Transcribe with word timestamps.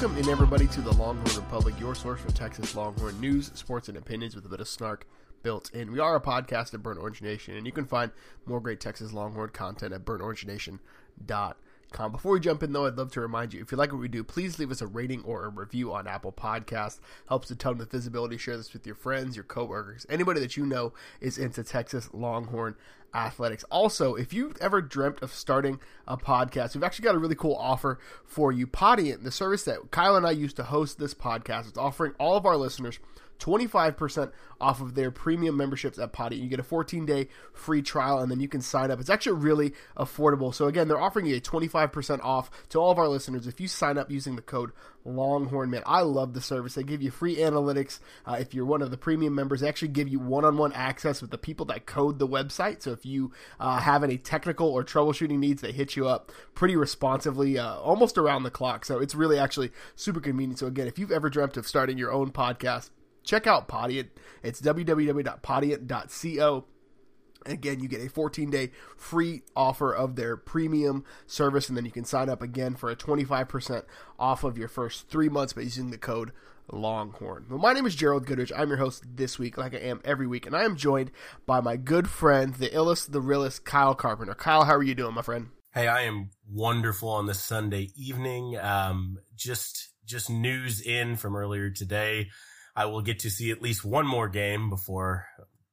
Welcome 0.00 0.18
in 0.18 0.28
everybody 0.28 0.68
to 0.68 0.80
the 0.80 0.92
Longhorn 0.92 1.34
Republic, 1.34 1.74
your 1.80 1.92
source 1.92 2.20
for 2.20 2.30
Texas 2.30 2.76
Longhorn 2.76 3.20
news, 3.20 3.50
sports, 3.54 3.88
and 3.88 3.98
opinions 3.98 4.36
with 4.36 4.46
a 4.46 4.48
bit 4.48 4.60
of 4.60 4.68
snark 4.68 5.08
built 5.42 5.74
in. 5.74 5.90
We 5.90 5.98
are 5.98 6.14
a 6.14 6.20
podcast 6.20 6.72
at 6.72 6.84
Burnt 6.84 7.00
Orange 7.00 7.20
Nation, 7.20 7.56
and 7.56 7.66
you 7.66 7.72
can 7.72 7.84
find 7.84 8.12
more 8.46 8.60
great 8.60 8.78
Texas 8.78 9.12
Longhorn 9.12 9.50
content 9.50 9.92
at 9.92 10.04
burntorangenation.com. 11.88 12.12
Before 12.12 12.32
we 12.32 12.40
jump 12.40 12.62
in, 12.62 12.72
though, 12.72 12.86
I'd 12.86 12.96
love 12.96 13.12
to 13.12 13.20
remind 13.20 13.52
you 13.52 13.60
if 13.60 13.72
you 13.72 13.78
like 13.78 13.92
what 13.92 14.00
we 14.00 14.08
do, 14.08 14.24
please 14.24 14.58
leave 14.58 14.70
us 14.70 14.80
a 14.80 14.86
rating 14.86 15.22
or 15.22 15.44
a 15.44 15.48
review 15.48 15.92
on 15.92 16.06
Apple 16.06 16.32
Podcasts. 16.32 17.00
Helps 17.28 17.50
a 17.50 17.56
ton 17.56 17.78
with 17.78 17.90
visibility. 17.90 18.36
Share 18.36 18.56
this 18.56 18.72
with 18.72 18.86
your 18.86 18.94
friends, 18.94 19.36
your 19.36 19.44
coworkers, 19.44 20.06
anybody 20.08 20.40
that 20.40 20.56
you 20.56 20.66
know 20.66 20.92
is 21.20 21.38
into 21.38 21.62
Texas 21.62 22.10
Longhorn 22.12 22.76
athletics. 23.14 23.64
Also, 23.70 24.14
if 24.14 24.32
you've 24.34 24.56
ever 24.60 24.82
dreamt 24.82 25.22
of 25.22 25.32
starting 25.32 25.80
a 26.06 26.16
podcast, 26.16 26.74
we've 26.74 26.84
actually 26.84 27.04
got 27.04 27.14
a 27.14 27.18
really 27.18 27.34
cool 27.34 27.54
offer 27.54 27.98
for 28.24 28.52
you. 28.52 28.66
Podiant, 28.66 29.22
the 29.22 29.30
service 29.30 29.64
that 29.64 29.90
Kyle 29.90 30.16
and 30.16 30.26
I 30.26 30.32
used 30.32 30.56
to 30.56 30.64
host 30.64 30.98
this 30.98 31.14
podcast, 31.14 31.66
is 31.66 31.78
offering 31.78 32.12
all 32.18 32.36
of 32.36 32.44
our 32.44 32.56
listeners 32.56 32.98
25% 33.38 34.32
off 34.60 34.80
of 34.80 34.94
their 34.94 35.10
premium 35.10 35.56
memberships 35.56 35.98
at 35.98 36.12
Potty. 36.12 36.36
You 36.36 36.48
get 36.48 36.60
a 36.60 36.64
14 36.64 37.06
day 37.06 37.28
free 37.52 37.82
trial 37.82 38.18
and 38.18 38.30
then 38.30 38.40
you 38.40 38.48
can 38.48 38.60
sign 38.60 38.90
up. 38.90 39.00
It's 39.00 39.10
actually 39.10 39.40
really 39.40 39.72
affordable. 39.96 40.54
So, 40.54 40.66
again, 40.66 40.88
they're 40.88 41.00
offering 41.00 41.26
you 41.26 41.36
a 41.36 41.40
25% 41.40 42.20
off 42.24 42.50
to 42.70 42.78
all 42.78 42.90
of 42.90 42.98
our 42.98 43.08
listeners 43.08 43.46
if 43.46 43.60
you 43.60 43.68
sign 43.68 43.98
up 43.98 44.10
using 44.10 44.36
the 44.36 44.42
code 44.42 44.72
Longhorn 45.04 45.70
Man. 45.70 45.82
I 45.86 46.02
love 46.02 46.34
the 46.34 46.40
service. 46.40 46.74
They 46.74 46.82
give 46.82 47.02
you 47.02 47.10
free 47.10 47.36
analytics. 47.36 48.00
Uh, 48.26 48.36
if 48.40 48.52
you're 48.52 48.64
one 48.64 48.82
of 48.82 48.90
the 48.90 48.96
premium 48.96 49.34
members, 49.34 49.60
they 49.60 49.68
actually 49.68 49.88
give 49.88 50.08
you 50.08 50.18
one 50.18 50.44
on 50.44 50.56
one 50.56 50.72
access 50.72 51.22
with 51.22 51.30
the 51.30 51.38
people 51.38 51.66
that 51.66 51.86
code 51.86 52.18
the 52.18 52.28
website. 52.28 52.82
So, 52.82 52.92
if 52.92 53.06
you 53.06 53.32
uh, 53.60 53.78
have 53.78 54.02
any 54.04 54.18
technical 54.18 54.68
or 54.68 54.84
troubleshooting 54.84 55.38
needs, 55.38 55.62
they 55.62 55.72
hit 55.72 55.96
you 55.96 56.08
up 56.08 56.32
pretty 56.54 56.76
responsively, 56.76 57.58
uh, 57.58 57.76
almost 57.76 58.18
around 58.18 58.42
the 58.42 58.50
clock. 58.50 58.84
So, 58.84 58.98
it's 58.98 59.14
really 59.14 59.38
actually 59.38 59.70
super 59.96 60.20
convenient. 60.20 60.58
So, 60.58 60.66
again, 60.66 60.88
if 60.88 60.98
you've 60.98 61.12
ever 61.12 61.30
dreamt 61.30 61.56
of 61.56 61.66
starting 61.66 61.96
your 61.96 62.12
own 62.12 62.32
podcast, 62.32 62.90
check 63.28 63.46
out 63.46 63.68
Podiant. 63.68 64.08
It's 64.42 64.60
www.podiant.co. 64.60 66.64
Again, 67.46 67.78
you 67.80 67.88
get 67.88 68.04
a 68.04 68.08
14 68.08 68.50
day 68.50 68.72
free 68.96 69.42
offer 69.54 69.94
of 69.94 70.16
their 70.16 70.36
premium 70.36 71.04
service, 71.26 71.68
and 71.68 71.76
then 71.76 71.84
you 71.84 71.92
can 71.92 72.04
sign 72.04 72.28
up 72.28 72.42
again 72.42 72.74
for 72.74 72.90
a 72.90 72.96
25% 72.96 73.84
off 74.18 74.42
of 74.44 74.58
your 74.58 74.68
first 74.68 75.08
three 75.08 75.28
months 75.28 75.52
by 75.52 75.62
using 75.62 75.90
the 75.90 75.98
code 75.98 76.32
Longhorn. 76.70 77.46
Well, 77.48 77.58
my 77.58 77.72
name 77.72 77.86
is 77.86 77.94
Gerald 77.94 78.26
Goodrich. 78.26 78.52
I'm 78.54 78.68
your 78.68 78.76
host 78.78 79.04
this 79.14 79.38
week, 79.38 79.56
like 79.56 79.74
I 79.74 79.78
am 79.78 80.02
every 80.04 80.26
week, 80.26 80.44
and 80.44 80.56
I 80.56 80.64
am 80.64 80.76
joined 80.76 81.10
by 81.46 81.60
my 81.60 81.76
good 81.76 82.10
friend, 82.10 82.54
the 82.54 82.68
illest, 82.68 83.12
the 83.12 83.22
realest, 83.22 83.64
Kyle 83.64 83.94
Carpenter. 83.94 84.34
Kyle, 84.34 84.64
how 84.64 84.74
are 84.74 84.82
you 84.82 84.94
doing, 84.94 85.14
my 85.14 85.22
friend? 85.22 85.48
Hey, 85.72 85.86
I 85.86 86.02
am 86.02 86.30
wonderful 86.50 87.08
on 87.08 87.26
this 87.26 87.40
Sunday 87.40 87.90
evening. 87.96 88.58
Um, 88.58 89.18
just 89.36 89.90
just 90.04 90.28
news 90.28 90.80
in 90.80 91.16
from 91.16 91.36
earlier 91.36 91.70
today. 91.70 92.28
I 92.78 92.84
will 92.84 93.02
get 93.02 93.18
to 93.20 93.30
see 93.30 93.50
at 93.50 93.60
least 93.60 93.84
one 93.84 94.06
more 94.06 94.28
game 94.28 94.70
before 94.70 95.26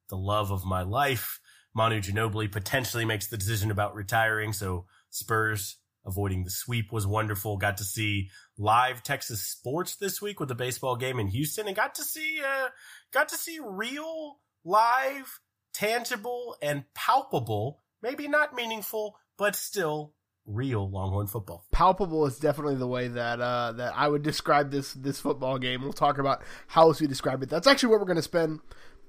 the 0.10 0.18
love 0.18 0.50
of 0.50 0.66
my 0.66 0.82
life, 0.82 1.40
Manu 1.76 2.02
Ginobili, 2.02 2.52
potentially 2.52 3.06
makes 3.06 3.28
the 3.28 3.38
decision 3.38 3.70
about 3.70 3.94
retiring. 3.94 4.54
So 4.54 4.88
Spurs 5.12 5.78
avoiding 6.04 6.46
the 6.46 6.50
sweep 6.50 6.92
was 6.92 7.06
wonderful. 7.06 7.58
Got 7.58 7.78
to 7.78 7.84
see 7.84 8.32
live 8.58 9.04
Texas 9.04 9.44
sports 9.48 9.98
this 9.98 10.20
week 10.20 10.40
with 10.40 10.50
the 10.50 10.56
baseball 10.56 10.96
game 10.96 11.20
in 11.20 11.28
Houston, 11.28 11.68
and 11.68 11.76
got 11.76 11.94
to 11.94 12.04
see 12.04 12.42
uh, 12.44 12.70
got 13.14 13.30
to 13.30 13.38
see 13.38 13.60
real, 13.64 14.40
live, 14.64 15.42
tangible, 15.76 16.56
and 16.60 16.86
palpable. 16.96 17.84
Maybe 18.02 18.28
not 18.28 18.56
meaningful, 18.56 19.20
but 19.38 19.56
still 19.56 20.15
real 20.46 20.90
Longhorn 20.90 21.28
football. 21.28 21.66
Palpable 21.72 22.26
is 22.26 22.40
definitely 22.40 22.76
the 22.76 22.88
way 22.88 23.08
that 23.08 23.42
uh, 23.42 23.72
that 23.74 23.94
I 23.96 24.08
would 24.08 24.22
describe 24.22 24.72
this 24.72 24.94
this 24.94 25.20
football 25.20 25.58
game. 25.58 25.82
We'll 25.82 25.94
talk 25.94 26.18
about 26.18 26.44
how 26.68 26.84
else 26.84 27.02
we 27.02 27.08
describe 27.08 27.42
it. 27.44 27.50
That's 27.50 27.68
actually 27.68 27.90
what 27.90 28.00
we're 28.00 28.08
going 28.08 28.18
to 28.18 28.22
spend 28.22 28.60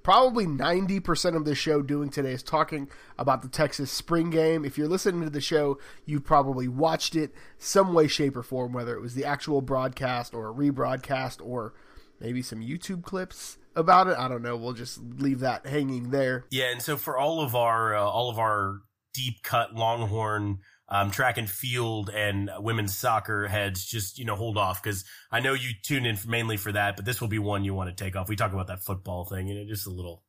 probably 0.06 0.46
90% 0.46 1.34
of 1.34 1.44
the 1.44 1.56
show 1.56 1.82
doing 1.82 2.08
today 2.08 2.30
is 2.30 2.40
talking 2.40 2.88
about 3.18 3.42
the 3.42 3.48
Texas 3.48 3.90
spring 3.90 4.30
game. 4.30 4.64
If 4.64 4.78
you're 4.78 4.86
listening 4.86 5.22
to 5.22 5.30
the 5.30 5.40
show, 5.40 5.80
you've 6.04 6.22
probably 6.22 6.68
watched 6.68 7.16
it 7.16 7.34
some 7.58 7.92
way, 7.92 8.06
shape, 8.06 8.36
or 8.36 8.44
form, 8.44 8.72
whether 8.72 8.94
it 8.94 9.00
was 9.00 9.14
the 9.14 9.24
actual 9.24 9.62
broadcast 9.62 10.32
or 10.32 10.48
a 10.48 10.54
rebroadcast 10.54 11.44
or 11.44 11.74
maybe 12.20 12.40
some 12.40 12.60
YouTube 12.60 13.02
clips 13.02 13.58
about 13.74 14.06
it. 14.06 14.16
I 14.16 14.28
don't 14.28 14.42
know. 14.42 14.56
We'll 14.56 14.74
just 14.74 15.00
leave 15.02 15.40
that 15.40 15.66
hanging 15.66 16.10
there. 16.10 16.44
Yeah, 16.50 16.70
and 16.70 16.80
so 16.80 16.96
for 16.96 17.18
all 17.18 17.40
of 17.40 17.56
our 17.56 17.96
uh, 17.96 18.00
all 18.00 18.30
of 18.30 18.38
our 18.38 18.82
deep 19.12 19.42
cut 19.42 19.74
Longhorn 19.74 20.60
um, 20.88 21.10
track 21.10 21.38
and 21.38 21.48
field 21.48 22.10
and 22.10 22.50
women's 22.58 22.96
soccer 22.96 23.46
heads, 23.48 23.84
just, 23.84 24.18
you 24.18 24.24
know, 24.24 24.36
hold 24.36 24.56
off 24.56 24.82
because 24.82 25.04
I 25.30 25.40
know 25.40 25.52
you 25.52 25.70
tune 25.82 26.06
in 26.06 26.16
mainly 26.26 26.56
for 26.56 26.72
that, 26.72 26.96
but 26.96 27.04
this 27.04 27.20
will 27.20 27.28
be 27.28 27.38
one 27.38 27.64
you 27.64 27.74
want 27.74 27.94
to 27.94 28.04
take 28.04 28.14
off. 28.16 28.28
We 28.28 28.36
talk 28.36 28.52
about 28.52 28.68
that 28.68 28.84
football 28.84 29.24
thing, 29.24 29.48
you 29.48 29.54
know, 29.54 29.64
just 29.66 29.86
a 29.86 29.90
little, 29.90 30.22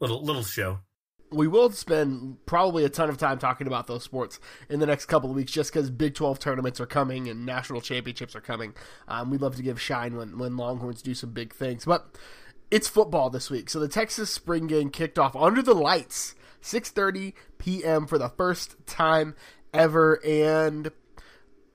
little, 0.00 0.22
little 0.22 0.44
show. 0.44 0.80
We 1.30 1.48
will 1.48 1.70
spend 1.70 2.44
probably 2.44 2.84
a 2.84 2.90
ton 2.90 3.08
of 3.08 3.16
time 3.16 3.38
talking 3.38 3.66
about 3.66 3.86
those 3.86 4.02
sports 4.02 4.38
in 4.68 4.80
the 4.80 4.86
next 4.86 5.06
couple 5.06 5.30
of 5.30 5.36
weeks 5.36 5.50
just 5.50 5.72
because 5.72 5.88
Big 5.88 6.14
12 6.14 6.38
tournaments 6.38 6.78
are 6.78 6.86
coming 6.86 7.28
and 7.28 7.46
national 7.46 7.80
championships 7.80 8.36
are 8.36 8.42
coming. 8.42 8.74
Um, 9.08 9.30
we 9.30 9.38
love 9.38 9.56
to 9.56 9.62
give 9.62 9.80
shine 9.80 10.14
when, 10.14 10.36
when 10.36 10.58
Longhorns 10.58 11.00
do 11.00 11.14
some 11.14 11.30
big 11.30 11.54
things. 11.54 11.86
But 11.86 12.06
it's 12.70 12.86
football 12.86 13.30
this 13.30 13.50
week. 13.50 13.70
So 13.70 13.80
the 13.80 13.88
Texas 13.88 14.30
spring 14.30 14.66
game 14.66 14.90
kicked 14.90 15.18
off 15.18 15.34
under 15.34 15.62
the 15.62 15.74
lights, 15.74 16.34
6:30 16.62 17.32
p.m. 17.58 18.06
for 18.06 18.18
the 18.18 18.30
first 18.30 18.76
time 18.86 19.34
ever 19.72 20.20
and 20.24 20.90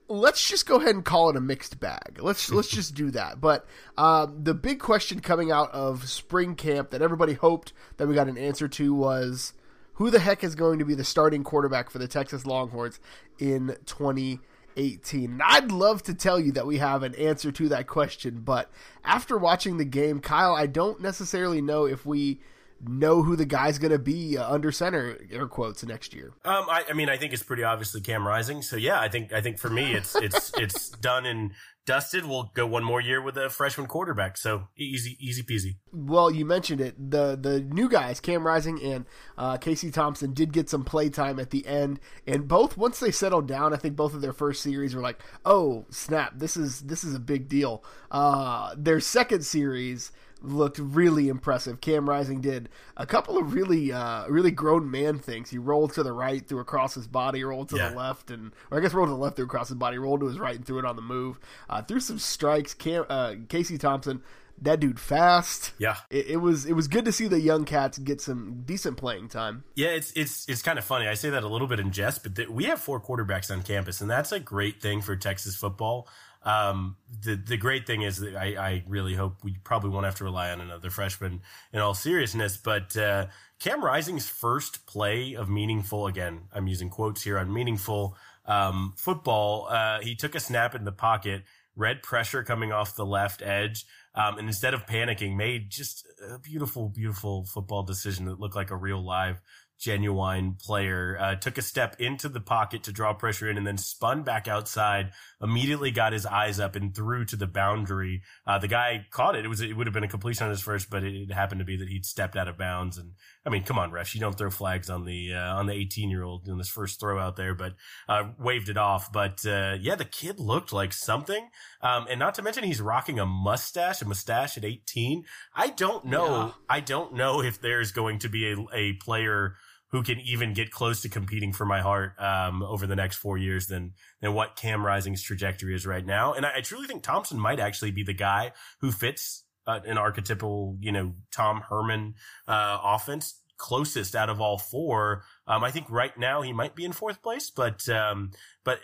let's 0.08 0.48
just 0.48 0.66
go 0.66 0.76
ahead 0.76 0.94
and 0.94 1.04
call 1.04 1.30
it 1.30 1.36
a 1.36 1.40
mixed 1.40 1.78
bag. 1.78 2.18
Let's 2.20 2.50
let's 2.52 2.68
just 2.68 2.94
do 2.94 3.10
that. 3.12 3.40
But 3.40 3.66
um, 3.96 4.42
the 4.42 4.54
big 4.54 4.80
question 4.80 5.20
coming 5.20 5.50
out 5.50 5.70
of 5.72 6.08
spring 6.08 6.54
camp 6.54 6.90
that 6.90 7.02
everybody 7.02 7.34
hoped 7.34 7.72
that 7.96 8.08
we 8.08 8.14
got 8.14 8.28
an 8.28 8.38
answer 8.38 8.68
to 8.68 8.94
was 8.94 9.52
who 9.94 10.10
the 10.10 10.20
heck 10.20 10.44
is 10.44 10.54
going 10.54 10.78
to 10.78 10.84
be 10.84 10.94
the 10.94 11.04
starting 11.04 11.44
quarterback 11.44 11.90
for 11.90 11.98
the 11.98 12.08
Texas 12.08 12.46
Longhorns 12.46 13.00
in 13.38 13.76
2018? 13.86 15.40
I'd 15.44 15.72
love 15.72 16.02
to 16.04 16.14
tell 16.14 16.38
you 16.38 16.52
that 16.52 16.66
we 16.66 16.78
have 16.78 17.02
an 17.02 17.14
answer 17.16 17.50
to 17.52 17.68
that 17.70 17.86
question, 17.86 18.42
but 18.44 18.70
after 19.04 19.36
watching 19.36 19.76
the 19.76 19.84
game, 19.84 20.20
Kyle, 20.20 20.54
I 20.54 20.66
don't 20.66 21.00
necessarily 21.00 21.60
know 21.60 21.84
if 21.84 22.06
we 22.06 22.40
know 22.80 23.22
who 23.22 23.36
the 23.36 23.44
guy's 23.44 23.78
going 23.78 23.92
to 23.92 23.98
be 23.98 24.36
uh, 24.36 24.52
under 24.52 24.70
center 24.72 25.18
air 25.30 25.46
quotes 25.46 25.84
next 25.84 26.14
year. 26.14 26.32
Um, 26.44 26.66
I, 26.68 26.84
I, 26.90 26.92
mean, 26.92 27.08
I 27.08 27.16
think 27.16 27.32
it's 27.32 27.42
pretty 27.42 27.64
obviously 27.64 28.00
Cam 28.00 28.26
Rising. 28.26 28.62
So 28.62 28.76
yeah, 28.76 29.00
I 29.00 29.08
think 29.08 29.32
I 29.32 29.40
think 29.40 29.58
for 29.58 29.70
me, 29.70 29.94
it's 29.94 30.14
it's 30.16 30.52
it's 30.56 30.90
done 30.90 31.26
and 31.26 31.52
dusted. 31.86 32.26
We'll 32.26 32.50
go 32.54 32.66
one 32.66 32.84
more 32.84 33.00
year 33.00 33.20
with 33.22 33.36
a 33.36 33.48
freshman 33.48 33.86
quarterback. 33.86 34.36
So 34.36 34.68
easy 34.76 35.16
easy 35.20 35.42
peasy. 35.42 35.76
Well, 35.92 36.30
you 36.30 36.44
mentioned 36.44 36.80
it. 36.80 37.10
The 37.10 37.36
the 37.40 37.60
new 37.60 37.88
guys, 37.88 38.20
Cam 38.20 38.46
Rising 38.46 38.80
and 38.82 39.06
uh, 39.36 39.56
Casey 39.56 39.90
Thompson, 39.90 40.32
did 40.32 40.52
get 40.52 40.68
some 40.68 40.84
play 40.84 41.08
time 41.08 41.40
at 41.40 41.50
the 41.50 41.66
end, 41.66 41.98
and 42.26 42.46
both 42.46 42.76
once 42.76 43.00
they 43.00 43.10
settled 43.10 43.48
down, 43.48 43.72
I 43.72 43.76
think 43.76 43.96
both 43.96 44.14
of 44.14 44.20
their 44.20 44.32
first 44.32 44.62
series 44.62 44.94
were 44.94 45.02
like, 45.02 45.20
oh 45.44 45.86
snap, 45.90 46.34
this 46.36 46.56
is 46.56 46.82
this 46.82 47.02
is 47.02 47.14
a 47.14 47.20
big 47.20 47.48
deal. 47.48 47.82
Uh, 48.10 48.74
their 48.76 49.00
second 49.00 49.44
series 49.44 50.12
looked 50.40 50.78
really 50.78 51.28
impressive. 51.28 51.80
Cam 51.80 52.08
Rising 52.08 52.40
did 52.40 52.68
a 52.96 53.06
couple 53.06 53.36
of 53.36 53.54
really, 53.54 53.92
uh, 53.92 54.26
really 54.28 54.50
grown 54.50 54.90
man 54.90 55.18
things. 55.18 55.50
He 55.50 55.58
rolled 55.58 55.92
to 55.94 56.02
the 56.02 56.12
right, 56.12 56.46
threw 56.46 56.60
across 56.60 56.94
his 56.94 57.06
body, 57.06 57.42
rolled 57.44 57.70
to 57.70 57.76
yeah. 57.76 57.90
the 57.90 57.96
left, 57.96 58.30
and 58.30 58.52
or 58.70 58.78
I 58.78 58.80
guess 58.80 58.94
rolled 58.94 59.08
to 59.08 59.14
the 59.14 59.18
left, 59.18 59.36
threw 59.36 59.44
across 59.44 59.68
his 59.68 59.76
body, 59.76 59.98
rolled 59.98 60.20
to 60.20 60.26
his 60.26 60.38
right, 60.38 60.56
and 60.56 60.66
threw 60.66 60.78
it 60.78 60.84
on 60.84 60.96
the 60.96 61.02
move. 61.02 61.38
Uh, 61.68 61.82
threw 61.82 62.00
some 62.00 62.18
strikes. 62.18 62.74
Cam, 62.74 63.04
uh, 63.08 63.34
Casey 63.48 63.78
Thompson, 63.78 64.22
that 64.62 64.80
dude 64.80 65.00
fast. 65.00 65.72
Yeah, 65.78 65.96
it, 66.10 66.26
it, 66.26 66.36
was 66.38 66.66
it 66.66 66.72
was 66.72 66.88
good 66.88 67.04
to 67.04 67.12
see 67.12 67.28
the 67.28 67.40
young 67.40 67.64
cats 67.64 67.98
get 67.98 68.20
some 68.20 68.62
decent 68.64 68.96
playing 68.96 69.28
time. 69.28 69.64
Yeah, 69.74 69.88
it's 69.88 70.12
it's 70.12 70.48
it's 70.48 70.62
kind 70.62 70.78
of 70.78 70.84
funny. 70.84 71.06
I 71.06 71.14
say 71.14 71.30
that 71.30 71.42
a 71.42 71.48
little 71.48 71.68
bit 71.68 71.80
in 71.80 71.92
jest, 71.92 72.22
but 72.22 72.36
th- 72.36 72.48
we 72.48 72.64
have 72.64 72.80
four 72.80 73.00
quarterbacks 73.00 73.50
on 73.50 73.62
campus, 73.62 74.00
and 74.00 74.10
that's 74.10 74.32
a 74.32 74.40
great 74.40 74.80
thing 74.80 75.00
for 75.00 75.16
Texas 75.16 75.56
football. 75.56 76.08
Um, 76.42 76.96
the 77.22 77.34
the 77.34 77.56
great 77.56 77.86
thing 77.86 78.02
is 78.02 78.18
that 78.18 78.36
I, 78.36 78.46
I 78.56 78.84
really 78.86 79.14
hope 79.14 79.42
we 79.42 79.56
probably 79.64 79.90
won't 79.90 80.04
have 80.04 80.14
to 80.16 80.24
rely 80.24 80.50
on 80.50 80.60
another 80.60 80.90
freshman 80.90 81.40
in 81.72 81.80
all 81.80 81.94
seriousness. 81.94 82.56
But 82.56 82.96
uh, 82.96 83.26
Cam 83.58 83.84
Rising's 83.84 84.28
first 84.28 84.86
play 84.86 85.34
of 85.34 85.48
meaningful, 85.48 86.06
again, 86.06 86.42
I'm 86.52 86.68
using 86.68 86.90
quotes 86.90 87.22
here 87.22 87.38
on 87.38 87.52
meaningful 87.52 88.16
um, 88.46 88.94
football. 88.96 89.66
Uh, 89.68 90.00
he 90.00 90.14
took 90.14 90.34
a 90.34 90.40
snap 90.40 90.74
in 90.74 90.84
the 90.84 90.92
pocket, 90.92 91.42
read 91.76 92.02
pressure 92.02 92.42
coming 92.44 92.72
off 92.72 92.94
the 92.94 93.06
left 93.06 93.42
edge, 93.42 93.84
um, 94.14 94.38
and 94.38 94.48
instead 94.48 94.74
of 94.74 94.86
panicking, 94.86 95.36
made 95.36 95.70
just 95.70 96.06
a 96.32 96.38
beautiful, 96.38 96.88
beautiful 96.88 97.44
football 97.44 97.82
decision 97.82 98.26
that 98.26 98.40
looked 98.40 98.56
like 98.56 98.70
a 98.70 98.76
real 98.76 99.04
live 99.04 99.40
genuine 99.78 100.56
player. 100.60 101.16
Uh, 101.20 101.34
took 101.36 101.56
a 101.56 101.62
step 101.62 101.96
into 101.98 102.28
the 102.28 102.40
pocket 102.40 102.82
to 102.82 102.92
draw 102.92 103.12
pressure 103.12 103.48
in 103.48 103.56
and 103.56 103.66
then 103.66 103.78
spun 103.78 104.22
back 104.22 104.48
outside, 104.48 105.12
immediately 105.40 105.90
got 105.90 106.12
his 106.12 106.26
eyes 106.26 106.58
up 106.58 106.74
and 106.74 106.94
threw 106.94 107.24
to 107.24 107.36
the 107.36 107.46
boundary. 107.46 108.22
Uh, 108.46 108.58
the 108.58 108.68
guy 108.68 109.06
caught 109.10 109.36
it. 109.36 109.44
It 109.44 109.48
was, 109.48 109.60
it 109.60 109.76
would 109.76 109.86
have 109.86 109.94
been 109.94 110.04
a 110.04 110.08
completion 110.08 110.44
on 110.44 110.50
his 110.50 110.60
first, 110.60 110.90
but 110.90 111.04
it, 111.04 111.28
happened 111.38 111.60
to 111.60 111.64
be 111.64 111.76
that 111.76 111.88
he'd 111.88 112.04
stepped 112.04 112.36
out 112.36 112.48
of 112.48 112.58
bounds. 112.58 112.98
And 112.98 113.12
I 113.46 113.50
mean, 113.50 113.62
come 113.62 113.78
on, 113.78 113.92
refs, 113.92 114.14
you 114.14 114.20
don't 114.20 114.36
throw 114.36 114.50
flags 114.50 114.90
on 114.90 115.04
the, 115.04 115.34
uh, 115.34 115.54
on 115.54 115.66
the 115.66 115.74
18 115.74 116.10
year 116.10 116.24
old 116.24 116.48
in 116.48 116.58
this 116.58 116.68
first 116.68 116.98
throw 116.98 117.18
out 117.18 117.36
there, 117.36 117.54
but, 117.54 117.74
uh, 118.08 118.30
waved 118.38 118.68
it 118.68 118.76
off. 118.76 119.12
But, 119.12 119.46
uh, 119.46 119.76
yeah, 119.80 119.94
the 119.94 120.04
kid 120.04 120.40
looked 120.40 120.72
like 120.72 120.92
something. 120.92 121.50
Um, 121.80 122.06
and 122.10 122.18
not 122.18 122.34
to 122.34 122.42
mention 122.42 122.64
he's 122.64 122.80
rocking 122.80 123.20
a 123.20 123.26
mustache, 123.26 124.02
a 124.02 124.04
mustache 124.04 124.56
at 124.56 124.64
18. 124.64 125.24
I 125.54 125.68
don't 125.68 126.06
know. 126.06 126.46
Yeah. 126.46 126.52
I 126.68 126.80
don't 126.80 127.14
know 127.14 127.40
if 127.40 127.60
there's 127.60 127.92
going 127.92 128.18
to 128.20 128.28
be 128.28 128.52
a, 128.52 128.56
a 128.74 128.92
player 128.94 129.54
who 129.90 130.02
can 130.02 130.20
even 130.20 130.52
get 130.52 130.70
close 130.70 131.02
to 131.02 131.08
competing 131.08 131.52
for 131.52 131.64
my 131.64 131.80
heart 131.80 132.12
um, 132.18 132.62
over 132.62 132.86
the 132.86 132.96
next 132.96 133.16
four 133.16 133.38
years 133.38 133.66
than 133.66 133.92
than 134.20 134.34
what 134.34 134.56
Cam 134.56 134.84
Rising's 134.84 135.22
trajectory 135.22 135.74
is 135.74 135.86
right 135.86 136.04
now. 136.04 136.34
And 136.34 136.44
I, 136.44 136.56
I 136.56 136.60
truly 136.60 136.86
think 136.86 137.02
Thompson 137.02 137.38
might 137.38 137.60
actually 137.60 137.90
be 137.90 138.02
the 138.02 138.14
guy 138.14 138.52
who 138.80 138.92
fits 138.92 139.44
uh, 139.66 139.80
an 139.86 139.98
archetypal, 139.98 140.76
you 140.80 140.92
know, 140.92 141.14
Tom 141.30 141.62
Herman 141.68 142.14
uh, 142.46 142.78
offense 142.82 143.40
closest 143.58 144.14
out 144.14 144.30
of 144.30 144.40
all 144.40 144.56
four. 144.56 145.24
Um, 145.46 145.62
I 145.62 145.70
think 145.70 145.90
right 145.90 146.16
now 146.16 146.42
he 146.42 146.52
might 146.52 146.74
be 146.74 146.84
in 146.84 146.92
fourth 146.92 147.22
place, 147.22 147.50
but 147.50 147.86
um, 147.88 148.30
but 148.64 148.80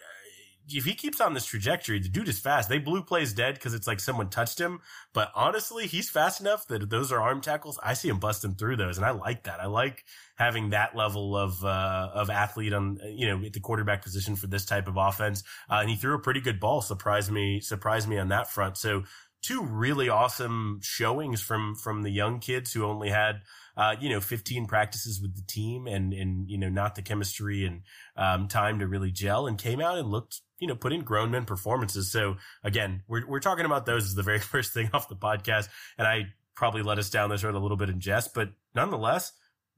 if 0.69 0.85
he 0.85 0.95
keeps 0.95 1.21
on 1.21 1.35
this 1.35 1.47
trajectory, 1.47 1.99
the 1.99 2.09
dude 2.09 2.29
is 2.29 2.39
fast. 2.39 2.69
They 2.69 2.79
blew 2.79 3.03
plays 3.03 3.33
dead 3.33 3.55
because 3.55 3.75
it's 3.75 3.87
like 3.87 4.01
someone 4.01 4.31
touched 4.31 4.59
him. 4.59 4.81
But 5.13 5.31
honestly, 5.35 5.87
he's 5.87 6.09
fast 6.09 6.41
enough 6.41 6.67
that 6.69 6.89
those 6.89 7.13
are 7.13 7.21
arm 7.21 7.41
tackles. 7.41 7.79
I 7.83 7.95
see 7.95 8.09
him 8.09 8.19
busting 8.19 8.55
through 8.55 8.77
those, 8.77 8.97
and 8.97 9.05
I 9.05 9.11
like 9.11 9.45
that. 9.45 9.61
I 9.61 9.67
like 9.67 10.05
having 10.37 10.71
that 10.71 10.97
level 10.97 11.37
of 11.37 11.65
uh, 11.65 12.11
of 12.15 12.31
athlete 12.31 12.73
on 12.73 12.99
you 13.05 13.27
know 13.27 13.45
at 13.45 13.53
the 13.53 13.61
quarterback 13.61 14.03
position 14.03 14.37
for 14.37 14.47
this 14.47 14.65
type 14.65 14.89
of 14.89 14.97
offense. 14.97 15.43
Uh, 15.71 15.79
and 15.81 15.91
he 15.91 15.97
threw 15.97 16.15
a 16.15 16.21
pretty 16.21 16.41
good 16.41 16.61
ball. 16.61 16.81
Surprised 16.81 17.31
me. 17.31 17.61
Surprised 17.61 18.09
me 18.09 18.19
on 18.19 18.29
that 18.29 18.51
front. 18.51 18.77
So 18.77 19.05
two 19.45 19.63
really 19.63 20.09
awesome 20.09 20.81
showings 20.83 21.41
from 21.41 21.75
from 21.75 22.03
the 22.03 22.11
young 22.11 22.41
kids 22.41 22.73
who 22.73 22.85
only 22.85 23.11
had 23.11 23.43
uh, 23.77 23.95
you 24.01 24.09
know 24.09 24.21
15 24.21 24.67
practices 24.67 25.21
with 25.21 25.37
the 25.37 25.43
team 25.43 25.87
and 25.87 26.13
and 26.15 26.49
you 26.49 26.57
know 26.57 26.71
not 26.71 26.95
the 26.95 27.03
chemistry 27.03 27.67
and 27.67 27.83
um, 28.17 28.49
time 28.49 28.79
to 28.79 28.87
really 28.87 29.11
gel 29.11 29.47
and 29.47 29.59
came 29.59 29.81
out 29.81 29.99
and 29.99 30.09
looked 30.09 30.41
you 30.65 30.69
know, 30.69 30.77
put 30.77 30.95
in 30.95 31.03
grown 31.03 31.31
men 31.31 31.45
performances. 31.45 32.11
So 32.11 32.37
again, 32.63 33.03
we're, 33.07 33.27
we're 33.27 33.41
talking 33.41 33.67
about 33.67 33.85
those 33.85 34.07
as 34.07 34.15
the 34.15 34.23
very 34.23 34.39
first 34.41 34.73
thing 34.73 34.89
off 34.95 35.11
the 35.11 35.15
podcast. 35.15 35.69
And 35.99 36.09
I 36.09 36.29
probably 36.55 36.83
let 36.83 36.99
us 36.99 37.11
down 37.11 37.29
this 37.29 37.45
road 37.45 37.55
a 37.55 37.59
little 37.59 37.77
bit 37.77 37.91
in 37.91 38.01
jest, 38.01 38.33
but 38.33 38.49
nonetheless, 38.75 39.33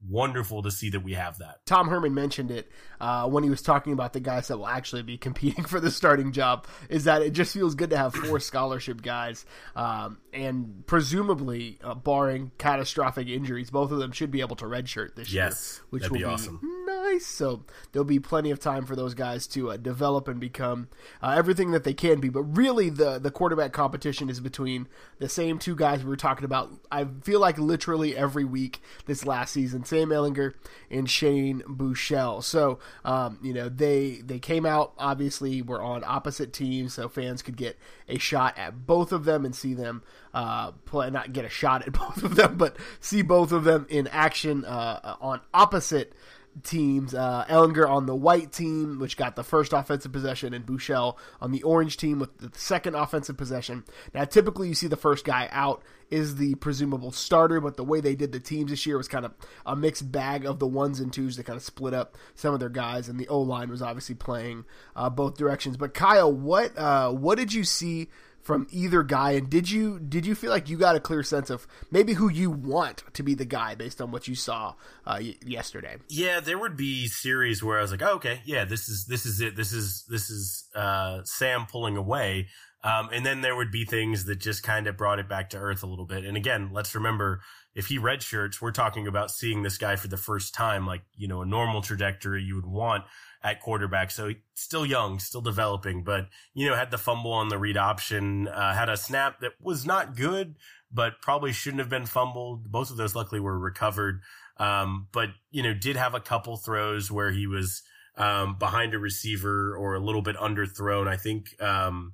wonderful 0.07 0.63
to 0.63 0.71
see 0.71 0.91
that 0.91 1.01
we 1.01 1.13
have 1.15 1.39
that. 1.39 1.65
Tom 1.65 1.89
Herman 1.89 2.13
mentioned 2.13 2.51
it 2.51 2.71
uh, 3.01 3.27
when 3.27 3.43
he 3.43 3.49
was 3.49 3.61
talking 3.61 3.91
about 3.91 4.13
the 4.13 4.21
guys 4.21 4.47
that 4.47 4.57
will 4.57 4.67
actually 4.67 5.01
be 5.01 5.17
competing 5.17 5.63
for 5.67 5.81
the 5.81 5.91
starting 5.91 6.31
job. 6.31 6.65
Is 6.87 7.03
that 7.03 7.21
it 7.21 7.31
just 7.31 7.53
feels 7.53 7.75
good 7.75 7.89
to 7.89 7.97
have 7.97 8.13
four 8.13 8.39
scholarship 8.39 9.01
guys, 9.01 9.45
um, 9.75 10.19
and 10.31 10.85
presumably, 10.87 11.79
uh, 11.83 11.95
barring 11.95 12.53
catastrophic 12.57 13.27
injuries, 13.27 13.71
both 13.71 13.91
of 13.91 13.99
them 13.99 14.13
should 14.13 14.31
be 14.31 14.39
able 14.39 14.55
to 14.55 14.65
redshirt 14.65 15.15
this 15.15 15.33
yes, 15.33 15.81
year, 15.81 15.87
which 15.89 16.03
will 16.03 16.13
be, 16.13 16.19
be 16.19 16.23
awesome 16.23 16.61
nice. 16.87 17.06
So 17.25 17.63
there'll 17.91 18.05
be 18.05 18.19
plenty 18.19 18.51
of 18.51 18.59
time 18.59 18.85
for 18.85 18.95
those 18.95 19.13
guys 19.13 19.47
to 19.47 19.71
uh, 19.71 19.77
develop 19.77 20.27
and 20.27 20.39
become 20.39 20.87
uh, 21.21 21.35
everything 21.37 21.71
that 21.71 21.83
they 21.83 21.93
can 21.93 22.19
be. 22.19 22.29
But 22.29 22.43
really, 22.43 22.89
the 22.89 23.19
the 23.19 23.31
quarterback 23.31 23.73
competition 23.73 24.29
is 24.29 24.39
between 24.39 24.87
the 25.19 25.29
same 25.29 25.59
two 25.59 25.75
guys 25.75 26.03
we 26.03 26.09
were 26.09 26.15
talking 26.15 26.45
about. 26.45 26.71
I 26.91 27.05
feel 27.23 27.39
like 27.39 27.57
literally 27.57 28.15
every 28.15 28.45
week 28.45 28.81
this 29.05 29.25
last 29.25 29.53
season, 29.53 29.83
Sam 29.83 30.09
Ehlinger 30.09 30.53
and 30.89 31.09
Shane 31.09 31.61
Buechele. 31.67 32.43
So 32.43 32.79
um, 33.05 33.39
you 33.41 33.53
know 33.53 33.69
they 33.69 34.21
they 34.23 34.39
came 34.39 34.65
out 34.65 34.93
obviously 34.97 35.61
were 35.61 35.81
on 35.81 36.03
opposite 36.03 36.53
teams, 36.53 36.93
so 36.93 37.09
fans 37.09 37.41
could 37.41 37.57
get 37.57 37.77
a 38.07 38.17
shot 38.17 38.57
at 38.57 38.85
both 38.85 39.11
of 39.11 39.25
them 39.25 39.45
and 39.45 39.55
see 39.55 39.73
them 39.73 40.03
uh, 40.33 40.71
play. 40.85 41.09
Not 41.09 41.33
get 41.33 41.45
a 41.45 41.49
shot 41.49 41.87
at 41.87 41.93
both 41.97 42.23
of 42.23 42.35
them, 42.35 42.57
but 42.57 42.77
see 42.99 43.21
both 43.21 43.51
of 43.51 43.63
them 43.63 43.85
in 43.89 44.07
action 44.07 44.65
uh, 44.65 45.15
on 45.19 45.41
opposite 45.53 46.13
teams. 46.63 47.13
Uh, 47.13 47.45
Ehlinger 47.49 47.87
on 47.87 48.05
the 48.05 48.15
white 48.15 48.51
team, 48.51 48.99
which 48.99 49.17
got 49.17 49.35
the 49.35 49.43
first 49.43 49.73
offensive 49.73 50.11
possession, 50.11 50.53
and 50.53 50.65
Buechele 50.65 51.17
on 51.41 51.51
the 51.51 51.63
orange 51.63 51.97
team 51.97 52.19
with 52.19 52.37
the 52.37 52.51
second 52.57 52.95
offensive 52.95 53.37
possession. 53.37 53.83
Now, 54.13 54.25
typically 54.25 54.67
you 54.67 54.73
see 54.73 54.87
the 54.87 54.95
first 54.95 55.25
guy 55.25 55.47
out 55.51 55.83
is 56.09 56.37
the 56.37 56.55
presumable 56.55 57.11
starter, 57.11 57.59
but 57.59 57.75
the 57.75 57.83
way 57.83 57.99
they 57.99 58.15
did 58.15 58.31
the 58.31 58.39
teams 58.39 58.71
this 58.71 58.85
year 58.85 58.97
was 58.97 59.07
kind 59.07 59.25
of 59.25 59.33
a 59.65 59.75
mixed 59.75 60.11
bag 60.11 60.45
of 60.45 60.59
the 60.59 60.67
ones 60.67 60.99
and 60.99 61.11
twos 61.11 61.35
that 61.35 61.45
kind 61.45 61.57
of 61.57 61.63
split 61.63 61.93
up 61.93 62.15
some 62.35 62.53
of 62.53 62.59
their 62.59 62.69
guys, 62.69 63.09
and 63.09 63.19
the 63.19 63.27
O 63.27 63.41
line 63.41 63.69
was 63.69 63.81
obviously 63.81 64.15
playing 64.15 64.65
uh, 64.95 65.09
both 65.09 65.37
directions. 65.37 65.77
But 65.77 65.93
Kyle, 65.93 66.31
what 66.31 66.77
uh, 66.77 67.11
what 67.11 67.37
did 67.37 67.53
you 67.53 67.63
see? 67.63 68.09
From 68.47 68.65
either 68.71 69.03
guy? 69.03 69.31
And 69.31 69.49
did 69.49 69.69
you 69.69 69.99
did 69.99 70.25
you 70.25 70.33
feel 70.33 70.49
like 70.49 70.69
you 70.69 70.77
got 70.77 70.95
a 70.95 71.01
clear 71.01 71.21
sense 71.21 71.49
of 71.49 71.67
maybe 71.91 72.13
who 72.13 72.29
you 72.29 72.49
want 72.49 73.03
to 73.13 73.21
be 73.21 73.35
the 73.35 73.43
guy 73.43 73.75
based 73.75 74.01
on 74.01 74.09
what 74.09 74.29
you 74.29 74.35
saw 74.35 74.69
uh, 75.05 75.19
y- 75.19 75.35
yesterday? 75.45 75.97
Yeah 76.07 76.39
there 76.39 76.57
would 76.57 76.77
be 76.77 77.07
series 77.07 77.61
where 77.61 77.77
i 77.77 77.81
was 77.81 77.91
like 77.91 78.01
oh, 78.01 78.15
okay 78.15 78.41
yeah 78.45 78.63
this 78.63 78.87
is 78.87 79.05
this 79.05 79.25
is 79.25 79.41
it 79.41 79.57
this 79.57 79.73
is 79.73 80.05
this 80.07 80.29
is 80.29 80.69
uh, 80.73 81.21
sam 81.25 81.67
pulling 81.69 81.97
away. 81.97 82.47
Um, 82.83 83.09
and 83.11 83.25
then 83.25 83.41
there 83.41 83.55
would 83.55 83.71
be 83.71 83.83
things 83.83 84.25
that 84.25 84.39
just 84.39 84.63
kind 84.63 84.87
of 84.87 84.95
brought 84.95 85.19
it 85.19 85.27
back 85.27 85.49
to 85.49 85.57
earth 85.57 85.83
a 85.83 85.87
little 85.87 86.05
bit. 86.05 86.23
And 86.23 86.37
again 86.37 86.69
let's 86.71 86.95
remember 86.95 87.41
if 87.75 87.87
he 87.87 87.97
red 87.97 88.23
shirts 88.23 88.61
we're 88.61 88.71
talking 88.71 89.07
about 89.07 89.29
seeing 89.29 89.61
this 89.61 89.77
guy 89.77 89.97
for 89.97 90.07
the 90.07 90.17
first 90.17 90.53
time 90.53 90.87
like 90.87 91.01
you 91.17 91.27
know 91.27 91.41
a 91.41 91.45
normal 91.45 91.81
trajectory 91.81 92.43
you 92.43 92.55
would 92.55 92.65
want 92.65 93.03
at 93.43 93.61
quarterback. 93.61 94.11
So 94.11 94.31
still 94.53 94.85
young, 94.85 95.19
still 95.19 95.41
developing, 95.41 96.03
but 96.03 96.27
you 96.53 96.67
know, 96.67 96.75
had 96.75 96.91
the 96.91 96.97
fumble 96.97 97.31
on 97.31 97.49
the 97.49 97.57
read 97.57 97.77
option, 97.77 98.47
uh, 98.47 98.73
had 98.73 98.89
a 98.89 98.97
snap 98.97 99.39
that 99.41 99.53
was 99.61 99.85
not 99.85 100.15
good, 100.15 100.55
but 100.91 101.21
probably 101.21 101.51
shouldn't 101.51 101.79
have 101.79 101.89
been 101.89 102.05
fumbled. 102.05 102.71
Both 102.71 102.91
of 102.91 102.97
those 102.97 103.15
luckily 103.15 103.39
were 103.39 103.57
recovered. 103.57 104.21
Um, 104.57 105.07
but 105.11 105.29
you 105.51 105.61
know, 105.61 105.73
did 105.73 105.95
have 105.95 106.15
a 106.15 106.19
couple 106.19 106.57
throws 106.57 107.11
where 107.11 107.31
he 107.31 107.45
was, 107.47 107.83
um, 108.17 108.57
behind 108.57 108.93
a 108.93 108.99
receiver 108.99 109.75
or 109.77 109.93
a 109.93 109.99
little 109.99 110.23
bit 110.23 110.35
underthrown. 110.37 111.07
I 111.07 111.17
think, 111.17 111.61
um, 111.61 112.13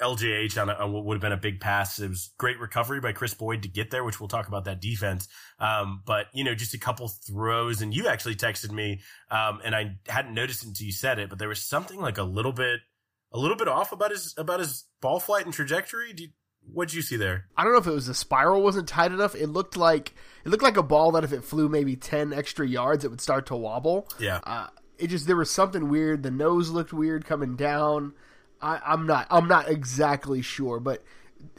LJH 0.00 0.60
on, 0.60 0.68
a, 0.68 0.74
on, 0.74 0.92
what 0.92 1.04
would 1.04 1.14
have 1.14 1.22
been 1.22 1.32
a 1.32 1.36
big 1.36 1.60
pass. 1.60 1.98
It 1.98 2.08
was 2.08 2.30
great 2.38 2.58
recovery 2.58 3.00
by 3.00 3.12
Kris 3.12 3.34
Boyd 3.34 3.62
to 3.62 3.68
get 3.68 3.90
there, 3.90 4.04
which 4.04 4.20
we'll 4.20 4.28
talk 4.28 4.48
about 4.48 4.64
that 4.64 4.80
defense. 4.80 5.28
Um, 5.58 6.02
but 6.04 6.26
you 6.34 6.44
know, 6.44 6.54
just 6.54 6.74
a 6.74 6.78
couple 6.78 7.08
throws, 7.08 7.80
and 7.80 7.94
you 7.94 8.06
actually 8.08 8.36
texted 8.36 8.70
me, 8.70 9.00
um, 9.30 9.60
and 9.64 9.74
I 9.74 9.96
hadn't 10.08 10.34
noticed 10.34 10.62
it 10.62 10.68
until 10.68 10.86
you 10.86 10.92
said 10.92 11.18
it, 11.18 11.30
but 11.30 11.38
there 11.38 11.48
was 11.48 11.62
something 11.62 12.00
like 12.00 12.18
a 12.18 12.22
little 12.22 12.52
bit, 12.52 12.80
a 13.32 13.38
little 13.38 13.56
bit 13.56 13.68
off 13.68 13.92
about 13.92 14.10
his 14.10 14.34
about 14.36 14.60
his 14.60 14.84
ball 15.00 15.18
flight 15.18 15.44
and 15.44 15.54
trajectory. 15.54 16.12
Did, 16.12 16.32
what'd 16.72 16.94
you 16.94 17.02
see 17.02 17.16
there? 17.16 17.46
I 17.56 17.64
don't 17.64 17.72
know 17.72 17.78
if 17.78 17.86
it 17.86 17.92
was 17.92 18.06
the 18.06 18.14
spiral 18.14 18.62
wasn't 18.62 18.88
tight 18.88 19.12
enough. 19.12 19.34
It 19.34 19.48
looked 19.48 19.76
like 19.76 20.14
it 20.44 20.50
looked 20.50 20.62
like 20.62 20.76
a 20.76 20.82
ball 20.82 21.12
that 21.12 21.24
if 21.24 21.32
it 21.32 21.44
flew 21.44 21.68
maybe 21.68 21.96
ten 21.96 22.32
extra 22.32 22.66
yards, 22.66 23.04
it 23.04 23.10
would 23.10 23.20
start 23.20 23.46
to 23.46 23.56
wobble. 23.56 24.08
Yeah. 24.18 24.40
Uh, 24.44 24.68
it 24.98 25.08
just 25.08 25.26
there 25.26 25.36
was 25.36 25.50
something 25.50 25.88
weird. 25.88 26.22
The 26.22 26.30
nose 26.30 26.70
looked 26.70 26.92
weird 26.92 27.24
coming 27.24 27.56
down. 27.56 28.14
I, 28.60 28.80
I'm 28.84 29.06
not 29.06 29.26
I'm 29.30 29.48
not 29.48 29.68
exactly 29.68 30.42
sure, 30.42 30.80
but 30.80 31.02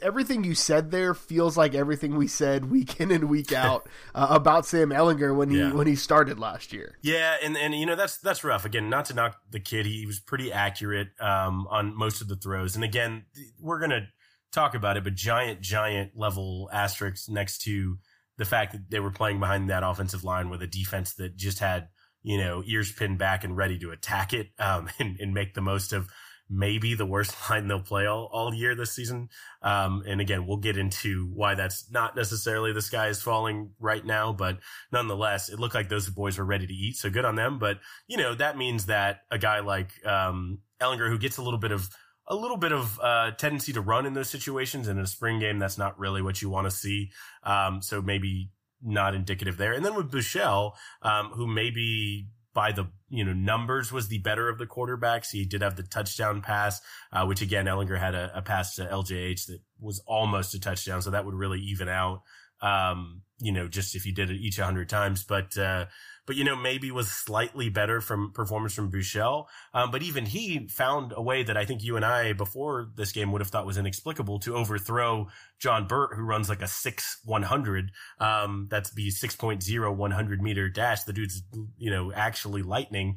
everything 0.02 0.44
you 0.44 0.54
said 0.54 0.90
there 0.90 1.14
feels 1.14 1.56
like 1.56 1.74
everything 1.74 2.16
we 2.16 2.28
said 2.28 2.70
week 2.70 3.00
in 3.00 3.10
and 3.10 3.28
week 3.28 3.52
out 3.54 3.88
uh, 4.14 4.26
about 4.30 4.66
Sam 4.66 4.90
Ehlinger 4.90 5.34
when 5.34 5.50
he 5.50 5.58
yeah. 5.58 5.72
when 5.72 5.86
he 5.86 5.96
started 5.96 6.38
last 6.38 6.72
year. 6.72 6.96
Yeah, 7.02 7.36
and 7.42 7.56
and 7.56 7.74
you 7.74 7.86
know 7.86 7.96
that's 7.96 8.18
that's 8.18 8.44
rough. 8.44 8.64
Again, 8.64 8.90
not 8.90 9.06
to 9.06 9.14
knock 9.14 9.36
the 9.50 9.60
kid, 9.60 9.86
he 9.86 10.06
was 10.06 10.20
pretty 10.20 10.52
accurate 10.52 11.08
um, 11.20 11.66
on 11.70 11.96
most 11.96 12.20
of 12.20 12.28
the 12.28 12.36
throws. 12.36 12.74
And 12.74 12.84
again, 12.84 13.24
we're 13.60 13.80
gonna 13.80 14.08
talk 14.52 14.74
about 14.74 14.96
it, 14.96 15.04
but 15.04 15.14
giant 15.14 15.60
giant 15.60 16.12
level 16.16 16.68
asterisks 16.72 17.28
next 17.28 17.62
to 17.62 17.98
the 18.36 18.44
fact 18.44 18.72
that 18.72 18.90
they 18.90 19.00
were 19.00 19.10
playing 19.10 19.40
behind 19.40 19.70
that 19.70 19.82
offensive 19.82 20.24
line 20.24 20.48
with 20.48 20.62
a 20.62 20.66
defense 20.66 21.14
that 21.14 21.36
just 21.36 21.58
had 21.58 21.88
you 22.22 22.38
know 22.38 22.62
ears 22.66 22.90
pinned 22.92 23.18
back 23.18 23.44
and 23.44 23.56
ready 23.56 23.78
to 23.78 23.90
attack 23.90 24.32
it 24.32 24.48
um, 24.58 24.88
and, 24.98 25.18
and 25.20 25.34
make 25.34 25.54
the 25.54 25.60
most 25.60 25.92
of 25.92 26.08
maybe 26.50 26.94
the 26.94 27.06
worst 27.06 27.34
line 27.50 27.68
they'll 27.68 27.80
play 27.80 28.06
all, 28.06 28.28
all 28.32 28.54
year 28.54 28.74
this 28.74 28.92
season. 28.92 29.28
Um, 29.62 30.02
and 30.06 30.20
again, 30.20 30.46
we'll 30.46 30.58
get 30.58 30.76
into 30.76 31.30
why 31.34 31.54
that's 31.54 31.90
not 31.90 32.16
necessarily 32.16 32.72
the 32.72 32.82
sky 32.82 33.08
is 33.08 33.22
falling 33.22 33.70
right 33.78 34.04
now, 34.04 34.32
but 34.32 34.58
nonetheless, 34.92 35.48
it 35.48 35.58
looked 35.58 35.74
like 35.74 35.88
those 35.88 36.08
boys 36.08 36.38
were 36.38 36.44
ready 36.44 36.66
to 36.66 36.74
eat. 36.74 36.96
So 36.96 37.10
good 37.10 37.24
on 37.24 37.36
them. 37.36 37.58
But, 37.58 37.78
you 38.06 38.16
know, 38.16 38.34
that 38.34 38.56
means 38.56 38.86
that 38.86 39.22
a 39.30 39.38
guy 39.38 39.60
like, 39.60 39.90
um, 40.06 40.58
Ehlinger 40.80 41.08
who 41.08 41.18
gets 41.18 41.38
a 41.38 41.42
little 41.42 41.58
bit 41.58 41.72
of, 41.72 41.88
a 42.30 42.34
little 42.34 42.58
bit 42.58 42.72
of 42.72 43.00
uh, 43.00 43.30
tendency 43.32 43.72
to 43.72 43.80
run 43.80 44.06
in 44.06 44.12
those 44.14 44.28
situations. 44.28 44.86
And 44.86 44.98
in 44.98 45.04
a 45.04 45.08
spring 45.08 45.40
game, 45.40 45.58
that's 45.58 45.78
not 45.78 45.98
really 45.98 46.22
what 46.22 46.42
you 46.42 46.50
want 46.50 46.66
to 46.66 46.70
see. 46.70 47.10
Um, 47.42 47.80
so 47.80 48.02
maybe 48.02 48.50
not 48.82 49.14
indicative 49.14 49.56
there. 49.56 49.72
And 49.72 49.84
then 49.84 49.94
with 49.94 50.10
Buechele, 50.10 50.72
um, 51.02 51.30
who 51.30 51.46
maybe 51.46 52.28
by 52.58 52.72
the 52.72 52.88
you 53.08 53.24
know 53.24 53.32
numbers 53.32 53.92
was 53.92 54.08
the 54.08 54.18
better 54.18 54.48
of 54.48 54.58
the 54.58 54.66
quarterbacks. 54.66 55.30
He 55.30 55.44
did 55.44 55.62
have 55.62 55.76
the 55.76 55.84
touchdown 55.84 56.42
pass, 56.42 56.80
uh, 57.12 57.24
which 57.24 57.40
again 57.40 57.66
Ehlinger 57.66 57.96
had 57.96 58.16
a, 58.16 58.32
a, 58.34 58.42
pass 58.42 58.74
to 58.74 58.84
LJH 58.84 59.46
that 59.46 59.60
was 59.78 60.02
almost 60.08 60.56
a 60.56 60.60
touchdown, 60.60 61.00
so 61.00 61.10
that 61.10 61.24
would 61.24 61.36
really 61.36 61.60
even 61.60 61.88
out. 61.88 62.22
Um, 62.60 63.22
you 63.40 63.52
know, 63.52 63.68
just 63.68 63.94
if 63.94 64.06
you 64.06 64.12
did 64.12 64.30
it 64.30 64.36
each 64.36 64.58
100 64.58 64.88
times. 64.88 65.24
But, 65.24 65.56
uh, 65.56 65.86
but 66.26 66.36
you 66.36 66.44
know, 66.44 66.54
maybe 66.54 66.90
was 66.90 67.10
slightly 67.10 67.70
better 67.70 68.02
from 68.02 68.32
performance 68.32 68.74
from 68.74 68.92
Buechele. 68.92 69.46
Um, 69.72 69.90
but 69.90 70.02
even 70.02 70.26
he 70.26 70.68
found 70.68 71.14
a 71.16 71.22
way 71.22 71.42
that 71.42 71.56
I 71.56 71.64
think 71.64 71.82
you 71.82 71.96
and 71.96 72.04
I 72.04 72.34
before 72.34 72.90
this 72.96 73.12
game 73.12 73.32
would 73.32 73.40
have 73.40 73.48
thought 73.48 73.64
was 73.64 73.78
inexplicable 73.78 74.38
to 74.40 74.54
overthrow 74.54 75.28
John 75.58 75.86
Burt, 75.86 76.14
who 76.14 76.22
runs 76.22 76.50
like 76.50 76.60
a 76.60 76.68
six 76.68 77.18
100. 77.24 77.92
Um, 78.20 78.66
that's 78.70 78.90
be 78.90 79.10
6.0 79.10 79.96
100 79.96 80.42
meter 80.42 80.68
dash. 80.68 81.04
The 81.04 81.14
dude's, 81.14 81.42
you 81.78 81.90
know, 81.90 82.12
actually 82.12 82.62
lightning. 82.62 83.16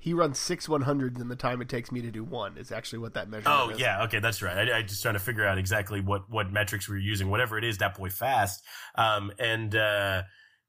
He 0.00 0.14
runs 0.14 0.38
six 0.38 0.66
100s 0.66 1.20
in 1.20 1.28
the 1.28 1.36
time 1.36 1.60
it 1.60 1.68
takes 1.68 1.92
me 1.92 2.00
to 2.00 2.10
do 2.10 2.24
one. 2.24 2.56
Is 2.56 2.72
actually 2.72 3.00
what 3.00 3.14
that 3.14 3.28
measure. 3.28 3.44
Oh 3.46 3.70
is. 3.70 3.78
yeah, 3.78 4.04
okay, 4.04 4.18
that's 4.18 4.42
right. 4.42 4.68
I, 4.68 4.78
I 4.78 4.82
just 4.82 5.02
trying 5.02 5.14
to 5.14 5.20
figure 5.20 5.46
out 5.46 5.58
exactly 5.58 6.00
what 6.00 6.30
what 6.30 6.50
metrics 6.50 6.88
we 6.88 6.96
are 6.96 6.98
using. 6.98 7.28
Whatever 7.28 7.58
it 7.58 7.64
is, 7.64 7.78
that 7.78 7.96
boy 7.96 8.08
fast. 8.08 8.64
Um, 8.96 9.30
and 9.38 9.74
uh, 9.76 10.22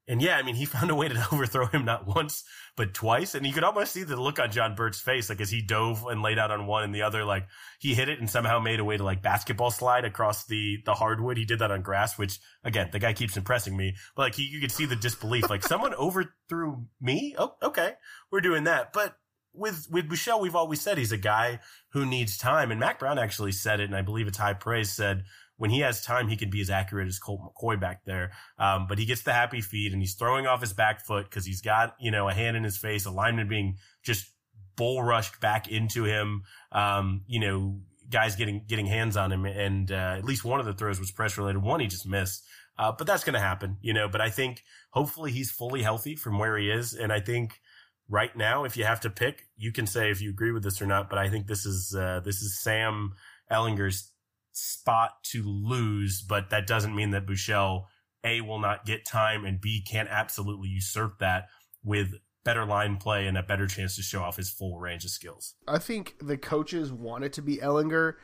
and 0.08 0.20
yeah, 0.20 0.36
I 0.36 0.42
mean, 0.42 0.54
he 0.54 0.64
found 0.66 0.90
a 0.90 0.94
way 0.94 1.08
to 1.08 1.26
overthrow 1.32 1.66
him 1.66 1.84
not 1.84 2.06
once, 2.06 2.44
but 2.76 2.94
twice. 2.94 3.34
And 3.34 3.46
you 3.46 3.52
could 3.52 3.64
almost 3.64 3.92
see 3.92 4.02
the 4.02 4.20
look 4.20 4.38
on 4.38 4.50
John 4.50 4.74
Burt's 4.74 5.00
face, 5.00 5.28
like 5.28 5.40
as 5.40 5.50
he 5.50 5.62
dove 5.62 6.04
and 6.06 6.22
laid 6.22 6.38
out 6.38 6.50
on 6.50 6.66
one 6.66 6.84
and 6.84 6.94
the 6.94 7.02
other, 7.02 7.24
like 7.24 7.46
he 7.78 7.94
hit 7.94 8.08
it 8.08 8.18
and 8.18 8.28
somehow 8.28 8.58
made 8.58 8.80
a 8.80 8.84
way 8.84 8.96
to 8.96 9.04
like 9.04 9.22
basketball 9.22 9.70
slide 9.70 10.04
across 10.04 10.46
the, 10.46 10.78
the 10.84 10.94
hardwood. 10.94 11.36
He 11.36 11.44
did 11.44 11.60
that 11.60 11.70
on 11.70 11.82
grass, 11.82 12.18
which 12.18 12.38
again, 12.64 12.88
the 12.92 12.98
guy 12.98 13.12
keeps 13.12 13.36
impressing 13.36 13.76
me, 13.76 13.94
but 14.16 14.22
like 14.22 14.34
he, 14.34 14.44
you 14.44 14.60
could 14.60 14.72
see 14.72 14.86
the 14.86 14.96
disbelief, 14.96 15.48
like 15.48 15.62
someone 15.62 15.94
overthrew 15.98 16.84
me. 17.00 17.34
Oh, 17.38 17.54
okay. 17.62 17.94
We're 18.30 18.40
doing 18.40 18.64
that. 18.64 18.92
But 18.92 19.16
with, 19.54 19.88
with 19.90 20.08
Buechele, 20.08 20.40
we've 20.40 20.56
always 20.56 20.80
said 20.80 20.98
he's 20.98 21.12
a 21.12 21.18
guy 21.18 21.60
who 21.92 22.06
needs 22.06 22.38
time. 22.38 22.70
And 22.70 22.80
Mack 22.80 22.98
Brown 22.98 23.18
actually 23.18 23.52
said 23.52 23.80
it. 23.80 23.84
And 23.84 23.96
I 23.96 24.02
believe 24.02 24.26
it's 24.26 24.38
high 24.38 24.54
praise 24.54 24.90
said, 24.90 25.24
when 25.56 25.70
he 25.70 25.80
has 25.80 26.04
time, 26.04 26.28
he 26.28 26.36
can 26.36 26.50
be 26.50 26.60
as 26.60 26.70
accurate 26.70 27.06
as 27.06 27.18
Colt 27.18 27.40
McCoy 27.40 27.78
back 27.78 28.04
there. 28.04 28.32
Um, 28.58 28.86
but 28.88 28.98
he 28.98 29.04
gets 29.04 29.22
the 29.22 29.32
happy 29.32 29.60
feed 29.60 29.92
and 29.92 30.02
he's 30.02 30.14
throwing 30.14 30.46
off 30.46 30.60
his 30.60 30.72
back 30.72 31.04
foot 31.04 31.24
because 31.24 31.46
he's 31.46 31.60
got, 31.60 31.94
you 32.00 32.10
know, 32.10 32.28
a 32.28 32.34
hand 32.34 32.56
in 32.56 32.64
his 32.64 32.76
face, 32.76 33.06
a 33.06 33.10
lineman 33.10 33.48
being 33.48 33.76
just 34.02 34.28
bull 34.76 35.02
rushed 35.02 35.40
back 35.40 35.68
into 35.68 36.04
him. 36.04 36.42
Um, 36.72 37.22
you 37.26 37.38
know, 37.38 37.80
guys 38.10 38.34
getting, 38.34 38.64
getting 38.66 38.86
hands 38.86 39.16
on 39.16 39.30
him. 39.30 39.44
And, 39.44 39.92
uh, 39.92 40.16
at 40.18 40.24
least 40.24 40.44
one 40.44 40.58
of 40.58 40.66
the 40.66 40.74
throws 40.74 40.98
was 40.98 41.12
press 41.12 41.38
related. 41.38 41.62
One 41.62 41.80
he 41.80 41.86
just 41.86 42.08
missed. 42.08 42.44
Uh, 42.78 42.90
but 42.90 43.06
that's 43.06 43.22
going 43.22 43.34
to 43.34 43.40
happen, 43.40 43.76
you 43.82 43.92
know, 43.92 44.08
but 44.08 44.20
I 44.20 44.30
think 44.30 44.64
hopefully 44.90 45.30
he's 45.30 45.50
fully 45.50 45.82
healthy 45.82 46.16
from 46.16 46.38
where 46.38 46.56
he 46.56 46.70
is. 46.70 46.94
And 46.94 47.12
I 47.12 47.20
think, 47.20 47.60
right 48.08 48.34
now, 48.36 48.64
if 48.64 48.76
you 48.76 48.84
have 48.84 49.00
to 49.00 49.10
pick, 49.10 49.46
you 49.56 49.72
can 49.72 49.86
say 49.86 50.10
if 50.10 50.20
you 50.20 50.30
agree 50.30 50.52
with 50.52 50.62
this 50.62 50.80
or 50.82 50.86
not. 50.86 51.08
But 51.08 51.18
I 51.18 51.28
think 51.28 51.46
this 51.46 51.66
is 51.66 51.94
uh, 51.94 52.20
this 52.24 52.42
is 52.42 52.60
Sam 52.60 53.12
Ehlinger's 53.50 54.12
spot 54.52 55.12
to 55.24 55.42
lose, 55.42 56.22
but 56.22 56.50
that 56.50 56.66
doesn't 56.66 56.94
mean 56.94 57.10
that 57.10 57.26
Buechele 57.26 57.84
A 58.24 58.40
will 58.42 58.58
not 58.58 58.84
get 58.84 59.06
time 59.06 59.44
and 59.44 59.60
B 59.60 59.82
can't 59.88 60.08
absolutely 60.08 60.68
usurp 60.68 61.18
that 61.20 61.48
with 61.82 62.14
better 62.44 62.64
line 62.64 62.96
play 62.96 63.26
and 63.26 63.38
a 63.38 63.42
better 63.42 63.66
chance 63.66 63.96
to 63.96 64.02
show 64.02 64.22
off 64.22 64.36
his 64.36 64.50
full 64.50 64.78
range 64.78 65.04
of 65.04 65.10
skills. 65.10 65.54
I 65.66 65.78
think 65.78 66.16
the 66.20 66.36
coaches 66.36 66.92
want 66.92 67.24
it 67.24 67.32
to 67.34 67.42
be 67.42 67.58
Ehlinger. 67.58 68.14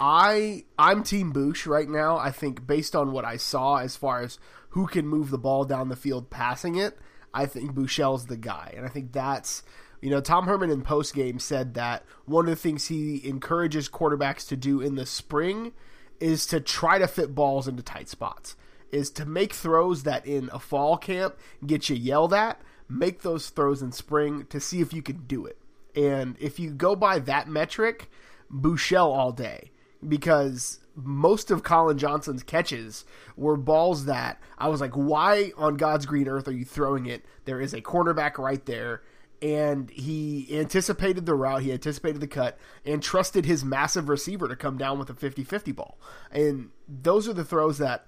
I 0.00 0.64
I'm 0.78 1.02
team 1.02 1.32
Boosh 1.32 1.66
right 1.66 1.88
now. 1.88 2.18
I 2.18 2.30
think 2.30 2.66
based 2.66 2.94
on 2.94 3.12
what 3.12 3.24
I 3.24 3.36
saw 3.36 3.76
as 3.76 3.96
far 3.96 4.22
as 4.22 4.38
who 4.70 4.86
can 4.86 5.06
move 5.06 5.30
the 5.30 5.38
ball 5.38 5.64
down 5.64 5.88
the 5.88 5.96
field 5.96 6.30
passing 6.30 6.76
it, 6.76 6.98
I 7.32 7.46
think 7.46 7.72
Buechele's 7.72 8.26
the 8.26 8.36
guy. 8.36 8.72
And 8.76 8.84
I 8.86 8.88
think 8.88 9.12
that's 9.12 9.62
you 10.00 10.10
know, 10.10 10.20
Tom 10.20 10.46
Herman 10.46 10.70
in 10.70 10.82
post 10.82 11.14
game 11.14 11.38
said 11.38 11.74
that 11.74 12.04
one 12.24 12.44
of 12.44 12.50
the 12.50 12.56
things 12.56 12.86
he 12.86 13.26
encourages 13.28 13.88
quarterbacks 13.88 14.46
to 14.48 14.56
do 14.56 14.80
in 14.80 14.94
the 14.94 15.06
spring 15.06 15.72
is 16.20 16.46
to 16.46 16.60
try 16.60 16.98
to 16.98 17.08
fit 17.08 17.34
balls 17.34 17.68
into 17.68 17.82
tight 17.82 18.08
spots, 18.08 18.56
is 18.92 19.10
to 19.10 19.26
make 19.26 19.52
throws 19.52 20.04
that 20.04 20.26
in 20.26 20.50
a 20.52 20.58
fall 20.58 20.96
camp 20.96 21.36
get 21.66 21.88
you 21.88 21.96
yelled 21.96 22.32
at, 22.32 22.60
make 22.88 23.22
those 23.22 23.50
throws 23.50 23.82
in 23.82 23.92
spring 23.92 24.46
to 24.50 24.60
see 24.60 24.80
if 24.80 24.92
you 24.92 25.02
can 25.02 25.24
do 25.26 25.46
it. 25.46 25.58
And 25.94 26.36
if 26.38 26.60
you 26.60 26.70
go 26.70 26.94
by 26.94 27.18
that 27.20 27.48
metric, 27.48 28.10
Buechele 28.52 29.12
all 29.12 29.32
day 29.32 29.70
because 30.06 30.78
most 31.04 31.50
of 31.50 31.62
Collin 31.62 31.98
Johnson's 31.98 32.42
catches 32.42 33.04
were 33.36 33.56
balls 33.56 34.06
that 34.06 34.40
I 34.58 34.68
was 34.68 34.80
like, 34.80 34.94
why 34.94 35.52
on 35.56 35.76
God's 35.76 36.06
green 36.06 36.28
earth 36.28 36.48
are 36.48 36.52
you 36.52 36.64
throwing 36.64 37.06
it? 37.06 37.24
There 37.44 37.60
is 37.60 37.72
a 37.72 37.80
cornerback 37.80 38.38
right 38.38 38.64
there 38.66 39.02
and 39.40 39.90
he 39.90 40.48
anticipated 40.50 41.26
the 41.26 41.34
route, 41.34 41.62
he 41.62 41.72
anticipated 41.72 42.20
the 42.20 42.26
cut, 42.26 42.58
and 42.84 43.02
trusted 43.02 43.44
his 43.44 43.64
massive 43.64 44.08
receiver 44.08 44.48
to 44.48 44.56
come 44.56 44.76
down 44.76 44.98
with 44.98 45.10
a 45.10 45.14
50 45.14 45.44
50 45.44 45.72
ball. 45.72 45.98
And 46.32 46.70
those 46.88 47.28
are 47.28 47.32
the 47.32 47.44
throws 47.44 47.78
that, 47.78 48.04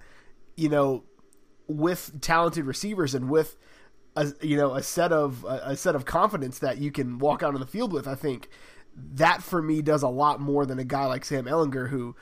you 0.57 0.67
know, 0.67 1.03
with 1.67 2.19
talented 2.19 2.65
receivers 2.65 3.15
and 3.15 3.29
with 3.29 3.55
a 4.17 4.33
you 4.41 4.57
know 4.57 4.73
a 4.73 4.83
set 4.83 5.13
of 5.13 5.45
a, 5.45 5.61
a 5.67 5.77
set 5.77 5.95
of 5.95 6.03
confidence 6.03 6.59
that 6.59 6.79
you 6.79 6.91
can 6.91 7.17
walk 7.17 7.41
out 7.41 7.53
on 7.53 7.61
the 7.61 7.67
field 7.67 7.93
with, 7.93 8.07
I 8.07 8.15
think 8.15 8.49
that 8.93 9.41
for 9.41 9.61
me 9.61 9.81
does 9.81 10.03
a 10.03 10.09
lot 10.09 10.41
more 10.41 10.65
than 10.65 10.79
a 10.79 10.83
guy 10.83 11.05
like 11.05 11.23
Sam 11.23 11.45
Ehlinger 11.45 11.89
who 11.89 12.15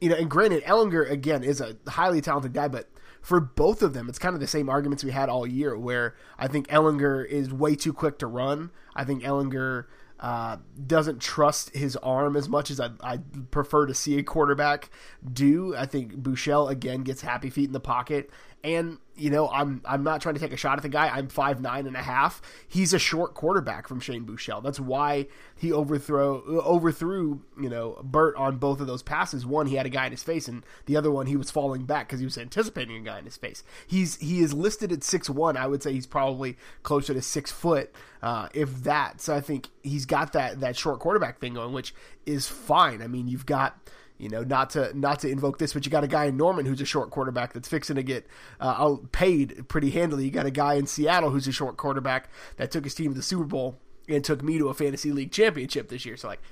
you 0.00 0.08
know, 0.08 0.16
and 0.16 0.30
granted, 0.30 0.64
Ehlinger 0.64 1.10
again 1.10 1.42
is 1.42 1.60
a 1.60 1.76
highly 1.86 2.20
talented 2.20 2.52
guy, 2.52 2.68
but 2.68 2.88
for 3.20 3.40
both 3.40 3.82
of 3.82 3.94
them, 3.94 4.08
it's 4.08 4.18
kind 4.18 4.34
of 4.34 4.40
the 4.40 4.46
same 4.46 4.68
arguments 4.68 5.04
we 5.04 5.10
had 5.10 5.28
all 5.28 5.46
year, 5.46 5.76
where 5.76 6.14
I 6.38 6.48
think 6.48 6.68
Ehlinger 6.68 7.26
is 7.26 7.52
way 7.52 7.74
too 7.74 7.92
quick 7.92 8.18
to 8.18 8.26
run. 8.26 8.70
I 8.94 9.04
think 9.04 9.22
Ehlinger 9.22 9.86
uh, 10.20 10.56
doesn't 10.86 11.20
trust 11.20 11.74
his 11.74 11.96
arm 11.96 12.36
as 12.36 12.48
much 12.48 12.70
as 12.70 12.80
I, 12.80 12.90
I 13.00 13.18
prefer 13.50 13.86
to 13.86 13.94
see 13.94 14.18
a 14.18 14.22
quarterback 14.22 14.90
do. 15.32 15.76
I 15.76 15.86
think 15.86 16.16
Buechele 16.16 16.70
again 16.70 17.02
gets 17.02 17.22
happy 17.22 17.50
feet 17.50 17.66
in 17.66 17.72
the 17.72 17.80
pocket, 17.80 18.30
and 18.64 18.98
you 19.18 19.30
know, 19.30 19.48
I'm 19.48 19.82
I'm 19.84 20.04
not 20.04 20.20
trying 20.20 20.36
to 20.36 20.40
take 20.40 20.52
a 20.52 20.56
shot 20.56 20.78
at 20.78 20.82
the 20.82 20.88
guy. 20.88 21.08
I'm 21.08 21.28
five 21.28 21.60
nine 21.60 21.86
and 21.86 21.96
a 21.96 22.02
half. 22.02 22.40
He's 22.68 22.94
a 22.94 22.98
short 22.98 23.34
quarterback 23.34 23.88
from 23.88 23.98
Shane 23.98 24.24
Buechele. 24.24 24.62
That's 24.62 24.78
why 24.78 25.26
he 25.56 25.72
overthrow 25.72 26.42
overthrew 26.62 27.40
you 27.60 27.68
know 27.68 28.00
Burt 28.04 28.36
on 28.36 28.58
both 28.58 28.80
of 28.80 28.86
those 28.86 29.02
passes. 29.02 29.44
One 29.44 29.66
he 29.66 29.74
had 29.74 29.86
a 29.86 29.90
guy 29.90 30.06
in 30.06 30.12
his 30.12 30.22
face, 30.22 30.46
and 30.46 30.64
the 30.86 30.96
other 30.96 31.10
one 31.10 31.26
he 31.26 31.36
was 31.36 31.50
falling 31.50 31.84
back 31.84 32.08
because 32.08 32.20
he 32.20 32.26
was 32.26 32.38
anticipating 32.38 32.96
a 32.96 33.00
guy 33.00 33.18
in 33.18 33.24
his 33.24 33.36
face. 33.36 33.64
He's 33.86 34.16
he 34.16 34.40
is 34.40 34.54
listed 34.54 34.92
at 34.92 35.02
six 35.02 35.28
one. 35.28 35.56
I 35.56 35.66
would 35.66 35.82
say 35.82 35.92
he's 35.92 36.06
probably 36.06 36.56
closer 36.84 37.12
to 37.12 37.22
six 37.22 37.50
foot, 37.50 37.92
uh, 38.22 38.48
if 38.54 38.84
that. 38.84 39.20
So 39.20 39.34
I 39.34 39.40
think 39.40 39.68
he's 39.82 40.06
got 40.06 40.32
that 40.34 40.60
that 40.60 40.76
short 40.76 41.00
quarterback 41.00 41.40
thing 41.40 41.54
going, 41.54 41.72
which 41.72 41.92
is 42.24 42.46
fine. 42.46 43.02
I 43.02 43.08
mean, 43.08 43.26
you've 43.26 43.46
got 43.46 43.78
you 44.18 44.28
know, 44.28 44.42
not 44.42 44.70
to 44.70 44.96
not 44.98 45.20
to 45.20 45.28
invoke 45.28 45.58
this, 45.58 45.72
but 45.72 45.86
you 45.86 45.92
got 45.92 46.04
a 46.04 46.08
guy 46.08 46.26
in 46.26 46.36
Norman 46.36 46.66
who's 46.66 46.80
a 46.80 46.84
short 46.84 47.10
quarterback 47.10 47.52
that's 47.52 47.68
fixing 47.68 47.96
to 47.96 48.02
get 48.02 48.26
uh, 48.60 48.96
paid 49.12 49.68
pretty 49.68 49.90
handily. 49.90 50.24
You 50.24 50.30
got 50.30 50.46
a 50.46 50.50
guy 50.50 50.74
in 50.74 50.86
Seattle 50.86 51.30
who's 51.30 51.46
a 51.46 51.52
short 51.52 51.76
quarterback 51.76 52.28
that 52.56 52.70
took 52.70 52.84
his 52.84 52.94
team 52.94 53.12
to 53.12 53.16
the 53.16 53.22
Super 53.22 53.44
Bowl 53.44 53.78
and 54.08 54.24
took 54.24 54.42
me 54.42 54.58
to 54.58 54.68
a 54.68 54.74
fantasy 54.74 55.12
league 55.12 55.30
championship 55.30 55.88
this 55.88 56.04
year. 56.04 56.16
So 56.16 56.28
like, 56.28 56.42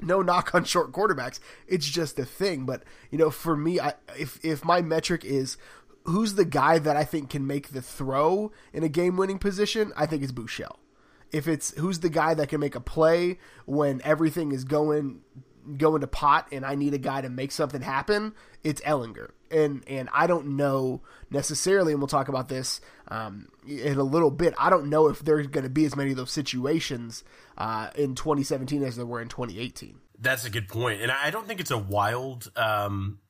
no 0.00 0.22
knock 0.22 0.54
on 0.54 0.64
short 0.64 0.92
quarterbacks, 0.92 1.38
it's 1.68 1.86
just 1.86 2.18
a 2.18 2.24
thing. 2.24 2.64
But 2.64 2.82
you 3.10 3.18
know, 3.18 3.30
for 3.30 3.56
me, 3.56 3.78
I, 3.78 3.94
if 4.18 4.42
if 4.42 4.64
my 4.64 4.80
metric 4.80 5.24
is 5.24 5.58
who's 6.04 6.34
the 6.34 6.44
guy 6.44 6.78
that 6.78 6.96
I 6.96 7.04
think 7.04 7.30
can 7.30 7.46
make 7.46 7.68
the 7.68 7.82
throw 7.82 8.52
in 8.72 8.82
a 8.84 8.88
game 8.88 9.16
winning 9.16 9.38
position, 9.38 9.92
I 9.96 10.06
think 10.06 10.22
it's 10.22 10.32
Buechele. 10.32 10.76
If 11.32 11.48
it's 11.48 11.76
who's 11.76 12.00
the 12.00 12.08
guy 12.08 12.34
that 12.34 12.48
can 12.48 12.60
make 12.60 12.74
a 12.74 12.80
play 12.80 13.38
when 13.66 14.00
everything 14.04 14.52
is 14.52 14.64
going 14.64 15.20
going 15.76 16.00
to 16.00 16.06
pot 16.06 16.48
and 16.52 16.64
I 16.64 16.74
need 16.74 16.94
a 16.94 16.98
guy 16.98 17.20
to 17.20 17.28
make 17.28 17.52
something 17.52 17.80
happen, 17.80 18.34
it's 18.62 18.80
Ehlinger. 18.82 19.30
And 19.50 19.84
and 19.86 20.08
I 20.12 20.26
don't 20.26 20.56
know 20.56 21.02
necessarily, 21.30 21.92
and 21.92 22.00
we'll 22.00 22.08
talk 22.08 22.28
about 22.28 22.48
this 22.48 22.80
um, 23.08 23.48
in 23.66 23.96
a 23.96 24.02
little 24.02 24.30
bit. 24.30 24.54
I 24.58 24.70
don't 24.70 24.90
know 24.90 25.08
if 25.08 25.20
there's 25.20 25.46
going 25.46 25.64
to 25.64 25.70
be 25.70 25.84
as 25.84 25.94
many 25.94 26.10
of 26.10 26.16
those 26.16 26.32
situations 26.32 27.22
uh, 27.56 27.90
in 27.94 28.16
2017 28.16 28.82
as 28.82 28.96
there 28.96 29.06
were 29.06 29.20
in 29.20 29.28
2018. 29.28 30.00
That's 30.18 30.44
a 30.44 30.50
good 30.50 30.66
point, 30.66 31.02
and 31.02 31.12
I 31.12 31.30
don't 31.30 31.46
think 31.46 31.60
it's 31.60 31.70
a 31.70 31.78
wild 31.78 32.50
um, 32.56 33.20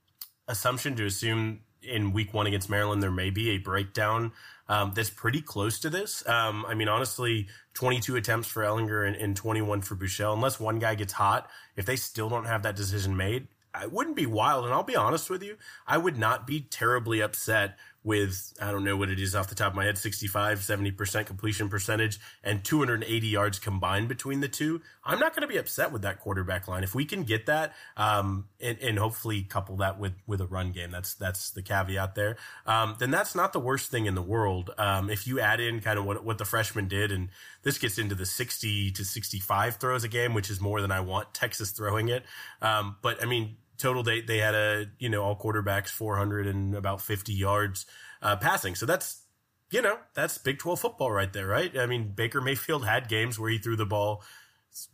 assumption 0.49 0.97
to 0.97 1.05
assume 1.05 1.61
in 1.83 2.13
Week 2.13 2.33
One 2.33 2.47
against 2.47 2.71
Maryland 2.71 3.03
there 3.03 3.11
may 3.11 3.31
be 3.31 3.51
a 3.51 3.59
breakdown 3.59 4.33
um, 4.69 4.93
that's 4.95 5.11
pretty 5.11 5.41
close 5.41 5.79
to 5.81 5.91
this. 5.91 6.27
Um, 6.29 6.65
I 6.67 6.75
mean, 6.75 6.89
honestly, 6.89 7.49
22 7.75 8.17
attempts 8.17 8.49
for 8.49 8.63
Ehlinger 8.63 9.07
and, 9.07 9.17
and 9.17 9.37
21 9.37 9.83
for 9.83 9.95
Buechele. 9.95 10.35
Unless 10.35 10.59
one 10.59 10.79
guy 10.79 10.95
gets 10.95 11.13
hot, 11.13 11.49
if 11.77 11.87
they 11.87 11.97
still 11.97 12.29
don't 12.29 12.47
have 12.47 12.63
that 12.63 12.77
decision 12.77 13.17
made, 13.17 13.49
I 13.73 13.87
wouldn't 13.87 14.17
be 14.17 14.27
wild. 14.27 14.65
And 14.65 14.75
I'll 14.75 14.83
be 14.83 14.97
honest 14.97 15.31
with 15.31 15.43
you, 15.43 15.57
I 15.87 15.99
would 15.99 16.19
not 16.19 16.47
be 16.47 16.61
terribly 16.61 17.21
upset 17.21 17.77
with, 18.07 18.53
I 18.63 18.71
don't 18.71 18.85
know 18.85 18.97
what 18.97 19.11
it 19.11 19.19
is 19.19 19.35
off 19.35 19.49
the 19.49 19.57
top 19.57 19.73
of 19.73 19.75
my 19.75 19.85
head, 19.85 19.99
65, 19.99 20.61
70% 20.61 21.27
completion 21.27 21.69
percentage 21.69 22.21
and 22.45 22.63
280 22.63 23.27
yards 23.27 23.59
combined 23.59 24.07
between 24.07 24.39
the 24.39 24.49
two. 24.49 24.81
I'm 25.05 25.19
not 25.19 25.35
going 25.35 25.43
to 25.43 25.53
be 25.53 25.59
upset 25.59 25.91
with 25.91 26.03
that 26.03 26.21
quarterback 26.21 26.69
line. 26.69 26.85
If 26.85 26.95
we 26.95 27.05
can 27.05 27.25
get 27.25 27.47
that, 27.47 27.75
um, 27.97 28.47
and, 28.61 28.79
and, 28.79 28.97
hopefully 28.97 29.43
couple 29.43 29.77
that 29.79 29.99
with, 29.99 30.13
with 30.25 30.41
a 30.41 30.47
run 30.47 30.71
game, 30.71 30.93
that's, 30.93 31.15
that's 31.15 31.51
the 31.51 31.63
caveat 31.63 32.15
there. 32.15 32.37
Um, 32.65 32.95
then 33.01 33.11
that's 33.11 33.35
not 33.35 33.53
the 33.53 33.59
worst 33.59 33.91
thing 33.91 34.07
in 34.07 34.15
the 34.15 34.23
world. 34.23 34.71
Um, 34.79 35.11
if 35.11 35.27
you 35.27 35.41
add 35.41 35.59
in 35.59 35.81
kind 35.81 35.99
of 35.99 36.05
what, 36.05 36.25
what 36.25 36.39
the 36.39 36.45
freshman 36.45 36.87
did, 36.87 37.11
and 37.11 37.29
this 37.65 37.77
gets 37.77 37.99
into 37.99 38.15
the 38.15 38.25
60 38.25 38.93
to 38.93 39.05
65 39.05 39.77
throws 39.77 40.05
a 40.05 40.09
game, 40.09 40.33
which 40.33 40.49
is 40.49 40.61
more 40.61 40.81
than 40.81 40.93
I 40.93 41.01
want 41.01 41.35
Texas 41.35 41.73
throwing 41.73 42.09
it. 42.09 42.23
Um, 42.63 42.99
but 43.03 43.21
I 43.21 43.27
mean, 43.27 43.57
total 43.79 44.03
they 44.03 44.21
they 44.21 44.39
had 44.39 44.55
a 44.55 44.87
you 44.99 45.09
know 45.09 45.23
all 45.23 45.39
quarterbacks 45.39 45.89
400 45.89 46.47
and 46.47 46.75
about 46.75 47.01
50 47.01 47.33
yards 47.33 47.87
uh, 48.23 48.37
passing. 48.37 48.75
So 48.75 48.87
that's 48.87 49.23
you 49.71 49.83
know 49.83 49.99
that's 50.15 50.39
Big 50.39 50.59
Twelve 50.59 50.81
football 50.81 51.11
right 51.11 51.33
there, 51.33 51.47
right? 51.47 51.77
I 51.77 51.87
mean, 51.87 52.13
Baker 52.15 52.41
Mayfield 52.41 52.85
had 52.85 53.09
games 53.09 53.39
where 53.39 53.51
he 53.51 53.59
threw 53.59 53.77
the 53.77 53.87
ball 53.87 54.23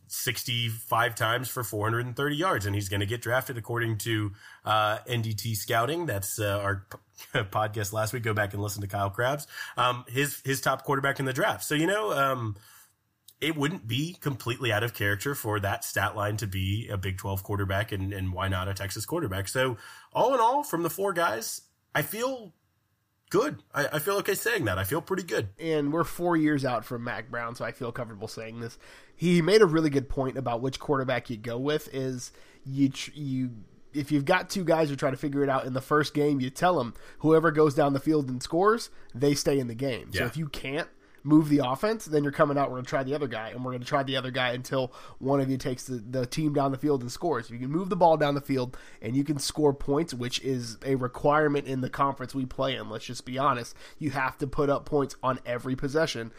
65 0.07 1.15
times 1.15 1.49
for 1.49 1.63
430 1.63 2.35
yards, 2.35 2.65
and 2.65 2.73
he's 2.73 2.87
going 2.87 3.01
to 3.01 3.05
get 3.05 3.21
drafted 3.21 3.57
according 3.57 3.97
to 3.99 4.31
uh, 4.63 4.99
NDT 4.99 5.57
Scouting. 5.57 6.05
That's 6.05 6.39
uh, 6.39 6.59
our 6.61 6.87
podcast 7.33 7.91
last 7.91 8.13
week. 8.13 8.23
Go 8.23 8.33
back 8.33 8.53
and 8.53 8.63
listen 8.63 8.81
to 8.81 8.87
Kyle 8.87 9.09
Crabbs. 9.09 9.47
Um, 9.75 10.05
his 10.07 10.41
his 10.45 10.61
top 10.61 10.83
quarterback 10.83 11.19
in 11.19 11.25
the 11.25 11.33
draft. 11.33 11.63
So 11.63 11.75
you 11.75 11.87
know, 11.87 12.13
um, 12.13 12.55
it 13.43 13.57
wouldn't 13.57 13.87
be 13.87 14.15
completely 14.21 14.71
out 14.71 14.83
of 14.83 14.93
character 14.93 15.35
for 15.35 15.59
that 15.59 15.83
stat 15.83 16.15
line 16.15 16.37
to 16.37 16.47
be 16.47 16.87
a 16.87 16.97
Big 16.97 17.17
12 17.17 17.43
quarterback, 17.43 17.91
and 17.91 18.13
and 18.13 18.31
why 18.31 18.47
not 18.47 18.69
a 18.69 18.73
Texas 18.73 19.05
quarterback? 19.05 19.49
So 19.49 19.77
all 20.13 20.33
in 20.33 20.39
all, 20.39 20.63
from 20.63 20.83
the 20.83 20.89
four 20.89 21.11
guys, 21.11 21.61
I 21.93 22.03
feel 22.03 22.53
good. 23.29 23.61
I, 23.73 23.87
I, 23.93 23.99
feel 23.99 24.15
okay 24.17 24.35
saying 24.35 24.65
that. 24.65 24.77
I 24.77 24.83
feel 24.83 25.01
pretty 25.01 25.23
good. 25.23 25.49
And 25.59 25.91
we're 25.91 26.03
four 26.03 26.37
years 26.37 26.63
out 26.63 26.85
from 26.85 27.03
Mack 27.03 27.31
Brown, 27.31 27.55
so 27.55 27.65
I 27.65 27.71
feel 27.71 27.91
comfortable 27.91 28.27
saying 28.27 28.59
this. 28.59 28.77
He 29.15 29.41
made 29.41 29.61
a 29.61 29.65
really 29.65 29.89
good 29.89 30.07
point 30.07 30.37
about 30.37 30.61
which 30.61 30.79
quarterback 30.79 31.29
you 31.29 31.37
go 31.37 31.57
with. 31.57 31.89
Is 31.93 32.31
you 32.65 32.91
you 33.13 33.51
if 33.93 34.11
you've 34.11 34.25
got 34.25 34.49
two 34.49 34.63
guys 34.63 34.89
who 34.89 34.95
try 34.95 35.11
to 35.11 35.17
figure 35.17 35.43
it 35.43 35.49
out 35.49 35.65
in 35.65 35.73
the 35.73 35.81
first 35.81 36.13
game, 36.13 36.39
you 36.39 36.49
tell 36.49 36.77
them 36.77 36.93
whoever 37.19 37.51
goes 37.51 37.75
down 37.75 37.91
the 37.91 37.99
field 37.99 38.29
and 38.29 38.41
scores, 38.41 38.89
they 39.13 39.33
stay 39.33 39.59
in 39.59 39.67
the 39.67 39.75
game. 39.75 40.09
Yeah. 40.11 40.21
So 40.21 40.25
if 40.27 40.37
you 40.37 40.47
can't, 40.47 40.87
move 41.23 41.49
the 41.49 41.61
offense, 41.65 42.05
then 42.05 42.23
you're 42.23 42.31
coming 42.31 42.57
out. 42.57 42.69
We're 42.69 42.75
going 42.75 42.85
to 42.85 42.89
try 42.89 43.03
the 43.03 43.15
other 43.15 43.27
guy, 43.27 43.49
and 43.49 43.63
we're 43.63 43.71
going 43.71 43.81
to 43.81 43.87
try 43.87 44.03
the 44.03 44.17
other 44.17 44.31
guy 44.31 44.51
until 44.51 44.93
one 45.19 45.39
of 45.39 45.49
you 45.49 45.57
takes 45.57 45.85
the, 45.85 45.95
the 45.95 46.25
team 46.25 46.53
down 46.53 46.71
the 46.71 46.77
field 46.77 47.01
and 47.01 47.11
scores. 47.11 47.45
If 47.45 47.51
you 47.51 47.59
can 47.59 47.71
move 47.71 47.89
the 47.89 47.95
ball 47.95 48.17
down 48.17 48.35
the 48.35 48.41
field 48.41 48.77
and 49.01 49.15
you 49.15 49.23
can 49.23 49.39
score 49.39 49.73
points, 49.73 50.13
which 50.13 50.41
is 50.41 50.77
a 50.85 50.95
requirement 50.95 51.67
in 51.67 51.81
the 51.81 51.89
conference 51.89 52.35
we 52.35 52.45
play 52.45 52.75
in. 52.75 52.89
Let's 52.89 53.05
just 53.05 53.25
be 53.25 53.37
honest. 53.37 53.75
You 53.97 54.11
have 54.11 54.37
to 54.39 54.47
put 54.47 54.69
up 54.69 54.85
points 54.85 55.15
on 55.23 55.39
every 55.45 55.75
possession. 55.75 56.31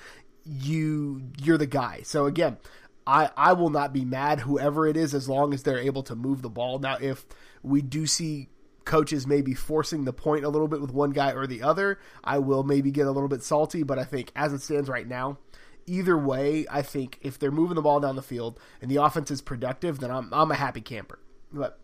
You 0.45 1.23
you're 1.43 1.59
the 1.59 1.67
guy. 1.67 2.03
So 2.03 2.27
again, 2.27 2.59
I 3.07 3.31
I 3.37 3.55
will 3.55 3.71
not 3.71 3.93
be 3.93 4.05
mad 4.05 4.41
whoever 4.41 4.87
it 4.87 4.97
is 4.97 5.15
as 5.15 5.29
long 5.29 5.55
as 5.55 5.63
they're 5.63 5.79
able 5.79 6.03
to 6.05 6.15
move 6.15 6.43
the 6.43 6.51
ball. 6.51 6.79
Now 6.79 6.99
if 7.01 7.25
we 7.63 7.81
do 7.81 8.07
see 8.07 8.49
coaches 8.85 9.27
maybe 9.27 9.55
forcing 9.55 10.05
the 10.05 10.13
point 10.13 10.45
a 10.45 10.49
little 10.49 10.69
bit 10.69 10.81
with 10.81 10.93
one 10.93 11.11
guy 11.11 11.33
or 11.33 11.47
the 11.47 11.63
other, 11.63 11.99
I 12.23 12.39
will 12.39 12.63
maybe 12.63 12.91
get 12.91 13.07
a 13.07 13.11
little 13.11 13.29
bit 13.29 13.43
salty. 13.43 13.83
But 13.83 13.99
I 13.99 14.05
think 14.05 14.33
as 14.37 14.53
it 14.53 14.63
stands 14.63 14.89
right 14.89 15.07
now, 15.07 15.39
either 15.87 16.17
way, 16.17 16.67
I 16.71 16.83
think 16.83 17.19
if 17.23 17.39
they're 17.39 17.51
moving 17.51 17.77
the 17.77 17.83
ball 17.83 18.01
down 18.01 18.17
the 18.17 18.23
field 18.23 18.59
and 18.81 18.91
the 18.91 18.97
offense 18.97 19.31
is 19.31 19.41
productive, 19.41 20.01
then 20.01 20.11
I'm 20.11 20.33
I'm 20.33 20.51
a 20.51 20.57
happy 20.57 20.81
camper. 20.81 21.19
But 21.53 21.79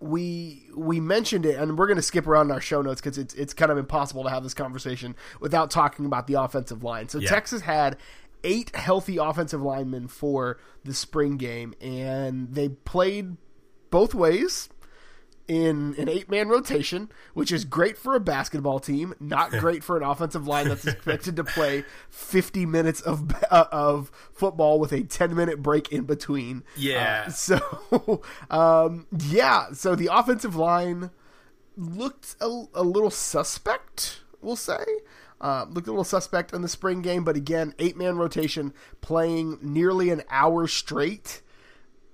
we 0.00 0.68
we 0.76 1.00
mentioned 1.00 1.46
it, 1.46 1.58
and 1.58 1.78
we're 1.78 1.86
going 1.86 1.96
to 1.96 2.02
skip 2.02 2.26
around 2.26 2.46
in 2.46 2.52
our 2.52 2.60
show 2.60 2.82
notes 2.82 3.00
because 3.00 3.18
it's 3.18 3.34
it's 3.34 3.54
kind 3.54 3.70
of 3.70 3.78
impossible 3.78 4.24
to 4.24 4.30
have 4.30 4.42
this 4.42 4.54
conversation 4.54 5.14
without 5.40 5.70
talking 5.70 6.04
about 6.04 6.26
the 6.26 6.34
offensive 6.34 6.82
line. 6.82 7.08
So 7.08 7.18
yeah. 7.18 7.28
Texas 7.28 7.62
had 7.62 7.96
eight 8.44 8.74
healthy 8.74 9.16
offensive 9.18 9.62
linemen 9.62 10.08
for 10.08 10.58
the 10.84 10.94
spring 10.94 11.36
game, 11.36 11.74
and 11.80 12.52
they 12.54 12.68
played 12.68 13.36
both 13.90 14.14
ways 14.14 14.68
in 15.48 15.94
an 15.98 16.08
eight 16.08 16.30
man 16.30 16.48
rotation, 16.48 17.10
which 17.34 17.52
is 17.52 17.64
great 17.64 17.98
for 17.98 18.14
a 18.14 18.20
basketball 18.20 18.78
team, 18.78 19.14
not 19.20 19.50
great 19.50 19.82
for 19.82 19.96
an 19.96 20.02
offensive 20.02 20.46
line 20.46 20.68
that's 20.68 20.86
expected 20.86 21.36
to 21.36 21.44
play 21.44 21.84
50 22.10 22.66
minutes 22.66 23.00
of 23.00 23.32
uh, 23.50 23.66
of 23.72 24.10
football 24.32 24.78
with 24.78 24.92
a 24.92 25.02
10 25.02 25.34
minute 25.34 25.62
break 25.62 25.90
in 25.92 26.04
between. 26.04 26.62
Yeah. 26.76 27.24
Uh, 27.26 27.30
so, 27.30 28.22
um, 28.50 29.06
yeah. 29.28 29.72
So 29.72 29.94
the 29.94 30.08
offensive 30.12 30.56
line 30.56 31.10
looked 31.76 32.36
a, 32.40 32.64
a 32.74 32.82
little 32.82 33.10
suspect, 33.10 34.20
we'll 34.40 34.56
say. 34.56 34.84
Uh, 35.40 35.66
looked 35.68 35.88
a 35.88 35.90
little 35.90 36.04
suspect 36.04 36.52
in 36.52 36.62
the 36.62 36.68
spring 36.68 37.02
game, 37.02 37.24
but 37.24 37.34
again, 37.34 37.74
eight 37.80 37.96
man 37.96 38.16
rotation 38.16 38.72
playing 39.00 39.58
nearly 39.60 40.10
an 40.10 40.22
hour 40.30 40.68
straight 40.68 41.42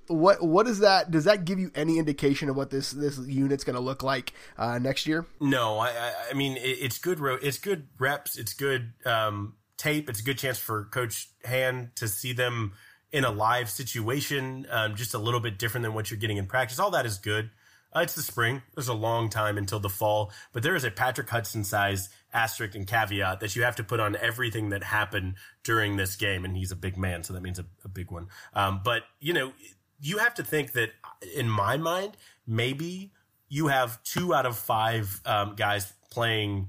what 0.09 0.43
what 0.43 0.67
is 0.67 0.81
that? 0.81 1.11
Does 1.11 1.25
that 1.25 1.45
give 1.45 1.59
you 1.59 1.71
any 1.75 1.99
indication 1.99 2.49
of 2.49 2.57
what 2.57 2.71
this 2.71 2.91
this 2.91 3.19
unit's 3.19 3.65
going 3.65 3.77
to 3.77 3.81
look 3.83 4.03
like 4.03 4.33
uh, 4.57 4.79
next 4.79 5.07
year? 5.07 5.27
No, 5.41 5.79
I 5.79 6.13
I 6.31 6.35
mean 6.35 6.57
it, 6.57 6.79
it's 6.81 6.99
good 6.99 7.19
it's 7.43 7.59
good 7.59 7.89
reps, 7.99 8.37
it's 8.37 8.55
good 8.55 8.93
um, 9.05 9.55
tape, 9.77 10.09
it's 10.09 10.21
a 10.21 10.25
good 10.25 10.39
chance 10.39 10.59
for 10.59 10.85
Coach 10.87 11.29
Hand 11.45 11.91
to 11.97 12.09
see 12.09 12.33
them 12.33 12.73
in 13.11 13.25
a 13.25 13.31
live 13.31 13.71
situation, 13.71 14.67
um, 14.71 14.95
just 14.95 15.15
a 15.15 15.19
little 15.19 15.41
bit 15.41 15.59
different 15.59 15.85
than 15.85 15.95
what 15.95 16.11
you're 16.11 16.21
getting 16.21 16.37
in 16.37 16.47
practice. 16.47 16.79
All 16.79 16.91
that 16.91 17.07
is 17.07 17.19
good. 17.19 17.51
Uh, 17.95 18.01
it's 18.01 18.15
the 18.15 18.23
spring. 18.23 18.61
There's 18.75 18.89
a 18.89 18.95
long 18.95 19.31
time 19.31 19.57
until 19.57 19.81
the 19.81 19.89
fall, 19.89 20.31
but 20.53 20.63
there 20.63 20.77
is 20.77 20.85
a 20.85 20.91
Patrick 20.91 21.31
Hudson 21.31 21.65
size 21.65 22.11
asterisk 22.35 22.75
and 22.75 22.87
caveat 22.87 23.41
that 23.41 23.57
you 23.57 23.63
have 23.63 23.77
to 23.77 23.85
put 23.85 23.99
on 23.99 24.15
everything 24.17 24.69
that 24.71 24.83
happened 24.83 25.37
during 25.65 25.97
this 25.97 26.15
game. 26.17 26.45
And 26.45 26.55
he's 26.55 26.71
a 26.71 26.77
big 26.77 26.99
man, 26.99 27.23
so 27.23 27.33
that 27.33 27.43
means 27.43 27.59
a, 27.59 27.65
a 27.85 27.89
big 27.89 28.11
one. 28.11 28.29
Um, 28.53 28.83
but 28.85 29.05
you 29.21 29.33
know, 29.33 29.53
you 30.01 30.19
have 30.19 30.35
to 30.35 30.45
think 30.45 30.73
that 30.73 30.91
in 31.35 31.49
my 31.49 31.77
mind, 31.77 32.17
maybe 32.47 33.13
you 33.49 33.69
have 33.69 34.03
two 34.03 34.35
out 34.35 34.47
of 34.47 34.57
five 34.57 35.21
um, 35.25 35.55
guys 35.57 35.93
playing 36.11 36.69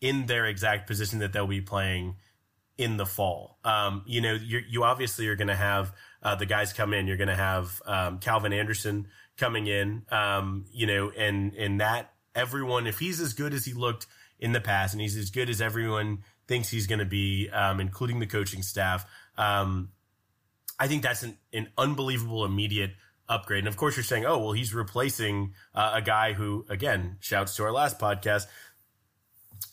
in 0.00 0.26
their 0.26 0.46
exact 0.46 0.86
position 0.86 1.18
that 1.20 1.32
they'll 1.32 1.46
be 1.46 1.60
playing 1.60 2.16
in 2.78 2.96
the 2.96 3.06
fall. 3.06 3.58
Um, 3.64 4.02
you 4.06 4.20
know, 4.20 4.34
you 4.34 4.84
obviously 4.84 5.28
are 5.28 5.36
going 5.36 5.48
to 5.48 5.54
have 5.54 5.92
uh, 6.22 6.34
the 6.34 6.46
guys 6.46 6.72
come 6.72 6.94
in. 6.94 7.06
You're 7.06 7.18
going 7.18 7.28
to 7.28 7.36
have 7.36 7.82
um, 7.84 8.18
Calvin 8.18 8.52
Anderson 8.52 9.08
coming 9.36 9.66
in. 9.66 10.02
Um, 10.10 10.64
you 10.72 10.86
know, 10.86 11.10
and 11.10 11.54
and 11.54 11.80
that 11.80 12.12
everyone, 12.34 12.86
if 12.86 12.98
he's 12.98 13.20
as 13.20 13.34
good 13.34 13.52
as 13.52 13.64
he 13.64 13.74
looked 13.74 14.06
in 14.38 14.52
the 14.52 14.60
past, 14.60 14.94
and 14.94 15.00
he's 15.00 15.16
as 15.16 15.30
good 15.30 15.50
as 15.50 15.60
everyone 15.60 16.24
thinks 16.46 16.68
he's 16.68 16.86
going 16.86 16.98
to 16.98 17.04
be, 17.04 17.50
um, 17.50 17.80
including 17.80 18.18
the 18.18 18.26
coaching 18.26 18.62
staff. 18.62 19.04
Um, 19.36 19.90
I 20.80 20.88
think 20.88 21.02
that's 21.02 21.22
an, 21.22 21.36
an 21.52 21.68
unbelievable 21.76 22.44
immediate 22.44 22.92
upgrade. 23.28 23.60
And 23.60 23.68
of 23.68 23.76
course, 23.76 23.96
you're 23.96 24.02
saying, 24.02 24.24
oh, 24.24 24.38
well, 24.38 24.52
he's 24.52 24.74
replacing 24.74 25.54
uh, 25.74 25.92
a 25.94 26.02
guy 26.02 26.32
who, 26.32 26.64
again, 26.68 27.18
shouts 27.20 27.54
to 27.56 27.64
our 27.64 27.72
last 27.72 27.98
podcast, 27.98 28.46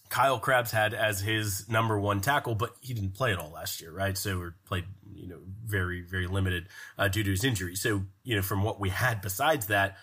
Kyle 0.10 0.39
Crabbs 0.39 0.72
had 0.72 0.93
as 0.93 1.22
his 1.22 1.67
number 1.70 2.00
one 2.00 2.22
tackle, 2.22 2.56
but 2.56 2.76
he 2.82 2.93
didn't 2.93 3.13
play 3.13 3.32
at 3.32 3.39
all 3.39 3.52
last 3.52 3.82
year, 3.82 3.91
right? 3.91 4.17
So 4.17 4.39
we 4.39 4.46
played, 4.65 4.86
you 5.13 5.28
know, 5.28 5.39
very, 5.65 6.02
very 6.02 6.28
limited 6.28 6.67
uh, 6.98 7.08
due 7.08 7.24
to 7.24 7.30
his 7.30 7.43
injury. 7.43 7.76
So, 7.76 8.04
you 8.24 8.36
know, 8.36 8.41
from 8.41 8.63
what 8.63 8.80
we 8.80 8.89
had 8.89 9.22
besides 9.22 9.67
that, 9.67 9.98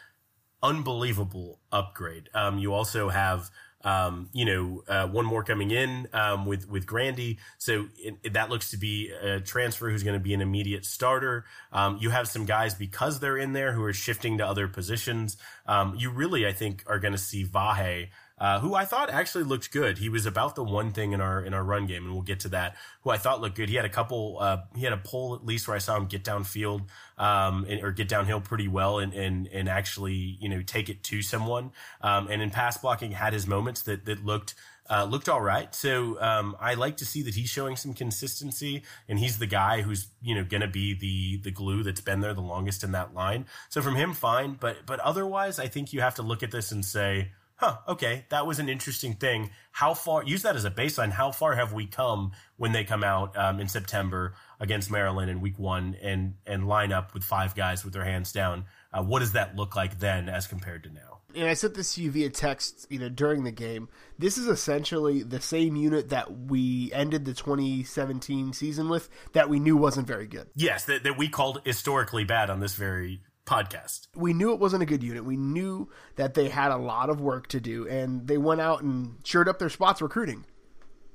unbelievable 0.63 1.61
upgrade. 1.71 2.31
Um, 2.35 2.59
you 2.59 2.73
also 2.73 3.11
have 3.11 3.51
um, 3.85 4.31
you 4.33 4.45
know, 4.45 4.83
uh, 4.89 5.07
one 5.07 5.27
more 5.27 5.45
coming 5.45 5.71
in 5.71 6.09
um, 6.13 6.47
with 6.47 6.69
with 6.69 6.87
Grandy, 6.87 7.39
so 7.59 7.87
it, 7.99 8.17
it, 8.23 8.33
that 8.33 8.51
looks 8.51 8.71
to 8.71 8.79
be 8.79 9.11
a 9.11 9.41
transfer 9.41 9.91
who's 9.91 10.03
going 10.03 10.19
to 10.19 10.23
be 10.23 10.35
an 10.35 10.41
immediate 10.41 10.85
starter. 10.85 11.45
Um, 11.73 11.99
you 12.01 12.11
have 12.11 12.27
some 12.27 12.47
guys 12.47 12.75
because 12.75 13.21
they're 13.21 13.37
in 13.37 13.53
there 13.53 13.73
who 13.73 13.85
are 13.85 13.93
shifting 13.93 14.39
to 14.39 14.47
other 14.47 14.69
positions. 14.69 15.37
Um, 15.67 15.95
you 15.97 16.11
really, 16.11 16.47
I 16.47 16.53
think, 16.53 16.83
are 16.87 16.99
going 16.99 17.13
to 17.13 17.19
see 17.19 17.45
Vahe 17.45 18.09
uh, 18.45 18.61
who 18.61 18.75
I 18.75 18.85
thought 18.85 19.09
actually 19.09 19.45
looked 19.45 19.73
good. 19.73 19.97
He 19.97 20.11
was 20.11 20.27
about 20.27 20.55
the 20.55 20.63
one 20.63 20.93
thing 20.93 21.13
in 21.13 21.23
our 21.23 21.43
in 21.43 21.55
our 21.55 21.65
run 21.65 21.87
game, 21.87 22.05
and 22.05 22.13
we'll 22.13 22.21
get 22.21 22.41
to 22.41 22.51
that. 22.51 22.77
Who 23.01 23.09
I 23.09 23.17
thought 23.17 23.41
looked 23.41 23.57
good. 23.57 23.71
He 23.71 23.77
had 23.77 23.87
a 23.87 23.89
couple. 23.89 24.37
Uh, 24.39 24.59
he 24.77 24.85
had 24.85 24.93
a 24.93 24.99
pull 24.99 25.35
at 25.35 25.47
least 25.47 25.67
where 25.67 25.75
I 25.75 25.79
saw 25.79 25.97
him 25.97 26.05
get 26.05 26.25
downfield 26.25 26.83
um, 27.17 27.65
and, 27.67 27.83
or 27.83 27.91
get 27.91 28.07
downhill 28.07 28.43
pretty 28.43 28.69
well, 28.69 28.99
and 28.99 29.15
and 29.15 29.47
and 29.47 29.67
actually 29.67 30.37
you 30.43 30.51
know 30.51 30.61
take 30.61 30.91
it 30.91 31.03
to 31.05 31.23
someone. 31.23 31.73
Um, 32.03 32.29
and 32.29 32.43
in 32.43 32.51
pass 32.51 32.77
blocking, 32.77 33.13
had 33.13 33.33
his 33.33 33.47
moments 33.47 33.81
that 33.83 34.05
that 34.05 34.23
looked. 34.23 34.55
Uh, 34.91 35.05
looked 35.05 35.31
all 35.31 35.41
right. 35.41 35.75
So 35.75 36.21
um, 36.21 36.55
I 36.61 36.75
like 36.75 36.99
to 36.99 37.07
see 37.07 37.23
that 37.23 37.35
he's 37.35 37.49
showing 37.49 37.75
some 37.75 37.95
consistency, 37.95 38.83
and 39.09 39.19
he's 39.19 39.39
the 39.39 39.47
guy 39.47 39.81
who's 39.81 40.09
you 40.21 40.35
know 40.35 40.45
going 40.45 40.61
to 40.61 40.69
be 40.69 40.93
the 40.93 41.39
the 41.39 41.51
glue 41.51 41.83
that's 41.83 42.03
been 42.03 42.21
there 42.21 42.35
the 42.35 42.43
longest 42.43 42.85
in 42.85 42.93
that 42.93 43.15
line. 43.15 43.47
So 43.71 43.81
from 43.81 43.97
him, 43.97 44.13
fine. 44.13 44.59
But 44.61 44.85
but 44.85 45.01
otherwise, 45.01 45.59
I 45.59 45.69
think 45.69 45.95
you 45.95 46.03
have 46.03 46.17
to 46.17 46.23
look 46.23 46.43
at 46.43 46.51
this 46.51 46.71
and 46.71 46.85
say, 46.85 47.31
huh, 47.57 47.79
okay, 47.89 48.27
that 48.31 48.47
was 48.47 48.59
an 48.59 48.69
interesting 48.69 49.15
thing. 49.15 49.51
How 49.73 49.95
far, 49.95 50.23
use 50.25 50.43
that 50.43 50.57
as 50.57 50.65
a 50.65 50.71
baseline. 50.71 51.11
How 51.13 51.31
far 51.31 51.55
have 51.55 51.73
we 51.73 51.87
come 51.87 52.33
when 52.57 52.73
they 52.73 52.85
come 52.85 53.05
out 53.05 53.37
um, 53.37 53.61
in 53.61 53.69
September 53.69 54.35
against 54.61 54.91
Maryland 54.91 55.31
in 55.31 55.41
week 55.41 55.59
one 55.59 55.97
and, 56.03 56.35
and 56.47 56.67
line 56.69 56.93
up 56.93 57.15
with 57.15 57.25
five 57.25 57.55
guys 57.55 57.85
with 57.85 57.93
their 57.93 58.05
hands 58.05 58.33
down? 58.33 58.65
Uh, 58.93 59.03
what 59.03 59.21
does 59.21 59.33
that 59.33 59.57
look 59.57 59.77
like 59.77 59.99
then 59.99 60.29
as 60.29 60.47
compared 60.47 60.85
to 60.85 60.91
now? 60.91 61.21
And 61.35 61.49
I 61.49 61.55
sent 61.55 61.75
this 61.75 61.95
to 61.97 62.03
you 62.03 62.13
via 62.13 62.31
text, 62.31 62.87
you 62.91 63.01
know, 63.01 63.09
during 63.09 63.43
the 63.43 63.51
game. 63.51 63.89
This 64.19 64.39
is 64.39 64.47
essentially 64.47 65.23
the 65.25 65.41
same 65.41 65.75
unit 65.75 66.11
that 66.11 66.33
we 66.33 66.93
ended 66.93 67.25
the 67.25 67.35
2017 67.35 68.53
season 68.53 68.89
with 68.89 69.09
that 69.33 69.49
we 69.49 69.59
knew 69.59 69.77
wasn't 69.77 70.07
very 70.07 70.29
good. 70.29 70.47
Yes, 70.55 70.85
that, 70.85 71.03
that 71.03 71.19
we 71.19 71.29
called 71.29 71.61
historically 71.65 72.23
bad 72.23 72.51
on 72.51 72.61
this 72.61 72.75
very 72.75 73.21
podcast. 73.47 74.09
We 74.15 74.33
knew 74.33 74.53
it 74.53 74.59
wasn't 74.59 74.83
a 74.83 74.87
good 74.87 75.03
unit. 75.03 75.25
We 75.25 75.37
knew 75.37 75.91
that 76.17 76.35
they 76.35 76.49
had 76.49 76.71
a 76.71 76.77
lot 76.77 77.11
of 77.11 77.21
work 77.21 77.49
to 77.49 77.61
do, 77.61 77.87
and 77.89 78.27
they 78.27 78.39
went 78.39 78.61
out 78.61 78.83
and 78.83 79.17
shored 79.25 79.49
up 79.49 79.59
their 79.59 79.69
spots 79.69 80.01
recruiting. 80.01 80.45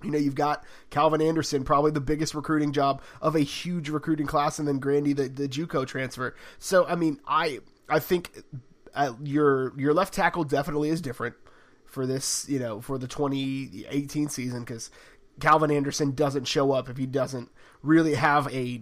You 0.04 0.12
know, 0.12 0.18
you've 0.18 0.36
got 0.36 0.64
Calvin 0.90 1.22
Anderson, 1.22 1.64
probably 1.64 1.92
the 1.92 2.00
biggest 2.00 2.34
recruiting 2.34 2.72
job 2.72 3.02
of 3.22 3.36
a 3.36 3.42
huge 3.42 3.90
recruiting 3.90 4.28
class, 4.28 4.60
and 4.60 4.68
then 4.68 4.80
Grandy, 4.80 5.14
the, 5.14 5.28
the 5.28 5.48
JUCO 5.48 5.86
transfer. 5.86 6.36
So, 6.58 6.86
I 6.86 6.96
mean, 6.96 7.20
I 7.28 7.60
I 7.90 8.00
think 8.00 8.44
uh, 8.96 9.14
your 9.22 9.78
your 9.78 9.94
left 9.94 10.14
tackle 10.14 10.46
definitely 10.46 10.90
is 10.90 11.02
different 11.02 11.36
for 11.86 12.06
this, 12.06 12.48
you 12.48 12.60
know, 12.60 12.80
for 12.80 12.98
the 12.98 13.08
2018 13.08 14.30
season 14.30 14.62
because 14.62 14.90
Calvin 15.40 15.72
Anderson 15.72 16.14
doesn't 16.14 16.46
show 16.46 16.72
up 16.72 16.88
if 16.88 16.98
he 16.98 17.06
doesn't 17.06 17.50
really 17.82 18.14
have 18.14 18.54
a 18.54 18.82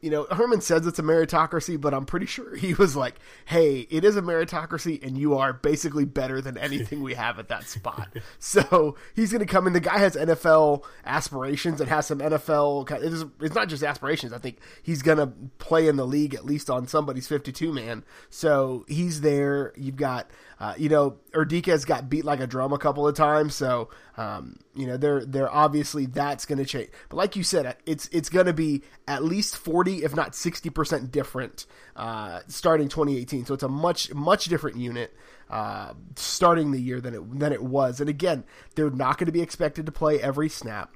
you 0.00 0.10
know, 0.10 0.26
Herman 0.30 0.62
says 0.62 0.86
it's 0.86 0.98
a 0.98 1.02
meritocracy, 1.02 1.78
but 1.78 1.92
I'm 1.92 2.06
pretty 2.06 2.26
sure 2.26 2.56
he 2.56 2.72
was 2.74 2.96
like, 2.96 3.16
"Hey, 3.44 3.86
it 3.90 4.04
is 4.04 4.16
a 4.16 4.22
meritocracy, 4.22 5.04
and 5.06 5.18
you 5.18 5.36
are 5.36 5.52
basically 5.52 6.04
better 6.06 6.40
than 6.40 6.56
anything 6.56 7.02
we 7.02 7.14
have 7.14 7.38
at 7.38 7.48
that 7.48 7.68
spot." 7.68 8.08
so 8.38 8.96
he's 9.14 9.30
going 9.30 9.40
to 9.40 9.52
come 9.52 9.66
in. 9.66 9.72
The 9.74 9.80
guy 9.80 9.98
has 9.98 10.16
NFL 10.16 10.84
aspirations 11.04 11.80
and 11.80 11.90
has 11.90 12.06
some 12.06 12.18
NFL. 12.18 12.90
It 12.90 13.12
is, 13.12 13.24
it's 13.40 13.54
not 13.54 13.68
just 13.68 13.82
aspirations. 13.82 14.32
I 14.32 14.38
think 14.38 14.58
he's 14.82 15.02
going 15.02 15.18
to 15.18 15.32
play 15.58 15.86
in 15.86 15.96
the 15.96 16.06
league 16.06 16.34
at 16.34 16.44
least 16.44 16.70
on 16.70 16.86
somebody's 16.86 17.28
52 17.28 17.72
man. 17.72 18.04
So 18.30 18.86
he's 18.88 19.20
there. 19.20 19.72
You've 19.76 19.96
got, 19.96 20.30
uh, 20.60 20.74
you 20.76 20.90
know, 20.90 21.16
Erdika's 21.32 21.86
got 21.86 22.10
beat 22.10 22.24
like 22.24 22.38
a 22.38 22.46
drum 22.46 22.74
a 22.74 22.78
couple 22.78 23.08
of 23.08 23.16
times. 23.16 23.54
So 23.54 23.88
um, 24.18 24.58
you 24.74 24.86
know, 24.86 24.98
they're 24.98 25.24
they're 25.24 25.50
obviously 25.50 26.04
that's 26.04 26.44
going 26.44 26.58
to 26.58 26.66
change. 26.66 26.90
But 27.08 27.16
like 27.16 27.34
you 27.34 27.42
said, 27.42 27.76
it's 27.86 28.08
it's 28.08 28.28
going 28.28 28.44
to 28.44 28.52
be 28.52 28.82
at 29.08 29.24
least 29.24 29.56
forty, 29.56 30.04
if 30.04 30.14
not 30.14 30.34
sixty 30.34 30.68
percent 30.68 31.10
different 31.10 31.64
uh, 31.96 32.40
starting 32.46 32.88
2018. 32.88 33.46
So 33.46 33.54
it's 33.54 33.62
a 33.62 33.68
much 33.68 34.12
much 34.12 34.44
different 34.44 34.76
unit 34.76 35.16
uh, 35.48 35.94
starting 36.16 36.72
the 36.72 36.80
year 36.80 37.00
than 37.00 37.14
it 37.14 37.38
than 37.40 37.54
it 37.54 37.62
was. 37.62 38.00
And 38.00 38.10
again, 38.10 38.44
they're 38.74 38.90
not 38.90 39.16
going 39.16 39.26
to 39.26 39.32
be 39.32 39.40
expected 39.40 39.86
to 39.86 39.92
play 39.92 40.20
every 40.20 40.50
snap. 40.50 40.94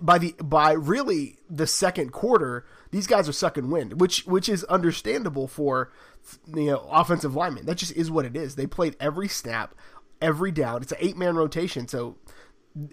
By 0.00 0.18
the 0.18 0.34
by, 0.40 0.72
really 0.72 1.38
the 1.50 1.66
second 1.66 2.12
quarter, 2.12 2.64
these 2.92 3.08
guys 3.08 3.28
are 3.28 3.32
sucking 3.32 3.70
wind, 3.70 4.00
which 4.00 4.24
which 4.24 4.48
is 4.48 4.62
understandable 4.64 5.48
for 5.48 5.90
you 6.54 6.66
know 6.66 6.88
offensive 6.90 7.34
linemen. 7.34 7.66
That 7.66 7.78
just 7.78 7.92
is 7.92 8.10
what 8.10 8.24
it 8.24 8.36
is. 8.36 8.54
They 8.54 8.68
played 8.68 8.96
every 9.00 9.26
snap 9.26 9.74
every 10.22 10.52
down. 10.52 10.82
It's 10.82 10.92
an 10.92 10.98
eight 11.00 11.16
man 11.16 11.34
rotation, 11.34 11.88
so 11.88 12.16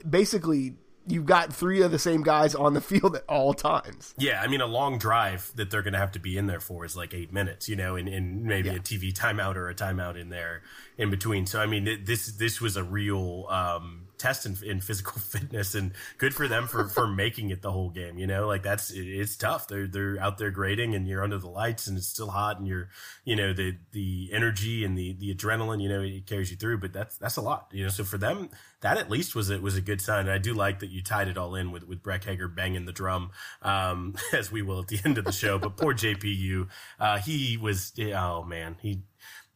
basically 0.09 0.75
you've 1.07 1.25
got 1.25 1.53
three 1.53 1.81
of 1.81 1.91
the 1.91 1.99
same 1.99 2.21
guys 2.21 2.53
on 2.53 2.73
the 2.73 2.81
field 2.81 3.15
at 3.15 3.23
all 3.27 3.53
times. 3.53 4.13
Yeah, 4.17 4.41
I 4.41 4.47
mean, 4.47 4.61
a 4.61 4.65
long 4.65 4.97
drive 4.97 5.51
that 5.55 5.71
they're 5.71 5.81
going 5.81 5.93
to 5.93 5.99
have 5.99 6.11
to 6.13 6.19
be 6.19 6.37
in 6.37 6.47
there 6.47 6.59
for 6.59 6.85
is 6.85 6.95
like 6.95 7.13
eight 7.13 7.31
minutes, 7.31 7.67
you 7.67 7.75
know, 7.75 7.95
and, 7.95 8.07
and 8.07 8.43
maybe 8.43 8.69
yeah. 8.69 8.75
a 8.75 8.79
TV 8.79 9.13
timeout 9.13 9.55
or 9.55 9.69
a 9.69 9.75
timeout 9.75 10.19
in 10.19 10.29
there 10.29 10.61
in 10.97 11.09
between. 11.09 11.45
So, 11.45 11.59
I 11.59 11.65
mean, 11.65 12.03
this 12.05 12.27
this 12.27 12.61
was 12.61 12.77
a 12.77 12.83
real 12.83 13.45
um, 13.49 14.07
test 14.21 14.45
in, 14.45 14.55
in, 14.63 14.79
physical 14.79 15.19
fitness, 15.21 15.73
and 15.73 15.91
good 16.17 16.33
for 16.33 16.47
them 16.47 16.67
for, 16.67 16.87
for 16.87 17.07
making 17.07 17.49
it 17.49 17.61
the 17.61 17.71
whole 17.71 17.89
game. 17.89 18.17
You 18.17 18.27
know, 18.27 18.47
like 18.47 18.63
that's 18.63 18.91
it, 18.91 19.01
it's 19.01 19.35
tough. 19.35 19.67
They're 19.67 19.87
they're 19.87 20.19
out 20.19 20.37
there 20.37 20.51
grading, 20.51 20.95
and 20.95 21.07
you're 21.07 21.23
under 21.23 21.37
the 21.37 21.49
lights, 21.49 21.87
and 21.87 21.97
it's 21.97 22.07
still 22.07 22.29
hot, 22.29 22.59
and 22.59 22.67
you're 22.67 22.89
you 23.25 23.35
know 23.35 23.53
the 23.53 23.77
the 23.91 24.29
energy 24.31 24.85
and 24.85 24.97
the 24.97 25.13
the 25.13 25.33
adrenaline, 25.33 25.81
you 25.81 25.89
know, 25.89 26.01
it 26.01 26.25
carries 26.27 26.51
you 26.51 26.57
through. 26.57 26.77
But 26.77 26.93
that's 26.93 27.17
that's 27.17 27.37
a 27.37 27.41
lot, 27.41 27.69
you 27.71 27.83
know. 27.83 27.89
So 27.89 28.03
for 28.03 28.17
them, 28.17 28.49
that 28.81 28.97
at 28.97 29.09
least 29.09 29.35
was 29.35 29.49
a, 29.49 29.59
was 29.59 29.75
a 29.75 29.81
good 29.81 30.01
sign. 30.01 30.21
And 30.21 30.31
I 30.31 30.37
do 30.37 30.53
like 30.53 30.79
that 30.79 30.89
you 30.89 31.01
tied 31.01 31.27
it 31.27 31.37
all 31.37 31.55
in 31.55 31.71
with 31.71 31.87
with 31.87 32.03
Breck 32.03 32.23
Hager 32.23 32.47
banging 32.47 32.85
the 32.85 32.91
drum, 32.91 33.31
um, 33.61 34.15
as 34.33 34.51
we 34.51 34.61
will 34.61 34.79
at 34.79 34.87
the 34.87 34.99
end 35.03 35.17
of 35.17 35.25
the 35.25 35.31
show. 35.31 35.57
But 35.57 35.77
poor 35.77 35.93
JPU, 35.93 36.67
uh, 36.99 37.17
he 37.19 37.57
was 37.57 37.93
oh 38.13 38.43
man, 38.43 38.77
he 38.81 39.01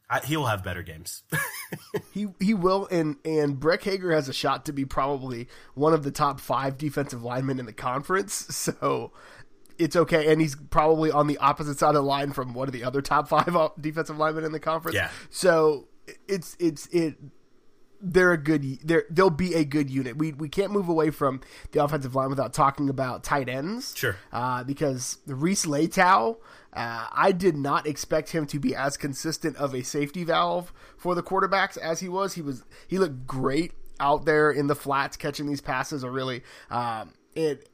I, 0.09 0.19
he'll 0.19 0.45
have 0.45 0.63
better 0.63 0.83
games. 0.83 1.23
he 2.13 2.27
he 2.39 2.53
will, 2.53 2.87
and 2.91 3.17
and 3.25 3.59
Breck 3.59 3.83
Hager 3.83 4.11
has 4.11 4.29
a 4.29 4.33
shot 4.33 4.65
to 4.65 4.73
be 4.73 4.85
probably 4.85 5.47
one 5.73 5.93
of 5.93 6.03
the 6.03 6.11
top 6.11 6.39
five 6.39 6.77
defensive 6.77 7.23
linemen 7.23 7.59
in 7.59 7.65
the 7.65 7.73
conference. 7.73 8.45
So 8.75 9.11
it's 9.77 9.95
okay, 9.95 10.31
and 10.31 10.39
he's 10.39 10.55
probably 10.55 11.11
on 11.11 11.27
the 11.27 11.37
opposite 11.37 11.77
side 11.79 11.89
of 11.89 11.95
the 11.95 12.01
line 12.01 12.31
from 12.31 12.53
one 12.53 12.67
of 12.67 12.73
the 12.73 12.83
other 12.83 13.01
top 13.01 13.27
five 13.27 13.55
defensive 13.79 14.17
linemen 14.17 14.43
in 14.43 14.51
the 14.51 14.59
conference. 14.59 14.95
Yeah. 14.95 15.09
So 15.29 15.87
it's 16.27 16.55
it's 16.59 16.87
it 16.87 17.15
they're 18.01 18.33
a 18.33 18.37
good 18.37 18.79
they're 18.83 19.05
they'll 19.09 19.29
be 19.29 19.53
a 19.55 19.65
good 19.65 19.89
unit. 19.89 20.17
We 20.17 20.33
we 20.33 20.49
can't 20.49 20.71
move 20.71 20.89
away 20.89 21.09
from 21.09 21.41
the 21.71 21.83
offensive 21.83 22.15
line 22.15 22.29
without 22.29 22.53
talking 22.53 22.89
about 22.89 23.23
tight 23.23 23.49
ends. 23.49 23.93
Sure. 23.95 24.15
Uh, 24.31 24.63
because 24.63 25.17
the 25.25 25.35
Reese 25.35 25.65
Leitao, 25.65 26.37
uh, 26.75 27.07
I 27.11 27.31
did 27.31 27.55
not 27.55 27.87
expect 27.87 28.29
him 28.29 28.45
to 28.47 28.59
be 28.59 28.75
as 28.75 28.97
consistent 28.97 29.55
of 29.57 29.73
a 29.73 29.83
safety 29.83 30.23
valve 30.23 30.73
for 30.97 31.15
the 31.15 31.23
quarterbacks 31.23 31.77
as 31.77 31.99
he 31.99 32.09
was. 32.09 32.33
He 32.33 32.41
was 32.41 32.63
he 32.87 32.99
looked 32.99 33.25
great 33.25 33.73
out 33.99 34.25
there 34.25 34.51
in 34.51 34.67
the 34.67 34.75
flats 34.75 35.17
catching 35.17 35.47
these 35.47 35.61
passes. 35.61 36.03
Are 36.03 36.11
really 36.11 36.43
um, 36.69 37.13
it 37.33 37.69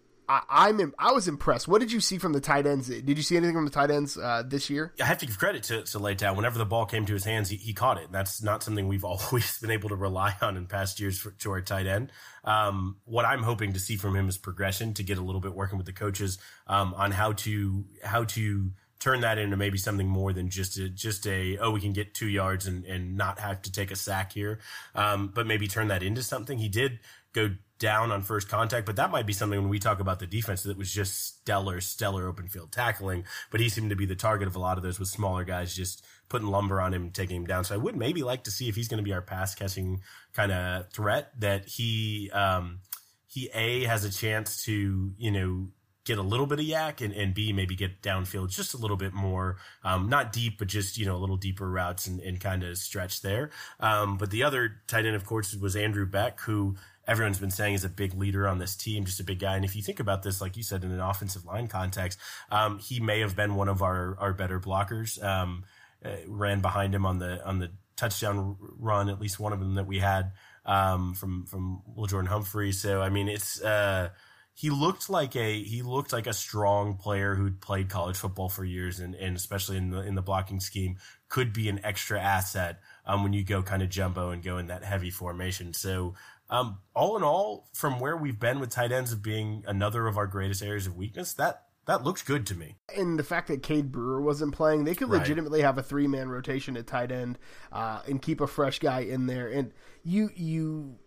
I, 0.49 0.69
am 0.69 0.93
I 0.97 1.11
was 1.11 1.27
impressed. 1.27 1.67
What 1.67 1.81
did 1.81 1.91
you 1.91 1.99
see 1.99 2.17
from 2.17 2.33
the 2.33 2.39
tight 2.39 2.65
ends? 2.65 2.87
Did 2.87 3.17
you 3.17 3.23
see 3.23 3.35
anything 3.35 3.55
from 3.55 3.65
the 3.65 3.71
tight 3.71 3.91
ends 3.91 4.17
uh, 4.17 4.43
this 4.45 4.69
year? 4.69 4.93
I 5.01 5.05
have 5.05 5.17
to 5.19 5.25
give 5.25 5.37
credit 5.37 5.63
to, 5.63 5.83
to 5.83 5.99
Leitao. 5.99 6.35
Whenever 6.35 6.57
the 6.57 6.65
ball 6.65 6.85
came 6.85 7.05
to 7.05 7.13
his 7.13 7.25
hands, 7.25 7.49
he, 7.49 7.57
he 7.57 7.73
caught 7.73 7.97
it. 7.97 8.11
That's 8.11 8.41
not 8.41 8.63
something 8.63 8.87
we've 8.87 9.03
always 9.03 9.57
been 9.59 9.71
able 9.71 9.89
to 9.89 9.95
rely 9.95 10.35
on 10.41 10.57
in 10.57 10.67
past 10.67 10.99
years 10.99 11.19
for, 11.19 11.31
to 11.31 11.51
our 11.51 11.61
tight 11.61 11.87
end. 11.87 12.11
Um, 12.43 12.97
what 13.03 13.25
I'm 13.25 13.43
hoping 13.43 13.73
to 13.73 13.79
see 13.79 13.97
from 13.97 14.15
him 14.15 14.29
is 14.29 14.37
progression 14.37 14.93
to 14.95 15.03
get 15.03 15.17
a 15.17 15.21
little 15.21 15.41
bit 15.41 15.53
working 15.53 15.77
with 15.77 15.85
the 15.85 15.93
coaches 15.93 16.37
um, 16.67 16.93
on 16.93 17.11
how 17.11 17.33
to 17.33 17.85
how 18.03 18.23
to 18.25 18.71
turn 19.01 19.21
that 19.21 19.39
into 19.39 19.57
maybe 19.57 19.79
something 19.79 20.07
more 20.07 20.31
than 20.31 20.49
just 20.49 20.77
a 20.77 20.87
just 20.87 21.27
a 21.27 21.57
oh 21.57 21.71
we 21.71 21.81
can 21.81 21.91
get 21.91 22.13
two 22.13 22.27
yards 22.27 22.67
and, 22.67 22.85
and 22.85 23.17
not 23.17 23.39
have 23.39 23.61
to 23.63 23.71
take 23.71 23.91
a 23.91 23.95
sack 23.95 24.31
here, 24.31 24.59
um, 24.95 25.31
but 25.33 25.45
maybe 25.45 25.67
turn 25.67 25.89
that 25.89 26.03
into 26.03 26.23
something. 26.23 26.57
He 26.57 26.69
did 26.69 26.99
go 27.33 27.49
down 27.79 28.11
on 28.11 28.21
first 28.21 28.47
contact, 28.47 28.85
but 28.85 28.97
that 28.97 29.09
might 29.09 29.25
be 29.25 29.33
something 29.33 29.59
when 29.59 29.69
we 29.69 29.79
talk 29.79 29.99
about 29.99 30.19
the 30.19 30.27
defense 30.27 30.63
that 30.63 30.77
was 30.77 30.93
just 30.93 31.39
stellar, 31.39 31.81
stellar 31.81 32.27
open 32.27 32.47
field 32.47 32.71
tackling. 32.71 33.25
But 33.49 33.59
he 33.59 33.69
seemed 33.69 33.89
to 33.89 33.95
be 33.95 34.05
the 34.05 34.15
target 34.15 34.47
of 34.47 34.55
a 34.55 34.59
lot 34.59 34.77
of 34.77 34.83
those 34.83 34.99
with 34.99 35.09
smaller 35.09 35.43
guys 35.43 35.75
just 35.75 36.05
putting 36.29 36.47
lumber 36.47 36.79
on 36.79 36.93
him 36.93 37.09
taking 37.09 37.37
him 37.37 37.47
down. 37.47 37.63
So 37.63 37.73
I 37.73 37.79
would 37.79 37.95
maybe 37.95 38.21
like 38.21 38.43
to 38.43 38.51
see 38.51 38.69
if 38.69 38.75
he's 38.75 38.87
going 38.87 38.99
to 38.99 39.03
be 39.03 39.13
our 39.13 39.21
pass 39.21 39.55
catching 39.55 40.01
kind 40.33 40.51
of 40.51 40.91
threat 40.91 41.31
that 41.39 41.67
he, 41.67 42.29
um, 42.31 42.81
he 43.27 43.49
A 43.53 43.85
has 43.85 44.05
a 44.05 44.11
chance 44.11 44.63
to, 44.65 45.11
you 45.17 45.31
know, 45.31 45.67
get 46.05 46.17
a 46.17 46.21
little 46.21 46.45
bit 46.45 46.59
of 46.59 46.65
yak 46.65 47.01
and, 47.01 47.13
and 47.13 47.33
B 47.33 47.53
maybe 47.53 47.75
get 47.75 48.01
downfield 48.01 48.49
just 48.49 48.73
a 48.73 48.77
little 48.77 48.97
bit 48.97 49.13
more, 49.13 49.57
um, 49.83 50.09
not 50.09 50.33
deep, 50.33 50.57
but 50.57 50.67
just, 50.67 50.97
you 50.97 51.05
know, 51.05 51.15
a 51.15 51.19
little 51.19 51.37
deeper 51.37 51.69
routes 51.69 52.07
and, 52.07 52.19
and 52.19 52.39
kind 52.39 52.63
of 52.63 52.77
stretch 52.77 53.21
there. 53.21 53.51
Um, 53.79 54.17
but 54.17 54.31
the 54.31 54.43
other 54.43 54.81
tight 54.87 55.05
end, 55.05 55.15
of 55.15 55.25
course, 55.25 55.55
was 55.55 55.75
Andrew 55.75 56.05
Beck, 56.05 56.39
who 56.41 56.75
everyone's 57.07 57.39
been 57.39 57.51
saying 57.51 57.75
is 57.75 57.83
a 57.83 57.89
big 57.89 58.13
leader 58.13 58.47
on 58.47 58.57
this 58.57 58.75
team, 58.75 59.05
just 59.05 59.19
a 59.19 59.23
big 59.23 59.39
guy. 59.39 59.55
And 59.55 59.65
if 59.65 59.75
you 59.75 59.81
think 59.81 59.99
about 59.99 60.23
this, 60.23 60.41
like 60.41 60.57
you 60.57 60.63
said, 60.63 60.83
in 60.83 60.91
an 60.91 60.99
offensive 60.99 61.45
line 61.45 61.67
context, 61.67 62.17
um, 62.49 62.79
he 62.79 62.99
may 62.99 63.19
have 63.19 63.35
been 63.35 63.55
one 63.55 63.69
of 63.69 63.81
our, 63.81 64.17
our 64.19 64.33
better 64.33 64.59
blockers. 64.59 65.23
Um, 65.23 65.65
uh, 66.03 66.15
ran 66.27 66.61
behind 66.61 66.95
him 66.95 67.05
on 67.05 67.19
the 67.19 67.45
on 67.45 67.59
the 67.59 67.71
touchdown 67.95 68.57
run, 68.79 69.07
at 69.09 69.21
least 69.21 69.39
one 69.39 69.53
of 69.53 69.59
them 69.59 69.75
that 69.75 69.85
we 69.85 69.99
had 69.99 70.31
um, 70.65 71.13
from 71.13 71.45
from 71.45 71.81
Lil'Jordan 71.95 72.27
Humphrey. 72.27 72.71
So 72.71 73.01
I 73.01 73.09
mean, 73.09 73.27
it's 73.27 73.61
uh, 73.61 74.09
he 74.53 74.69
looked 74.69 75.09
like 75.09 75.35
a 75.35 75.63
he 75.63 75.81
looked 75.81 76.13
like 76.13 76.27
a 76.27 76.33
strong 76.33 76.95
player 76.95 77.35
who'd 77.35 77.61
played 77.61 77.89
college 77.89 78.17
football 78.17 78.49
for 78.49 78.63
years, 78.63 78.99
and, 78.99 79.15
and 79.15 79.35
especially 79.35 79.77
in 79.77 79.89
the 79.89 80.01
in 80.01 80.15
the 80.15 80.21
blocking 80.21 80.59
scheme, 80.59 80.97
could 81.29 81.53
be 81.53 81.69
an 81.69 81.79
extra 81.83 82.19
asset 82.19 82.79
um, 83.05 83.23
when 83.23 83.33
you 83.33 83.43
go 83.43 83.63
kind 83.63 83.81
of 83.81 83.89
jumbo 83.89 84.29
and 84.29 84.43
go 84.43 84.57
in 84.57 84.67
that 84.67 84.83
heavy 84.83 85.09
formation. 85.09 85.73
So 85.73 86.15
um, 86.49 86.79
all 86.93 87.15
in 87.15 87.23
all, 87.23 87.69
from 87.73 87.99
where 87.99 88.17
we've 88.17 88.39
been 88.39 88.59
with 88.59 88.69
tight 88.69 88.91
ends 88.91 89.13
of 89.13 89.23
being 89.23 89.63
another 89.65 90.07
of 90.07 90.17
our 90.17 90.27
greatest 90.27 90.61
areas 90.61 90.85
of 90.85 90.97
weakness, 90.97 91.33
that 91.33 91.63
that 91.85 92.03
looks 92.03 92.21
good 92.21 92.45
to 92.47 92.55
me. 92.55 92.75
And 92.95 93.17
the 93.17 93.23
fact 93.23 93.47
that 93.47 93.63
Cade 93.63 93.91
Brewer 93.91 94.21
wasn't 94.21 94.53
playing, 94.53 94.83
they 94.83 94.93
could 94.93 95.09
right. 95.09 95.19
legitimately 95.19 95.61
have 95.61 95.77
a 95.77 95.83
three 95.83 96.07
man 96.07 96.29
rotation 96.29 96.77
at 96.77 96.87
tight 96.87 97.11
end 97.11 97.39
uh, 97.71 98.01
and 98.07 98.21
keep 98.21 98.41
a 98.41 98.47
fresh 98.47 98.79
guy 98.79 98.99
in 98.99 99.25
there. 99.25 99.47
And 99.47 99.71
you 100.03 100.29
you 100.35 100.99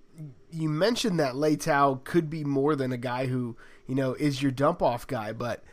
you 0.50 0.68
mentioned 0.68 1.20
that 1.20 1.34
Leitao 1.34 2.04
could 2.04 2.30
be 2.30 2.44
more 2.44 2.76
than 2.76 2.92
a 2.92 2.96
guy 2.96 3.26
who 3.26 3.56
you 3.86 3.94
know 3.94 4.14
is 4.14 4.42
your 4.42 4.52
dump 4.52 4.82
off 4.82 5.06
guy, 5.06 5.32
but 5.32 5.64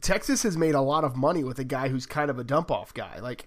Texas 0.00 0.42
has 0.42 0.56
made 0.56 0.74
a 0.74 0.80
lot 0.80 1.04
of 1.04 1.16
money 1.16 1.44
with 1.44 1.58
a 1.58 1.64
guy 1.64 1.88
who's 1.88 2.06
kind 2.06 2.30
of 2.30 2.38
a 2.38 2.44
dump 2.44 2.70
off 2.70 2.92
guy. 2.94 3.18
Like 3.20 3.46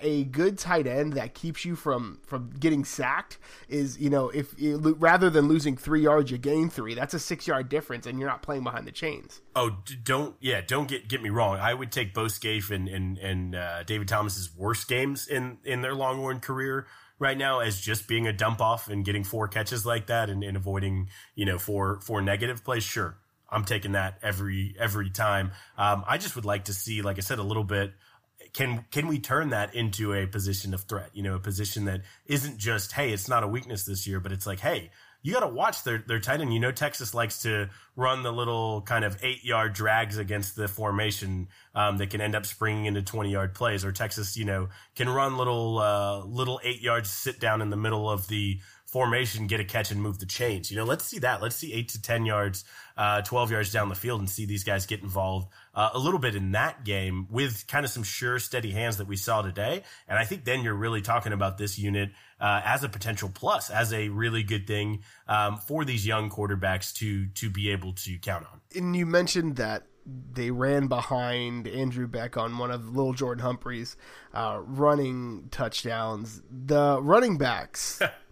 a 0.00 0.24
good 0.24 0.58
tight 0.58 0.86
end 0.86 1.12
that 1.14 1.34
keeps 1.34 1.64
you 1.64 1.76
from 1.76 2.18
from 2.26 2.50
getting 2.58 2.84
sacked 2.84 3.38
is 3.68 3.98
you 3.98 4.10
know 4.10 4.30
if 4.30 4.58
you, 4.58 4.78
rather 4.98 5.30
than 5.30 5.48
losing 5.48 5.76
three 5.76 6.02
yards 6.02 6.30
you 6.30 6.38
gain 6.38 6.70
three. 6.70 6.94
That's 6.94 7.14
a 7.14 7.18
six 7.18 7.46
yard 7.46 7.68
difference 7.68 8.06
and 8.06 8.18
you're 8.18 8.28
not 8.28 8.42
playing 8.42 8.64
behind 8.64 8.86
the 8.86 8.92
chains. 8.92 9.42
Oh 9.54 9.78
don't 10.02 10.36
yeah 10.40 10.60
don't 10.60 10.88
get 10.88 11.08
get 11.08 11.22
me 11.22 11.30
wrong. 11.30 11.58
I 11.58 11.74
would 11.74 11.92
take 11.92 12.14
both 12.14 12.32
Scaife 12.32 12.70
and 12.70 12.88
and, 12.88 13.18
and 13.18 13.54
uh, 13.54 13.82
david 13.82 14.08
thomas's 14.08 14.54
worst 14.56 14.88
games 14.88 15.28
in 15.28 15.58
in 15.64 15.82
their 15.82 15.94
longhorn 15.94 16.40
career 16.40 16.86
right 17.18 17.36
now 17.36 17.60
as 17.60 17.80
just 17.80 18.08
being 18.08 18.26
a 18.26 18.32
dump 18.32 18.60
off 18.60 18.88
and 18.88 19.04
getting 19.04 19.24
four 19.24 19.48
catches 19.48 19.86
like 19.86 20.06
that 20.06 20.30
and, 20.30 20.42
and 20.42 20.56
avoiding 20.56 21.08
you 21.34 21.44
know 21.44 21.58
four 21.58 22.00
four 22.00 22.20
negative 22.20 22.64
plays 22.64 22.84
sure 22.84 23.16
i'm 23.50 23.64
taking 23.64 23.92
that 23.92 24.18
every 24.22 24.74
every 24.78 25.10
time 25.10 25.52
um, 25.78 26.04
i 26.06 26.18
just 26.18 26.36
would 26.36 26.44
like 26.44 26.64
to 26.64 26.74
see 26.74 27.02
like 27.02 27.16
i 27.16 27.20
said 27.20 27.38
a 27.38 27.42
little 27.42 27.64
bit 27.64 27.92
can 28.56 28.86
can 28.90 29.06
we 29.06 29.18
turn 29.18 29.50
that 29.50 29.74
into 29.74 30.14
a 30.14 30.26
position 30.26 30.72
of 30.72 30.82
threat? 30.82 31.10
You 31.12 31.22
know, 31.22 31.34
a 31.34 31.38
position 31.38 31.84
that 31.84 32.02
isn't 32.24 32.56
just 32.56 32.92
hey, 32.92 33.12
it's 33.12 33.28
not 33.28 33.42
a 33.42 33.46
weakness 33.46 33.84
this 33.84 34.06
year, 34.06 34.18
but 34.18 34.32
it's 34.32 34.46
like 34.46 34.60
hey, 34.60 34.90
you 35.26 35.32
got 35.32 35.40
to 35.40 35.48
watch 35.48 35.82
their 35.82 35.98
their 36.06 36.20
tight 36.20 36.40
end. 36.40 36.54
You 36.54 36.60
know, 36.60 36.70
Texas 36.70 37.12
likes 37.12 37.42
to 37.42 37.68
run 37.96 38.22
the 38.22 38.32
little 38.32 38.82
kind 38.82 39.04
of 39.04 39.18
eight 39.24 39.44
yard 39.44 39.72
drags 39.72 40.18
against 40.18 40.54
the 40.54 40.68
formation 40.68 41.48
um, 41.74 41.96
that 41.96 42.10
can 42.10 42.20
end 42.20 42.36
up 42.36 42.46
springing 42.46 42.84
into 42.86 43.02
twenty 43.02 43.32
yard 43.32 43.52
plays. 43.52 43.84
Or 43.84 43.90
Texas, 43.90 44.36
you 44.36 44.44
know, 44.44 44.68
can 44.94 45.08
run 45.08 45.36
little 45.36 45.78
uh, 45.78 46.24
little 46.24 46.60
eight 46.62 46.80
yards 46.80 47.10
sit 47.10 47.40
down 47.40 47.60
in 47.60 47.70
the 47.70 47.76
middle 47.76 48.08
of 48.08 48.28
the 48.28 48.60
formation, 48.86 49.46
get 49.46 49.60
a 49.60 49.64
catch, 49.64 49.90
and 49.90 50.00
move 50.00 50.18
the 50.18 50.26
chains. 50.26 50.70
You 50.70 50.76
know, 50.76 50.84
let's 50.84 51.04
see 51.04 51.18
that. 51.18 51.42
Let's 51.42 51.56
see 51.56 51.72
eight 51.72 51.90
to 51.90 52.00
ten 52.00 52.24
yards, 52.24 52.64
uh, 52.96 53.22
twelve 53.22 53.50
yards 53.50 53.72
down 53.72 53.88
the 53.88 53.94
field, 53.94 54.20
and 54.20 54.30
see 54.30 54.46
these 54.46 54.64
guys 54.64 54.86
get 54.86 55.02
involved 55.02 55.48
uh, 55.74 55.90
a 55.92 55.98
little 55.98 56.20
bit 56.20 56.34
in 56.34 56.52
that 56.52 56.84
game 56.84 57.26
with 57.30 57.66
kind 57.66 57.84
of 57.84 57.90
some 57.90 58.02
sure, 58.02 58.38
steady 58.38 58.70
hands 58.70 58.96
that 58.96 59.06
we 59.06 59.16
saw 59.16 59.42
today. 59.42 59.82
And 60.08 60.18
I 60.18 60.24
think 60.24 60.44
then 60.44 60.62
you're 60.62 60.74
really 60.74 61.02
talking 61.02 61.32
about 61.32 61.58
this 61.58 61.78
unit 61.78 62.10
uh, 62.40 62.62
as 62.64 62.84
a 62.84 62.88
potential 62.88 63.30
plus, 63.32 63.70
as 63.70 63.92
a 63.92 64.08
really 64.08 64.42
good 64.42 64.66
thing 64.66 65.02
um, 65.28 65.58
for 65.58 65.84
these 65.84 66.06
young 66.06 66.30
quarterbacks 66.30 66.94
to 66.94 67.26
to 67.26 67.50
be 67.50 67.70
able 67.70 67.92
to 67.94 68.18
count 68.18 68.46
on. 68.50 68.60
And 68.74 68.94
you 68.94 69.06
mentioned 69.06 69.56
that 69.56 69.86
they 70.06 70.50
ran 70.50 70.86
behind 70.86 71.66
Andrew 71.66 72.06
Beck 72.06 72.36
on 72.36 72.58
one 72.58 72.70
of 72.70 72.94
Little 72.94 73.12
Jordan 73.12 73.42
Humphrey's 73.42 73.96
uh, 74.32 74.60
running 74.62 75.48
touchdowns. 75.50 76.42
The 76.48 77.00
running 77.02 77.38
backs 77.38 78.00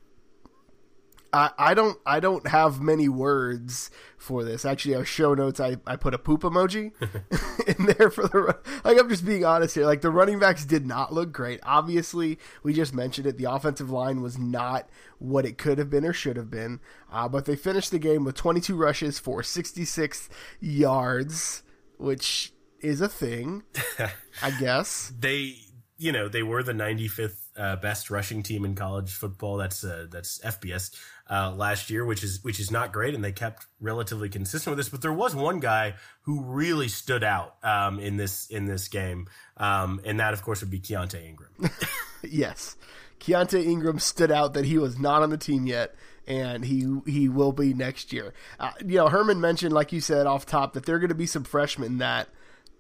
I, 1.35 1.51
I 1.59 1.75
don't 1.75 1.99
I 2.07 2.21
don't 2.21 2.47
have 2.47 2.81
many 2.81 3.09
words 3.09 3.91
for 4.17 4.45
this. 4.45 4.65
Actually, 4.65 4.95
our 4.95 5.05
show 5.05 5.35
notes 5.35 5.59
I, 5.59 5.77
I 5.85 5.97
put 5.97 6.15
a 6.15 6.19
poop 6.19 6.43
emoji 6.43 6.93
in 7.79 7.87
there 7.87 8.09
for 8.09 8.29
the 8.29 8.57
like. 8.85 8.99
I'm 8.99 9.09
just 9.09 9.27
being 9.27 9.45
honest 9.45 9.75
here. 9.75 9.85
Like 9.85 10.01
the 10.01 10.11
running 10.11 10.39
backs 10.39 10.65
did 10.65 10.87
not 10.87 11.13
look 11.13 11.33
great. 11.33 11.59
Obviously, 11.65 12.39
we 12.63 12.73
just 12.73 12.95
mentioned 12.95 13.27
it. 13.27 13.37
The 13.37 13.51
offensive 13.51 13.91
line 13.91 14.23
was 14.23 14.39
not 14.39 14.89
what 15.19 15.45
it 15.45 15.59
could 15.59 15.79
have 15.79 15.91
been 15.91 16.05
or 16.05 16.13
should 16.13 16.37
have 16.37 16.51
been. 16.51 16.79
Uh, 17.13 17.29
but 17.29 17.47
they 17.47 17.57
finished 17.57 17.91
the 17.91 17.99
game 17.99 18.25
with 18.25 18.37
22 18.37 18.77
rushes 18.77 19.19
for 19.19 19.43
66 19.43 20.29
yards, 20.61 21.65
which 21.99 22.53
is 22.81 23.01
a 23.01 23.09
thing, 23.09 23.65
I 24.43 24.51
guess. 24.61 25.13
They 25.19 25.57
you 25.99 26.13
know 26.13 26.29
they 26.29 26.45
were 26.45 26.63
the 26.63 26.73
95th 26.73 27.39
uh, 27.57 27.77
best 27.77 28.11
rushing 28.11 28.43
team 28.43 28.65
in 28.65 28.75
college 28.75 29.13
football. 29.13 29.57
That's 29.57 29.83
uh, 29.85 30.07
that's 30.11 30.39
FBS 30.41 30.95
uh, 31.31 31.53
last 31.57 31.91
year, 31.91 32.05
which 32.05 32.23
is 32.23 32.43
which 32.43 32.61
is 32.61 32.71
not 32.71 32.93
great, 32.93 33.15
and 33.15 33.25
they 33.25 33.33
kept 33.33 33.67
relatively 33.81 34.29
consistent 34.29 34.77
with 34.77 34.79
this. 34.79 34.89
But 34.89 35.03
there 35.03 35.13
was 35.13 35.35
one 35.35 35.61
guy 35.61 35.95
who 36.23 36.43
really 36.43 36.89
stood 36.89 37.25
out 37.25 37.57
um, 37.63 37.99
in 37.99 38.17
this 38.17 38.47
in 38.49 38.67
this 38.67 38.89
game, 38.89 39.29
um, 39.57 40.01
and 40.05 40.21
that 40.21 40.35
of 40.35 40.43
course 40.43 40.61
would 40.61 40.71
be 40.71 40.81
Keaontay 40.81 41.27
Ingram. 41.27 41.71
yes, 42.23 42.77
Keaontay 43.21 43.65
Ingram 43.65 43.99
stood 43.99 44.31
out 44.31 44.55
that 44.55 44.65
he 44.65 44.79
was 44.79 44.99
not 44.99 45.23
on 45.23 45.31
the 45.31 45.39
team 45.39 45.67
yet. 45.67 45.95
And 46.27 46.65
he 46.65 46.87
he 47.05 47.29
will 47.29 47.53
be 47.53 47.75
next 47.75 48.11
year. 48.11 48.33
Uh, 48.59 48.71
you 48.81 48.97
know, 48.97 49.09
Herman 49.09 49.43
mentioned, 49.43 49.75
like 49.75 49.93
you 49.93 50.01
said 50.01 50.27
off 50.27 50.47
top, 50.47 50.73
that 50.73 50.87
there 50.87 50.97
are 50.97 50.99
going 50.99 51.11
to 51.11 51.15
be 51.15 51.27
some 51.27 51.45
freshmen 51.45 51.99
that 51.99 52.31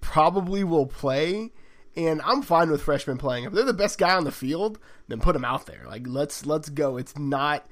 probably 0.00 0.64
will 0.64 0.86
play 0.86 1.50
and 1.96 2.20
I'm 2.22 2.42
fine 2.42 2.70
with 2.70 2.82
freshmen 2.82 3.18
playing. 3.18 3.44
If 3.44 3.52
they're 3.52 3.64
the 3.64 3.72
best 3.72 3.98
guy 3.98 4.14
on 4.14 4.24
the 4.24 4.32
field, 4.32 4.78
then 5.08 5.20
put 5.20 5.34
them 5.34 5.44
out 5.44 5.66
there. 5.66 5.82
Like 5.86 6.06
let's 6.06 6.46
let's 6.46 6.68
go. 6.68 6.96
It's 6.96 7.16
not 7.18 7.66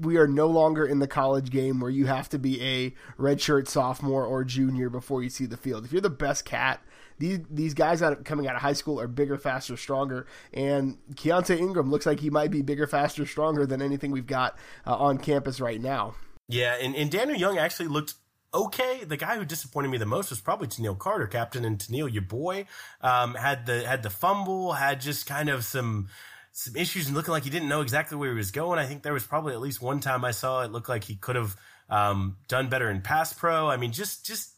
we 0.00 0.16
are 0.16 0.26
no 0.26 0.46
longer 0.46 0.86
in 0.86 0.98
the 0.98 1.06
college 1.06 1.50
game 1.50 1.80
where 1.80 1.90
you 1.90 2.06
have 2.06 2.28
to 2.30 2.38
be 2.38 2.60
a 2.62 2.94
redshirt 3.20 3.68
sophomore 3.68 4.24
or 4.24 4.44
junior 4.44 4.90
before 4.90 5.22
you 5.22 5.28
see 5.28 5.46
the 5.46 5.56
field. 5.56 5.84
If 5.84 5.92
you're 5.92 6.00
the 6.00 6.10
best 6.10 6.44
cat, 6.44 6.80
these 7.18 7.40
these 7.50 7.74
guys 7.74 8.02
out 8.02 8.12
of, 8.14 8.24
coming 8.24 8.48
out 8.48 8.56
of 8.56 8.62
high 8.62 8.72
school 8.72 8.98
are 8.98 9.06
bigger, 9.06 9.36
faster, 9.36 9.76
stronger. 9.76 10.26
And 10.52 10.98
Keaontay 11.14 11.58
Ingram 11.58 11.90
looks 11.90 12.06
like 12.06 12.20
he 12.20 12.30
might 12.30 12.50
be 12.50 12.62
bigger, 12.62 12.86
faster, 12.86 13.26
stronger 13.26 13.66
than 13.66 13.82
anything 13.82 14.10
we've 14.10 14.26
got 14.26 14.58
uh, 14.86 14.96
on 14.96 15.18
campus 15.18 15.60
right 15.60 15.80
now. 15.80 16.14
Yeah, 16.48 16.74
and, 16.80 16.96
and 16.96 17.10
Daniel 17.10 17.38
Young 17.38 17.58
actually 17.58 17.88
looked 17.88 18.14
okay. 18.52 19.04
The 19.04 19.16
guy 19.16 19.36
who 19.36 19.44
disappointed 19.44 19.88
me 19.88 19.98
the 19.98 20.06
most 20.06 20.30
was 20.30 20.40
probably 20.40 20.66
Toneil 20.66 20.98
Carter, 20.98 21.26
captain, 21.26 21.64
and 21.64 21.78
Tennille, 21.78 22.12
your 22.12 22.22
boy, 22.22 22.66
um, 23.02 23.34
had 23.34 23.66
the 23.66 23.86
had 23.86 24.02
the 24.02 24.10
fumble, 24.10 24.72
had 24.72 25.00
just 25.00 25.26
kind 25.26 25.48
of 25.48 25.64
some 25.64 26.08
some 26.52 26.76
issues 26.76 27.06
and 27.06 27.16
looking 27.16 27.32
like 27.32 27.44
he 27.44 27.50
didn't 27.50 27.68
know 27.68 27.80
exactly 27.80 28.16
where 28.16 28.30
he 28.30 28.36
was 28.36 28.50
going. 28.50 28.78
I 28.78 28.86
think 28.86 29.02
there 29.02 29.12
was 29.12 29.26
probably 29.26 29.54
at 29.54 29.60
least 29.60 29.80
one 29.80 30.00
time 30.00 30.24
I 30.24 30.32
saw 30.32 30.62
it 30.62 30.72
looked 30.72 30.88
like 30.88 31.04
he 31.04 31.16
could 31.16 31.36
have 31.36 31.56
um, 31.88 32.36
done 32.48 32.68
better 32.68 32.90
in 32.90 33.02
pass 33.02 33.32
pro. 33.32 33.68
I 33.68 33.76
mean, 33.76 33.92
just 33.92 34.26
just 34.26 34.54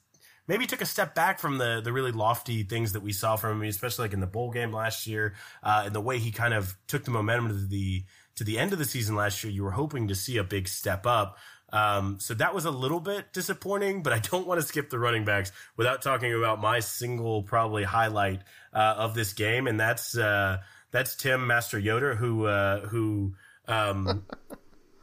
maybe 0.49 0.67
took 0.67 0.81
a 0.81 0.87
step 0.87 1.15
back 1.15 1.39
from 1.39 1.59
the 1.59 1.81
the 1.83 1.93
really 1.93 2.13
lofty 2.13 2.63
things 2.63 2.93
that 2.93 3.03
we 3.03 3.13
saw 3.13 3.37
from 3.37 3.63
him, 3.63 3.69
especially 3.69 4.05
like 4.05 4.15
in 4.15 4.21
the 4.21 4.27
bowl 4.27 4.51
game 4.51 4.73
last 4.73 5.07
year, 5.07 5.35
uh, 5.63 5.83
and 5.87 5.95
the 5.95 6.01
way 6.01 6.19
he 6.19 6.31
kind 6.31 6.55
of 6.55 6.77
took 6.87 7.05
the 7.05 7.11
momentum 7.11 7.49
to 7.49 7.67
the 7.67 8.05
to 8.37 8.45
the 8.45 8.59
end 8.59 8.73
of 8.73 8.79
the 8.79 8.85
season 8.85 9.15
last 9.15 9.43
year. 9.45 9.53
You 9.53 9.65
were 9.65 9.71
hoping 9.71 10.09
to 10.09 10.15
see 10.15 10.39
a 10.39 10.45
big 10.45 10.69
step 10.69 11.07
up. 11.07 11.39
Um, 11.73 12.21
so 12.21 12.35
that 12.35 12.55
was 12.55 12.67
a 12.67 12.71
little 12.71 13.01
bit 13.01 13.33
disappointing, 13.33 14.03
but 14.03 14.13
I 14.13 14.19
don't 14.19 14.47
want 14.47 14.61
to 14.61 14.67
skip 14.67 14.91
the 14.91 14.99
running 14.99 15.25
backs 15.25 15.53
without 15.77 16.03
talking 16.03 16.35
about 16.35 16.61
my 16.61 16.81
single 16.81 17.43
probably 17.43 17.83
highlight 17.83 18.43
uh, 18.75 18.95
of 18.99 19.15
this 19.15 19.33
game, 19.33 19.67
and 19.67 19.81
that's 19.81 20.17
uh, 20.17 20.59
that's 20.93 21.17
Tim 21.17 21.47
Master 21.47 21.79
Yoder 21.79 22.15
who 22.15 22.47
uh, 22.47 22.81
who 22.87 23.35
um, 23.67 24.25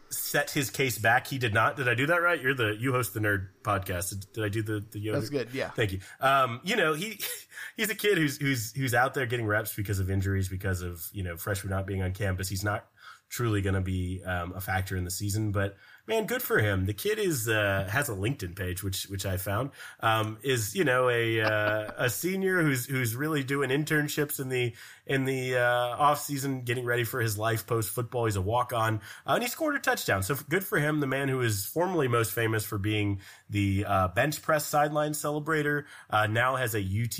set 0.09 0.51
his 0.51 0.69
case 0.69 0.97
back. 0.97 1.27
He 1.27 1.37
did 1.37 1.53
not. 1.53 1.75
Did 1.75 1.89
I 1.89 1.95
do 1.95 2.05
that 2.07 2.21
right? 2.21 2.41
You're 2.41 2.53
the 2.53 2.75
you 2.79 2.91
host 2.91 3.13
the 3.13 3.19
nerd 3.19 3.47
podcast. 3.63 4.31
Did, 4.33 4.43
I 4.43 4.49
do 4.49 4.61
the 4.61 4.85
the 4.91 4.99
Yoder? 4.99 5.19
That's 5.19 5.29
good. 5.29 5.49
Yeah. 5.51 5.69
Thank 5.71 5.91
you. 5.93 5.99
Um, 6.21 6.61
you 6.63 6.75
know 6.75 6.93
he 6.93 7.19
he's 7.77 7.89
a 7.89 7.95
kid 7.95 8.17
who's 8.17 8.37
who's 8.37 8.73
who's 8.73 8.93
out 8.93 9.13
there 9.13 9.25
getting 9.25 9.47
reps 9.47 9.75
because 9.75 9.99
of 9.99 10.09
injuries, 10.09 10.47
because 10.47 10.81
of 10.81 11.03
you 11.11 11.23
know 11.23 11.35
freshmen 11.35 11.71
not 11.71 11.85
being 11.85 12.01
on 12.01 12.13
campus. 12.13 12.47
He's 12.47 12.63
not 12.63 12.85
truly 13.29 13.61
going 13.61 13.75
to 13.75 13.81
be 13.81 14.21
um, 14.23 14.53
a 14.55 14.61
factor 14.61 14.97
in 14.97 15.03
the 15.03 15.11
season, 15.11 15.51
but 15.51 15.75
man, 16.09 16.25
good 16.25 16.41
for 16.41 16.57
him. 16.57 16.87
The 16.87 16.93
kid 16.93 17.19
is 17.19 17.47
uh, 17.47 17.87
has 17.89 18.09
a 18.09 18.13
LinkedIn 18.13 18.55
page, 18.55 18.83
which 18.83 19.03
which 19.03 19.25
I 19.25 19.37
found 19.37 19.69
um, 20.01 20.39
is 20.41 20.75
you 20.75 20.83
know 20.83 21.07
a 21.07 21.39
uh, 21.41 21.91
a 21.97 22.09
senior 22.09 22.61
who's 22.61 22.85
who's 22.87 23.15
really 23.15 23.43
doing 23.43 23.69
internships 23.69 24.39
in 24.39 24.49
the 24.49 24.73
in 25.05 25.23
the 25.23 25.57
uh, 25.57 25.95
off 25.97 26.19
season, 26.19 26.63
getting 26.63 26.83
ready 26.83 27.03
for 27.03 27.21
his 27.21 27.37
life 27.37 27.65
post 27.65 27.91
football. 27.91 28.25
He's 28.25 28.35
a 28.35 28.41
walk 28.41 28.73
on, 28.73 28.95
uh, 29.25 29.33
and 29.33 29.43
he 29.43 29.47
scored 29.47 29.75
a 29.75 29.79
touchdown. 29.79 30.23
So 30.23 30.35
good 30.49 30.65
for 30.65 30.79
him. 30.79 30.99
The 30.99 31.07
man 31.07 31.29
who 31.29 31.41
is 31.41 31.65
formerly 31.65 32.07
most 32.07 32.33
famous 32.33 32.65
for 32.65 32.79
being 32.79 33.21
the 33.49 33.85
uh, 33.87 34.07
bench 34.09 34.41
press 34.41 34.65
sideline 34.65 35.11
celebrator 35.11 35.85
uh, 36.09 36.27
now 36.27 36.55
has 36.55 36.75
a 36.75 36.79
UT 36.79 37.19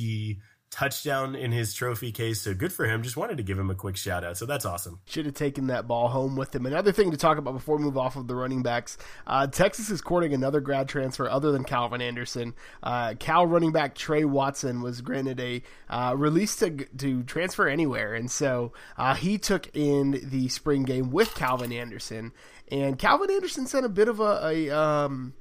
touchdown 0.72 1.36
in 1.36 1.52
his 1.52 1.74
trophy 1.74 2.12
case. 2.12 2.42
So 2.42 2.54
good 2.54 2.72
for 2.72 2.86
him. 2.86 3.04
Just 3.04 3.18
wanted 3.18 3.38
to 3.38 3.44
give 3.44 3.58
him 3.58 3.70
a 3.70 3.76
quick 3.76 3.98
shout 3.98 4.24
out. 4.24 4.38
So 4.38 4.46
that's 4.46 4.66
awesome. 4.66 5.00
Should 5.06 5.26
have 5.26 5.36
taken 5.36 5.68
that 5.68 5.88
ball 5.88 6.08
home 6.08 6.36
with 6.36 6.54
him. 6.54 6.66
Another 6.66 6.92
thing 6.92 7.12
to 7.12 7.18
talk 7.18 7.38
about 7.38 7.54
before 7.54 7.78
we 7.78 7.84
move 7.84 7.98
off 7.98 8.16
of 8.16 8.28
the 8.28 8.36
running 8.36 8.64
backs 8.64 8.98
uh, 9.28 9.48
Texas 9.48 9.90
is 9.90 10.02
courting 10.02 10.34
another 10.34 10.60
grad 10.60 10.88
transfer 10.88 11.30
other 11.30 11.52
than 11.52 11.64
Calvin 11.64 12.02
Anderson. 12.02 12.54
Uh, 12.84 13.16
Cal 13.20 13.46
running 13.46 13.72
back 13.72 13.96
Tre 13.96 14.24
Watson 14.24 14.82
was 14.82 15.02
granted 15.02 15.40
a 15.40 15.64
uh, 15.90 16.14
release 16.18 16.56
to, 16.58 16.72
to 16.98 17.24
transfer 17.24 17.68
anywhere. 17.68 18.14
And 18.14 18.30
so 18.30 18.74
uh, 18.98 19.16
he 19.16 19.38
took 19.38 19.76
in 19.76 20.20
the 20.24 20.50
spring 20.50 20.84
game 20.84 21.12
with 21.12 21.34
Calvin 21.36 21.72
Anderson. 21.72 22.32
And 22.72 23.00
Calvin 23.00 23.32
Anderson 23.32 23.66
sent 23.66 23.86
a 23.86 23.90
bit 23.90 24.08
of 24.08 24.20
a. 24.20 24.40
a 24.44 24.70
um, 24.70 25.34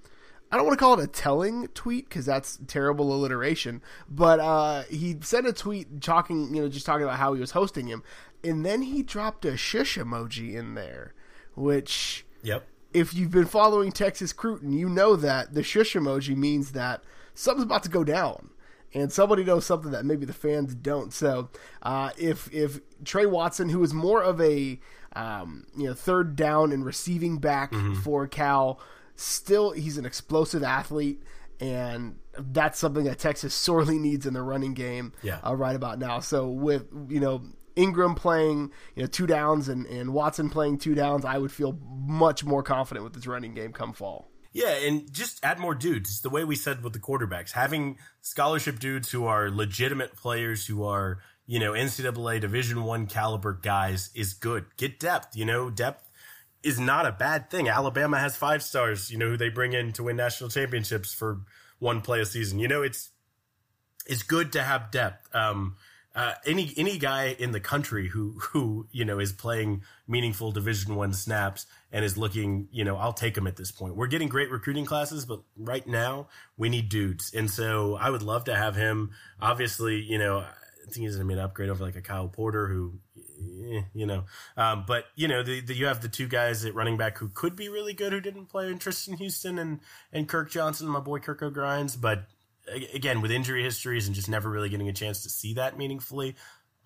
I 0.50 0.56
don't 0.56 0.66
want 0.66 0.78
to 0.78 0.82
call 0.82 0.98
it 0.98 1.04
a 1.04 1.06
telling 1.06 1.68
tweet 1.68 2.08
because 2.08 2.24
that's 2.24 2.58
terrible 2.66 3.12
alliteration, 3.12 3.82
but 4.08 4.40
uh, 4.40 4.82
he 4.84 5.16
sent 5.20 5.46
a 5.46 5.52
tweet 5.52 6.00
talking, 6.00 6.54
you 6.54 6.62
know, 6.62 6.68
just 6.68 6.86
talking 6.86 7.04
about 7.04 7.18
how 7.18 7.34
he 7.34 7.40
was 7.40 7.50
hosting 7.50 7.86
him, 7.86 8.02
and 8.42 8.64
then 8.64 8.82
he 8.82 9.02
dropped 9.02 9.44
a 9.44 9.56
shush 9.56 9.98
emoji 9.98 10.54
in 10.54 10.74
there, 10.74 11.12
which, 11.54 12.24
yep, 12.42 12.66
if 12.94 13.12
you've 13.14 13.30
been 13.30 13.46
following 13.46 13.92
Texas 13.92 14.32
Cruton, 14.32 14.72
you 14.72 14.88
know 14.88 15.16
that 15.16 15.54
the 15.54 15.62
shush 15.62 15.94
emoji 15.94 16.34
means 16.36 16.72
that 16.72 17.02
something's 17.34 17.64
about 17.64 17.82
to 17.82 17.90
go 17.90 18.04
down. 18.04 18.50
And 18.94 19.12
somebody 19.12 19.44
knows 19.44 19.66
something 19.66 19.90
that 19.90 20.06
maybe 20.06 20.24
the 20.24 20.32
fans 20.32 20.74
don't. 20.74 21.12
So, 21.12 21.50
uh, 21.82 22.10
if 22.16 22.50
if 22.54 22.80
Tre 23.04 23.26
Watson, 23.26 23.68
who 23.68 23.82
is 23.82 23.92
more 23.92 24.22
of 24.22 24.40
a 24.40 24.80
um, 25.14 25.66
you 25.76 25.88
know 25.88 25.92
third 25.92 26.36
down 26.36 26.72
and 26.72 26.82
receiving 26.86 27.36
back 27.36 27.72
mm-hmm. 27.72 27.94
for 27.96 28.26
Cal, 28.26 28.80
still 29.20 29.72
he's 29.72 29.98
an 29.98 30.06
explosive 30.06 30.62
athlete 30.62 31.22
and 31.60 32.16
that's 32.38 32.78
something 32.78 33.04
that 33.04 33.18
Texas 33.18 33.52
sorely 33.54 33.98
needs 33.98 34.26
in 34.26 34.34
the 34.34 34.42
running 34.42 34.74
game 34.74 35.12
yeah. 35.22 35.40
uh, 35.44 35.54
right 35.54 35.74
about 35.74 35.98
now. 35.98 36.20
So 36.20 36.48
with 36.48 36.86
you 37.08 37.20
know 37.20 37.42
Ingram 37.76 38.14
playing 38.14 38.70
you 38.94 39.02
know 39.02 39.06
two 39.06 39.26
downs 39.26 39.68
and, 39.68 39.86
and 39.86 40.12
Watson 40.12 40.50
playing 40.50 40.78
two 40.78 40.94
downs, 40.94 41.24
I 41.24 41.38
would 41.38 41.52
feel 41.52 41.78
much 41.90 42.44
more 42.44 42.62
confident 42.62 43.04
with 43.04 43.14
this 43.14 43.26
running 43.26 43.54
game 43.54 43.72
come 43.72 43.92
fall. 43.92 44.30
Yeah, 44.52 44.70
and 44.70 45.12
just 45.12 45.44
add 45.44 45.58
more 45.58 45.74
dudes. 45.74 46.20
The 46.22 46.30
way 46.30 46.44
we 46.44 46.56
said 46.56 46.82
with 46.82 46.92
the 46.92 46.98
quarterbacks, 46.98 47.52
having 47.52 47.98
scholarship 48.22 48.78
dudes 48.78 49.10
who 49.10 49.26
are 49.26 49.50
legitimate 49.50 50.16
players 50.16 50.66
who 50.66 50.84
are 50.84 51.18
you 51.46 51.58
know 51.58 51.72
NCAA 51.72 52.40
Division 52.40 52.84
One 52.84 53.06
caliber 53.06 53.52
guys 53.52 54.10
is 54.14 54.34
good. 54.34 54.66
Get 54.76 55.00
depth. 55.00 55.36
You 55.36 55.44
know 55.44 55.70
depth 55.70 56.07
is 56.62 56.80
not 56.80 57.06
a 57.06 57.12
bad 57.12 57.50
thing. 57.50 57.68
Alabama 57.68 58.18
has 58.18 58.36
five 58.36 58.62
stars, 58.62 59.10
you 59.10 59.18
know, 59.18 59.28
who 59.28 59.36
they 59.36 59.48
bring 59.48 59.72
in 59.72 59.92
to 59.92 60.04
win 60.04 60.16
national 60.16 60.50
championships 60.50 61.14
for 61.14 61.40
one 61.78 62.00
play 62.00 62.20
a 62.20 62.26
season. 62.26 62.58
You 62.58 62.68
know, 62.68 62.82
it's 62.82 63.10
it's 64.06 64.22
good 64.22 64.52
to 64.52 64.62
have 64.62 64.90
depth. 64.90 65.28
Um, 65.34 65.76
uh, 66.14 66.34
any 66.44 66.72
any 66.76 66.98
guy 66.98 67.36
in 67.38 67.52
the 67.52 67.60
country 67.60 68.08
who 68.08 68.40
who 68.40 68.88
you 68.90 69.04
know 69.04 69.20
is 69.20 69.32
playing 69.32 69.82
meaningful 70.08 70.50
Division 70.50 70.96
One 70.96 71.12
snaps 71.12 71.66
and 71.92 72.04
is 72.04 72.18
looking, 72.18 72.66
you 72.72 72.84
know, 72.84 72.96
I'll 72.96 73.12
take 73.12 73.36
him 73.36 73.46
at 73.46 73.56
this 73.56 73.70
point. 73.70 73.94
We're 73.94 74.08
getting 74.08 74.28
great 74.28 74.50
recruiting 74.50 74.84
classes, 74.84 75.24
but 75.24 75.42
right 75.56 75.86
now 75.86 76.28
we 76.56 76.70
need 76.70 76.88
dudes, 76.88 77.32
and 77.34 77.48
so 77.48 77.94
I 77.94 78.10
would 78.10 78.22
love 78.22 78.44
to 78.44 78.56
have 78.56 78.74
him. 78.74 79.12
Obviously, 79.40 80.00
you 80.02 80.18
know, 80.18 80.44
I 80.88 80.92
think 80.92 81.06
he's 81.06 81.16
going 81.16 81.28
to 81.28 81.34
be 81.34 81.38
an 81.38 81.44
upgrade 81.44 81.68
over 81.68 81.84
like 81.84 81.96
a 81.96 82.00
Kyle 82.00 82.28
Porter 82.28 82.68
who 82.68 82.94
eh, 83.16 83.82
you 83.92 84.06
know. 84.06 84.24
Um, 84.56 84.84
but 84.86 85.04
you 85.16 85.28
know, 85.28 85.42
the, 85.42 85.60
the, 85.60 85.74
you 85.74 85.86
have 85.86 86.00
the 86.00 86.08
two 86.08 86.28
guys 86.28 86.64
at 86.64 86.74
running 86.74 86.96
back 86.96 87.18
who 87.18 87.28
could 87.28 87.56
be 87.56 87.68
really 87.68 87.92
good 87.92 88.12
who 88.12 88.20
didn't 88.20 88.46
play 88.46 88.68
in 88.68 88.78
Tristian 88.78 89.16
Houston 89.16 89.58
and 89.58 89.80
and 90.12 90.28
Kirk 90.28 90.50
Johnson, 90.50 90.88
my 90.88 91.00
boy 91.00 91.18
Kirk 91.18 91.42
O'Grimes. 91.42 91.96
But 91.96 92.24
again, 92.94 93.20
with 93.20 93.30
injury 93.30 93.62
histories 93.62 94.06
and 94.06 94.14
just 94.14 94.28
never 94.28 94.48
really 94.48 94.68
getting 94.68 94.88
a 94.88 94.92
chance 94.92 95.22
to 95.22 95.30
see 95.30 95.54
that 95.54 95.76
meaningfully, 95.76 96.36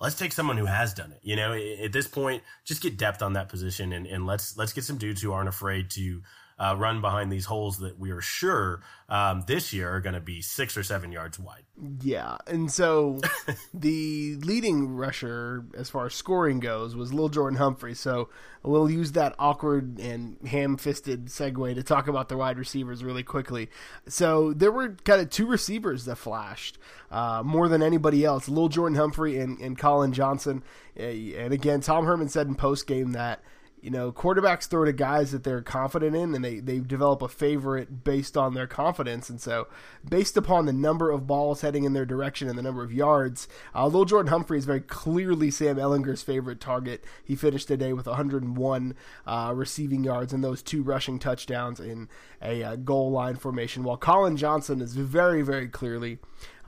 let's 0.01 0.17
take 0.17 0.33
someone 0.33 0.57
who 0.57 0.67
has 0.67 0.93
done 0.95 1.13
it. 1.13 1.21
You 1.23 1.37
know, 1.37 1.53
at 1.53 1.93
this 1.93 2.09
point, 2.09 2.43
just 2.65 2.83
get 2.83 2.97
depth 2.97 3.23
on 3.23 3.35
that 3.35 3.49
position 3.49 3.93
and, 3.93 4.07
and 4.07 4.27
let's 4.27 4.57
let's 4.57 4.73
get 4.73 4.85
some 4.85 4.99
dudes 4.99 5.23
who 5.23 5.33
aren't 5.33 5.49
afraid 5.49 5.91
to 5.91 6.23
uh, 6.63 6.77
run 6.77 7.01
behind 7.01 7.33
these 7.33 7.47
holes 7.47 7.79
that 7.79 7.99
we 7.99 8.13
are 8.13 8.21
sure 8.21 8.81
um, 9.09 9.43
this 9.49 9.73
year 9.73 9.91
are 9.91 10.01
going 10.01 10.15
to 10.15 10.21
be 10.21 10.41
six 10.41 10.77
or 10.77 10.85
seven 10.85 11.11
yards 11.11 11.37
wide. 11.37 11.65
Yeah, 12.01 12.37
and 12.47 12.71
so 12.71 13.21
the 13.75 14.37
leading 14.37 14.95
rusher 14.95 15.65
as 15.77 15.91
far 15.91 16.07
as 16.07 16.15
scoring 16.15 16.61
goes 16.61 16.95
was 16.95 17.13
Lil 17.13 17.31
Jordan 17.31 17.59
Humphrey. 17.59 17.95
So 17.95 18.29
we'll 18.63 18.89
use 18.89 19.11
that 19.13 19.35
awkward 19.41 19.99
and 19.99 20.37
ham-fisted 20.47 21.27
segue 21.27 21.75
to 21.75 21.83
talk 21.83 22.07
about 22.07 22.29
the 22.29 22.37
wide 22.37 22.59
receivers 22.59 23.03
really 23.03 23.25
quickly. 23.25 23.69
So 24.07 24.53
there 24.53 24.71
were 24.71 24.91
kind 25.05 25.21
of 25.21 25.31
two 25.31 25.47
receivers 25.47 26.05
that 26.05 26.17
flashed 26.17 26.79
uh, 27.11 27.43
more 27.45 27.69
than 27.69 27.83
anybody 27.83 28.25
else: 28.25 28.49
Lil 28.49 28.69
Jordan 28.69 28.97
Humphrey 28.97 29.37
and, 29.37 29.59
and 29.59 29.77
Collin 29.77 30.13
Johnson. 30.13 30.63
And 30.95 31.53
again, 31.53 31.81
Tom 31.81 32.07
Herman 32.07 32.29
said 32.29 32.47
in 32.47 32.55
post 32.55 32.87
game 32.87 33.13
that 33.13 33.43
you 33.83 33.91
know, 33.91 34.13
quarterbacks 34.13 34.69
throw 34.69 34.85
to 34.85 34.93
guys 34.93 35.33
that 35.33 35.43
they're 35.43 35.61
confident 35.61 36.15
in 36.15 36.37
and 36.37 36.45
they, 36.45 36.61
they 36.61 36.79
develop 36.79 37.21
a 37.21 37.27
favorite 37.27 38.05
based 38.05 38.37
on 38.37 38.55
their 38.55 38.69
confidence. 38.69 39.29
And 39.29 39.41
so, 39.41 39.67
based 40.09 40.37
upon 40.37 40.67
the 40.67 40.73
number 40.73 41.11
of 41.11 41.27
balls 41.27 41.63
heading 41.63 41.83
in 41.83 41.93
their 41.93 42.07
direction 42.07 42.49
and 42.49 42.57
the 42.57 42.63
number 42.63 42.85
of 42.85 42.93
yards, 42.93 43.49
uh, 43.75 43.91
Jordan 44.05 44.31
Humphrey 44.31 44.59
is 44.59 44.67
very 44.67 44.81
clearly 44.81 45.51
Sam 45.51 45.79
Ehlinger's 45.79 46.23
favorite 46.23 46.61
target. 46.61 47.05
He 47.25 47.35
finished 47.35 47.67
today 47.67 47.93
with 47.93 48.07
101 48.07 48.95
uh, 49.27 49.53
receiving 49.55 50.05
yards 50.05 50.33
and 50.33 50.45
those 50.45 50.63
two 50.63 50.85
rushing 50.85 51.19
touchdowns 51.19 51.81
in 51.81 52.09
a 52.41 52.63
uh, 52.63 52.77
goal 52.77 53.11
line 53.11 53.35
formation, 53.35 53.83
while 53.83 53.97
Collin 53.97 54.37
Johnson 54.37 54.81
is 54.81 54.95
very, 54.95 55.43
very 55.43 55.67
clearly 55.67 56.19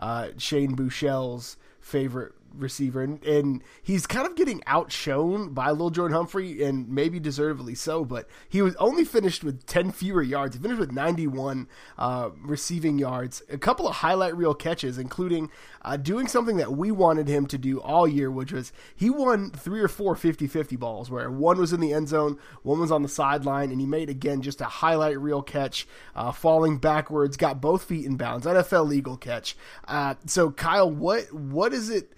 uh, 0.01 0.31
Shane 0.37 0.75
Buechele's 0.75 1.57
favorite 1.81 2.33
receiver, 2.57 3.03
and, 3.03 3.25
and 3.25 3.63
he's 3.83 4.07
kind 4.07 4.27
of 4.27 4.35
getting 4.35 4.63
outshone 4.67 5.51
by 5.51 5.71
Lil 5.71 5.91
Jordan 5.91 6.17
Humphrey, 6.17 6.63
and 6.63 6.89
maybe 6.89 7.21
deservedly 7.21 7.75
so. 7.75 8.05
But 8.05 8.29
he 8.49 8.63
was 8.63 8.75
only 8.77 9.05
finished 9.05 9.45
with 9.45 9.67
ten 9.67 9.91
fewer 9.91 10.23
yards. 10.23 10.57
He 10.57 10.63
finished 10.63 10.81
with 10.81 10.93
ninety 10.93 11.27
one 11.27 11.69
uh, 11.99 12.31
receiving 12.43 12.99
yards, 12.99 13.43
a 13.51 13.59
couple 13.59 13.89
of 13.89 13.97
highlight 13.97 14.37
reel 14.37 14.55
catches, 14.55 14.99
including 14.99 15.51
uh, 15.83 15.97
doing 15.97 16.27
something 16.27 16.57
that 16.57 16.73
we 16.73 16.91
wanted 16.91 17.29
him 17.29 17.47
to 17.47 17.59
do 17.59 17.81
all 17.81 18.09
year, 18.09 18.31
which 18.31 18.53
was 18.53 18.73
he 18.95 19.11
won 19.11 19.51
three 19.51 19.81
or 19.81 19.89
four 19.89 20.15
50-50 20.15 20.79
balls, 20.79 21.11
where 21.11 21.31
one 21.31 21.59
was 21.59 21.73
in 21.73 21.81
the 21.81 21.93
end 21.93 22.09
zone, 22.09 22.39
one 22.63 22.81
was 22.81 22.91
on 22.91 23.03
the 23.03 23.09
sideline, 23.09 23.71
and 23.71 23.81
he 23.81 23.87
made 23.87 24.09
again 24.09 24.41
just 24.43 24.61
a 24.61 24.65
highlight 24.65 25.19
reel 25.19 25.43
catch, 25.43 25.87
uh, 26.17 26.33
falling 26.33 26.79
backwards, 26.79 27.37
got 27.37 27.61
both 27.61 27.85
feet 27.85 28.07
in 28.07 28.17
bounds, 28.17 28.47
NFL 28.47 28.89
legal 28.89 29.17
catch. 29.17 29.57
Uh, 29.87 30.15
so 30.27 30.51
Kyle, 30.51 30.91
what 30.91 31.33
what 31.33 31.73
is 31.73 31.91
it? 31.91 32.13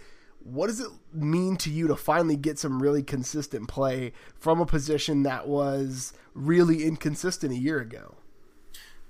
What 0.47 0.69
does 0.69 0.81
it 0.81 0.89
mean 1.13 1.57
to 1.57 1.71
you 1.71 1.89
to 1.89 1.97
finally 1.97 2.37
get 2.37 2.59
some 2.59 2.81
really 2.81 3.03
consistent 3.03 3.69
play 3.69 4.13
from 4.39 4.61
a 4.61 4.67
position 4.67 5.25
that 5.25 5.49
was 5.49 6.13
really 6.35 6.85
inconsistent 6.85 7.53
a 7.53 7.57
year 7.57 7.81
ago? 7.81 8.15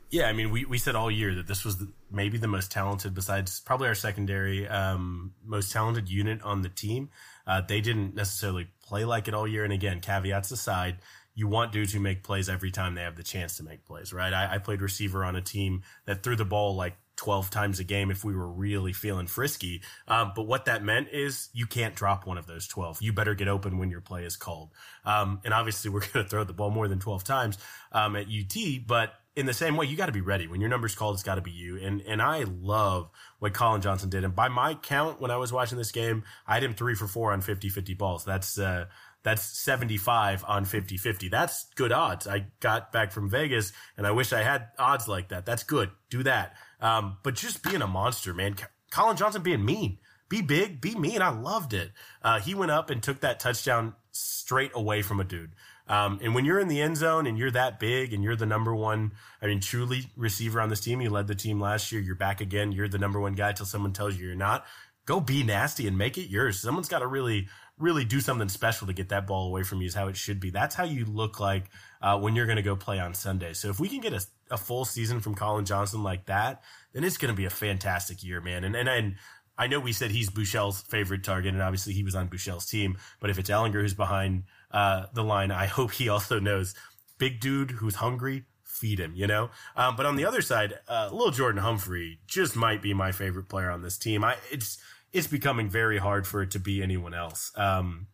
Yeah, 0.08 0.26
I 0.26 0.32
mean, 0.32 0.50
we, 0.50 0.64
we 0.64 0.78
said 0.78 0.94
all 0.94 1.10
year 1.10 1.34
that 1.34 1.46
this 1.48 1.64
was 1.64 1.78
the, 1.78 1.92
maybe 2.10 2.38
the 2.38 2.48
most 2.48 2.70
talented, 2.70 3.12
besides 3.12 3.60
probably 3.60 3.88
our 3.88 3.94
secondary, 3.94 4.66
um, 4.68 5.34
most 5.44 5.72
talented 5.72 6.08
unit 6.08 6.40
on 6.42 6.62
the 6.62 6.68
team. 6.68 7.10
Uh, 7.46 7.60
they 7.60 7.80
didn't 7.80 8.14
necessarily 8.14 8.68
play 8.82 9.04
like 9.04 9.26
it 9.28 9.34
all 9.34 9.48
year. 9.48 9.64
And 9.64 9.72
again, 9.72 10.00
caveats 10.00 10.52
aside, 10.52 10.98
you 11.34 11.48
want 11.48 11.72
dudes 11.72 11.92
who 11.92 12.00
make 12.00 12.22
plays 12.22 12.48
every 12.48 12.70
time 12.70 12.94
they 12.94 13.02
have 13.02 13.16
the 13.16 13.22
chance 13.22 13.56
to 13.56 13.64
make 13.64 13.84
plays, 13.84 14.12
right? 14.12 14.32
I, 14.32 14.54
I 14.54 14.58
played 14.58 14.80
receiver 14.80 15.24
on 15.24 15.36
a 15.36 15.42
team 15.42 15.82
that 16.06 16.22
threw 16.22 16.36
the 16.36 16.44
ball 16.44 16.76
like 16.76 16.96
12 17.16 17.50
times 17.50 17.80
a 17.80 17.84
game 17.84 18.10
if 18.10 18.24
we 18.24 18.34
were 18.34 18.48
really 18.48 18.92
feeling 18.92 19.26
frisky. 19.26 19.82
Um, 20.06 20.32
but 20.36 20.46
what 20.46 20.66
that 20.66 20.84
meant 20.84 21.08
is 21.12 21.48
you 21.52 21.66
can't 21.66 21.94
drop 21.94 22.26
one 22.26 22.38
of 22.38 22.46
those 22.46 22.66
12. 22.68 23.02
You 23.02 23.12
better 23.12 23.34
get 23.34 23.48
open 23.48 23.78
when 23.78 23.90
your 23.90 24.00
play 24.00 24.24
is 24.24 24.36
called. 24.36 24.70
Um, 25.04 25.40
and 25.44 25.52
obviously 25.52 25.90
we're 25.92 26.00
going 26.00 26.24
to 26.24 26.28
throw 26.28 26.44
the 26.44 26.52
ball 26.52 26.70
more 26.70 26.88
than 26.88 26.98
12 26.98 27.24
times, 27.24 27.58
um, 27.92 28.16
at 28.16 28.26
UT, 28.26 28.56
but 28.86 29.14
in 29.34 29.44
the 29.44 29.54
same 29.54 29.76
way, 29.76 29.84
you 29.84 29.96
got 29.96 30.06
to 30.06 30.12
be 30.12 30.22
ready 30.22 30.46
when 30.46 30.62
your 30.62 30.70
number's 30.70 30.94
called. 30.94 31.14
It's 31.14 31.22
got 31.22 31.34
to 31.34 31.42
be 31.42 31.50
you. 31.50 31.76
And, 31.76 32.00
and 32.02 32.22
I 32.22 32.44
love 32.44 33.10
what 33.38 33.52
Collin 33.52 33.82
Johnson 33.82 34.08
did. 34.08 34.24
And 34.24 34.34
by 34.34 34.48
my 34.48 34.74
count, 34.74 35.20
when 35.20 35.30
I 35.30 35.36
was 35.36 35.52
watching 35.52 35.76
this 35.76 35.92
game, 35.92 36.24
I 36.46 36.54
had 36.54 36.64
him 36.64 36.72
three 36.72 36.94
for 36.94 37.06
four 37.06 37.32
on 37.32 37.42
50, 37.42 37.68
50 37.68 37.92
balls. 37.94 38.24
That's, 38.24 38.58
uh, 38.58 38.86
that's 39.26 39.42
75 39.42 40.44
on 40.46 40.64
50 40.64 40.96
50. 40.96 41.28
That's 41.28 41.66
good 41.74 41.90
odds. 41.90 42.28
I 42.28 42.46
got 42.60 42.92
back 42.92 43.10
from 43.10 43.28
Vegas 43.28 43.72
and 43.96 44.06
I 44.06 44.12
wish 44.12 44.32
I 44.32 44.42
had 44.42 44.68
odds 44.78 45.08
like 45.08 45.30
that. 45.30 45.44
That's 45.44 45.64
good. 45.64 45.90
Do 46.10 46.22
that. 46.22 46.54
Um, 46.80 47.18
but 47.22 47.34
just 47.34 47.62
being 47.62 47.82
a 47.82 47.86
monster, 47.86 48.34
man. 48.34 48.56
Collin 48.90 49.16
Johnson 49.16 49.42
being 49.42 49.64
mean. 49.64 49.98
Be 50.28 50.42
big, 50.42 50.80
be 50.80 50.94
mean. 50.94 51.22
I 51.22 51.28
loved 51.28 51.72
it. 51.72 51.92
Uh, 52.22 52.40
he 52.40 52.54
went 52.54 52.72
up 52.72 52.90
and 52.90 53.02
took 53.02 53.20
that 53.20 53.38
touchdown 53.38 53.94
straight 54.10 54.72
away 54.74 55.02
from 55.02 55.20
a 55.20 55.24
dude. 55.24 55.52
Um, 55.88 56.18
and 56.20 56.34
when 56.34 56.44
you're 56.44 56.58
in 56.58 56.66
the 56.66 56.82
end 56.82 56.96
zone 56.96 57.26
and 57.26 57.38
you're 57.38 57.52
that 57.52 57.78
big 57.78 58.12
and 58.12 58.24
you're 58.24 58.34
the 58.34 58.46
number 58.46 58.74
one, 58.74 59.12
I 59.40 59.46
mean, 59.46 59.60
truly 59.60 60.06
receiver 60.16 60.60
on 60.60 60.68
this 60.68 60.80
team, 60.80 61.00
you 61.00 61.10
led 61.10 61.28
the 61.28 61.34
team 61.34 61.60
last 61.60 61.92
year. 61.92 62.00
You're 62.00 62.16
back 62.16 62.40
again. 62.40 62.72
You're 62.72 62.88
the 62.88 62.98
number 62.98 63.20
one 63.20 63.34
guy 63.34 63.52
till 63.52 63.66
someone 63.66 63.92
tells 63.92 64.16
you 64.16 64.26
you're 64.26 64.34
not. 64.34 64.66
Go 65.04 65.20
be 65.20 65.44
nasty 65.44 65.86
and 65.86 65.96
make 65.96 66.18
it 66.18 66.28
yours. 66.28 66.58
Someone's 66.58 66.88
got 66.88 66.98
to 66.98 67.06
really, 67.06 67.46
really 67.78 68.04
do 68.04 68.20
something 68.20 68.48
special 68.48 68.88
to 68.88 68.92
get 68.92 69.10
that 69.10 69.28
ball 69.28 69.46
away 69.46 69.62
from 69.62 69.80
you 69.80 69.86
is 69.86 69.94
how 69.94 70.08
it 70.08 70.16
should 70.16 70.40
be. 70.40 70.50
That's 70.50 70.74
how 70.74 70.82
you 70.82 71.04
look 71.04 71.38
like 71.38 71.70
uh, 72.02 72.18
when 72.18 72.34
you're 72.34 72.46
going 72.46 72.56
to 72.56 72.62
go 72.62 72.74
play 72.74 72.98
on 72.98 73.14
Sunday. 73.14 73.52
So 73.52 73.68
if 73.68 73.78
we 73.78 73.88
can 73.88 74.00
get 74.00 74.12
a, 74.12 74.26
a 74.50 74.56
full 74.56 74.84
season 74.84 75.20
from 75.20 75.34
Collin 75.34 75.64
Johnson 75.64 76.02
like 76.02 76.26
that, 76.26 76.62
then 76.92 77.04
it's 77.04 77.16
going 77.16 77.32
to 77.32 77.36
be 77.36 77.44
a 77.44 77.50
fantastic 77.50 78.22
year, 78.22 78.40
man. 78.40 78.64
And, 78.64 78.76
and, 78.76 78.88
and 78.88 79.16
I 79.58 79.66
know 79.66 79.80
we 79.80 79.92
said 79.92 80.10
he's 80.10 80.30
Buechele's 80.30 80.82
favorite 80.82 81.24
target, 81.24 81.54
and 81.54 81.62
obviously 81.62 81.92
he 81.92 82.02
was 82.02 82.14
on 82.14 82.28
Buechele's 82.28 82.66
team. 82.66 82.98
But 83.20 83.30
if 83.30 83.38
it's 83.38 83.50
Ehlinger 83.50 83.80
who's 83.80 83.94
behind 83.94 84.44
uh, 84.70 85.06
the 85.12 85.24
line, 85.24 85.50
I 85.50 85.66
hope 85.66 85.92
he 85.92 86.08
also 86.08 86.38
knows 86.38 86.74
big 87.18 87.40
dude 87.40 87.72
who's 87.72 87.96
hungry, 87.96 88.44
feed 88.64 89.00
him, 89.00 89.14
you 89.14 89.26
know? 89.26 89.50
Um, 89.74 89.96
but 89.96 90.06
on 90.06 90.16
the 90.16 90.26
other 90.26 90.42
side, 90.42 90.74
uh, 90.88 91.08
little 91.10 91.30
Jordan 91.30 91.62
Humphrey 91.62 92.20
just 92.26 92.56
might 92.56 92.82
be 92.82 92.92
my 92.92 93.12
favorite 93.12 93.48
player 93.48 93.70
on 93.70 93.82
this 93.82 93.96
team. 93.96 94.22
I, 94.22 94.36
it's, 94.50 94.78
it's 95.12 95.26
becoming 95.26 95.70
very 95.70 95.98
hard 95.98 96.26
for 96.26 96.42
it 96.42 96.50
to 96.52 96.58
be 96.58 96.82
anyone 96.82 97.14
else. 97.14 97.52
Um, 97.56 98.08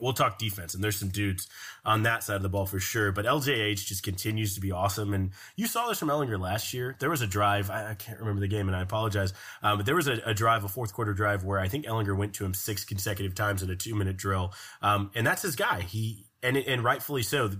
we'll 0.00 0.12
talk 0.12 0.38
defense, 0.38 0.74
and 0.74 0.82
there's 0.82 0.98
some 0.98 1.08
dudes 1.08 1.48
on 1.84 2.02
that 2.02 2.24
side 2.24 2.36
of 2.36 2.42
the 2.42 2.48
ball 2.48 2.66
for 2.66 2.80
sure. 2.80 3.12
But 3.12 3.24
LJH 3.24 3.86
just 3.86 4.02
continues 4.02 4.54
to 4.54 4.60
be 4.60 4.72
awesome, 4.72 5.14
and 5.14 5.30
you 5.56 5.66
saw 5.66 5.88
this 5.88 5.98
from 5.98 6.08
Ehlinger 6.08 6.38
last 6.38 6.74
year. 6.74 6.96
There 6.98 7.10
was 7.10 7.22
a 7.22 7.26
drive, 7.26 7.70
I, 7.70 7.94
can't 7.94 8.18
remember 8.18 8.40
the 8.40 8.48
game, 8.48 8.68
and 8.68 8.76
I 8.76 8.82
apologize, 8.82 9.32
um, 9.62 9.78
but 9.78 9.86
there 9.86 9.94
was 9.94 10.08
a, 10.08 10.20
a, 10.26 10.34
drive, 10.34 10.64
a 10.64 10.68
fourth 10.68 10.92
quarter 10.92 11.14
drive, 11.14 11.44
where 11.44 11.58
I 11.58 11.68
think 11.68 11.86
Ehlinger 11.86 12.16
went 12.16 12.34
to 12.34 12.44
him 12.44 12.54
six 12.54 12.84
consecutive 12.84 13.34
times 13.34 13.62
in 13.62 13.70
a 13.70 13.76
two 13.76 13.94
minute 13.94 14.16
drill, 14.16 14.52
um, 14.82 15.10
and 15.14 15.26
that's 15.26 15.42
his 15.42 15.56
guy. 15.56 15.82
He 15.82 16.26
and 16.42 16.56
and 16.56 16.82
rightfully 16.82 17.22
so. 17.22 17.50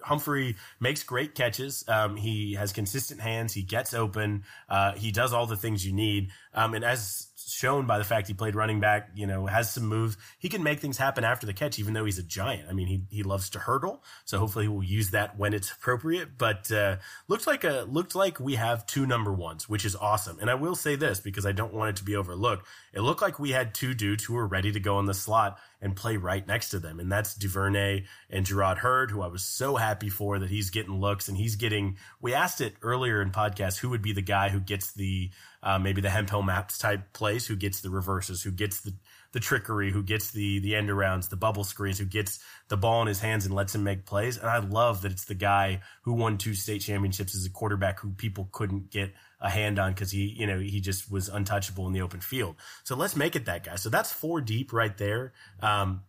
Humphrey 0.00 0.56
makes 0.80 1.02
great 1.02 1.34
catches. 1.34 1.84
Um, 1.86 2.16
he 2.16 2.54
has 2.54 2.72
consistent 2.72 3.20
hands. 3.20 3.52
He 3.52 3.62
gets 3.62 3.92
open. 3.92 4.44
Uh, 4.68 4.92
he 4.92 5.10
does 5.10 5.32
all 5.32 5.46
the 5.46 5.56
things 5.56 5.84
you 5.84 5.92
need. 5.92 6.30
Um, 6.54 6.72
and 6.72 6.84
as 6.84 7.27
shown 7.48 7.86
by 7.86 7.98
the 7.98 8.04
fact 8.04 8.28
he 8.28 8.34
played 8.34 8.54
running 8.54 8.80
back, 8.80 9.10
you 9.14 9.26
know, 9.26 9.46
has 9.46 9.72
some 9.72 9.86
moves. 9.86 10.16
He 10.38 10.48
can 10.48 10.62
make 10.62 10.80
things 10.80 10.98
happen 10.98 11.24
after 11.24 11.46
the 11.46 11.52
catch, 11.52 11.78
even 11.78 11.94
though 11.94 12.04
he's 12.04 12.18
a 12.18 12.22
giant. 12.22 12.68
I 12.68 12.72
mean, 12.72 12.86
he, 12.86 13.02
he 13.10 13.22
loves 13.22 13.50
to 13.50 13.58
hurdle. 13.58 14.02
So 14.24 14.38
hopefully 14.38 14.64
he 14.64 14.68
will 14.68 14.84
use 14.84 15.10
that 15.10 15.38
when 15.38 15.54
it's 15.54 15.70
appropriate. 15.70 16.38
But, 16.38 16.70
uh, 16.70 16.96
looked 17.28 17.46
like 17.46 17.64
a, 17.64 17.86
looked 17.88 18.14
like 18.14 18.38
we 18.38 18.56
have 18.56 18.86
two 18.86 19.06
number 19.06 19.32
ones, 19.32 19.68
which 19.68 19.84
is 19.84 19.96
awesome. 19.96 20.38
And 20.40 20.50
I 20.50 20.54
will 20.54 20.74
say 20.74 20.96
this 20.96 21.20
because 21.20 21.46
I 21.46 21.52
don't 21.52 21.74
want 21.74 21.90
it 21.90 21.96
to 21.96 22.04
be 22.04 22.16
overlooked. 22.16 22.66
It 22.92 23.00
looked 23.00 23.22
like 23.22 23.38
we 23.38 23.50
had 23.50 23.74
two 23.74 23.94
dudes 23.94 24.24
who 24.24 24.34
were 24.34 24.46
ready 24.46 24.72
to 24.72 24.80
go 24.80 24.98
in 24.98 25.06
the 25.06 25.14
slot 25.14 25.58
and 25.80 25.94
play 25.94 26.16
right 26.16 26.46
next 26.46 26.70
to 26.70 26.78
them. 26.78 26.98
And 26.98 27.10
that's 27.10 27.34
Duvernay 27.34 28.04
and 28.30 28.44
Jerrod 28.44 28.78
Heard, 28.78 29.10
who 29.10 29.22
I 29.22 29.28
was 29.28 29.44
so 29.44 29.76
happy 29.76 30.08
for 30.08 30.38
that 30.38 30.50
he's 30.50 30.70
getting 30.70 31.00
looks 31.00 31.28
and 31.28 31.36
he's 31.36 31.56
getting, 31.56 31.98
we 32.20 32.34
asked 32.34 32.60
it 32.60 32.74
earlier 32.82 33.22
in 33.22 33.30
podcast, 33.30 33.78
who 33.78 33.90
would 33.90 34.02
be 34.02 34.12
the 34.12 34.22
guy 34.22 34.48
who 34.48 34.60
gets 34.60 34.92
the, 34.92 35.30
uh, 35.62 35.78
maybe 35.78 36.00
the 36.00 36.10
Hemphill 36.10 36.42
Maps 36.42 36.78
type 36.78 37.12
plays, 37.12 37.46
who 37.46 37.56
gets 37.56 37.80
the 37.80 37.90
reverses, 37.90 38.42
who 38.42 38.50
gets 38.50 38.80
the, 38.80 38.94
the 39.32 39.40
trickery, 39.40 39.90
who 39.90 40.02
gets 40.02 40.30
the 40.30 40.60
the 40.60 40.74
end 40.74 40.88
arounds, 40.88 41.28
the 41.28 41.36
bubble 41.36 41.64
screens, 41.64 41.98
who 41.98 42.04
gets 42.04 42.38
the 42.68 42.76
ball 42.76 43.02
in 43.02 43.08
his 43.08 43.20
hands 43.20 43.44
and 43.44 43.54
lets 43.54 43.74
him 43.74 43.82
make 43.82 44.06
plays. 44.06 44.36
And 44.36 44.48
I 44.48 44.58
love 44.58 45.02
that 45.02 45.12
it's 45.12 45.24
the 45.24 45.34
guy 45.34 45.80
who 46.02 46.14
won 46.14 46.38
two 46.38 46.54
state 46.54 46.80
championships 46.80 47.34
as 47.34 47.44
a 47.44 47.50
quarterback 47.50 48.00
who 48.00 48.10
people 48.10 48.48
couldn't 48.52 48.90
get 48.90 49.12
a 49.40 49.50
hand 49.50 49.78
on 49.78 49.92
because 49.92 50.10
he, 50.10 50.34
you 50.38 50.46
know, 50.46 50.58
he 50.58 50.80
just 50.80 51.10
was 51.10 51.28
untouchable 51.28 51.86
in 51.86 51.92
the 51.92 52.02
open 52.02 52.20
field. 52.20 52.56
So 52.84 52.96
let's 52.96 53.16
make 53.16 53.36
it 53.36 53.46
that 53.46 53.64
guy. 53.64 53.76
So 53.76 53.88
that's 53.88 54.12
four 54.12 54.40
deep 54.40 54.72
right 54.72 54.96
there. 54.96 55.32
Um, 55.60 56.02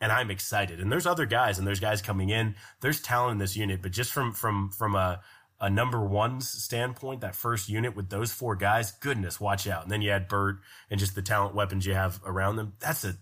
and 0.00 0.12
I'm 0.12 0.30
excited. 0.30 0.80
And 0.80 0.92
there's 0.92 1.06
other 1.06 1.24
guys, 1.24 1.58
and 1.58 1.66
there's 1.66 1.80
guys 1.80 2.02
coming 2.02 2.28
in. 2.28 2.56
There's 2.80 3.00
talent 3.00 3.32
in 3.32 3.38
this 3.38 3.56
unit, 3.56 3.80
but 3.80 3.92
just 3.92 4.12
from 4.12 4.32
from 4.32 4.70
from 4.70 4.94
a 4.94 5.20
a 5.64 5.70
number 5.70 6.04
one's 6.04 6.46
standpoint, 6.46 7.22
that 7.22 7.34
first 7.34 7.70
unit 7.70 7.96
with 7.96 8.10
those 8.10 8.30
four 8.30 8.54
guys, 8.54 8.92
goodness, 8.92 9.40
watch 9.40 9.66
out. 9.66 9.82
And 9.82 9.90
then 9.90 10.02
you 10.02 10.10
add 10.10 10.28
Burt 10.28 10.58
and 10.90 11.00
just 11.00 11.14
the 11.14 11.22
talent 11.22 11.54
weapons 11.54 11.86
you 11.86 11.94
have 11.94 12.20
around 12.26 12.56
them. 12.56 12.74
That's 12.80 13.02
a 13.02 13.14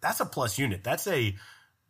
that's 0.00 0.20
a 0.20 0.24
plus 0.24 0.56
unit. 0.56 0.84
That's 0.84 1.08
a 1.08 1.34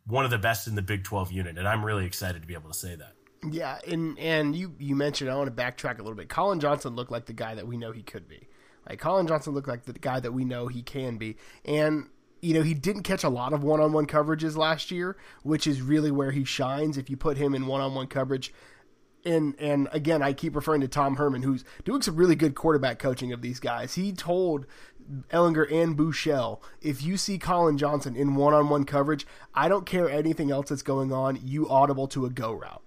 one 0.07 0.25
of 0.25 0.31
the 0.31 0.39
best 0.39 0.67
in 0.67 0.73
the 0.73 0.81
Big 0.81 1.03
12 1.03 1.31
unit, 1.31 1.59
and 1.59 1.67
I'm 1.67 1.85
really 1.85 2.07
excited 2.07 2.41
to 2.41 2.47
be 2.47 2.55
able 2.55 2.71
to 2.71 2.77
say 2.77 2.95
that. 2.95 3.13
Yeah, 3.47 3.77
and 3.87 4.17
and 4.17 4.55
you 4.55 4.73
you 4.79 4.95
mentioned 4.95 5.29
I 5.29 5.35
want 5.35 5.55
to 5.55 5.63
backtrack 5.63 5.99
a 5.99 6.01
little 6.01 6.15
bit. 6.15 6.29
Collin 6.29 6.59
Johnson 6.59 6.95
looked 6.95 7.11
like 7.11 7.27
the 7.27 7.33
guy 7.33 7.53
that 7.53 7.67
we 7.67 7.77
know 7.77 7.91
he 7.91 8.01
could 8.01 8.27
be. 8.27 8.47
Like 8.89 8.97
Collin 8.97 9.27
Johnson 9.27 9.53
looked 9.53 9.67
like 9.67 9.83
the 9.83 9.93
guy 9.93 10.19
that 10.19 10.33
we 10.33 10.45
know 10.45 10.65
he 10.65 10.81
can 10.81 11.17
be, 11.17 11.37
and 11.63 12.07
you 12.41 12.55
know 12.55 12.63
he 12.63 12.73
didn't 12.73 13.03
catch 13.03 13.23
a 13.23 13.29
lot 13.29 13.53
of 13.53 13.63
one-on-one 13.63 14.07
coverages 14.07 14.57
last 14.57 14.89
year, 14.89 15.15
which 15.43 15.67
is 15.67 15.79
really 15.79 16.09
where 16.09 16.31
he 16.31 16.43
shines. 16.43 16.97
If 16.97 17.07
you 17.07 17.17
put 17.17 17.37
him 17.37 17.53
in 17.53 17.67
one-on-one 17.67 18.07
coverage, 18.07 18.51
and 19.25 19.55
and 19.59 19.87
again, 19.91 20.21
I 20.21 20.33
keep 20.33 20.55
referring 20.55 20.81
to 20.81 20.87
Tom 20.87 21.15
Herman, 21.15 21.43
who's 21.43 21.63
doing 21.83 22.01
some 22.01 22.15
really 22.15 22.35
good 22.35 22.55
quarterback 22.55 22.99
coaching 22.99 23.31
of 23.31 23.41
these 23.41 23.59
guys. 23.59 23.95
He 23.95 24.11
told 24.11 24.65
Ehlinger 25.29 25.71
and 25.71 25.97
Buechele, 25.97 26.61
if 26.81 27.03
you 27.03 27.17
see 27.17 27.37
Collin 27.37 27.77
Johnson 27.77 28.15
in 28.15 28.35
one-on-one 28.35 28.85
coverage, 28.85 29.25
I 29.53 29.67
don't 29.67 29.85
care 29.85 30.09
anything 30.09 30.51
else 30.51 30.69
that's 30.69 30.83
going 30.83 31.11
on. 31.11 31.39
You 31.43 31.69
audible 31.69 32.07
to 32.09 32.25
a 32.25 32.29
go 32.29 32.53
route, 32.53 32.83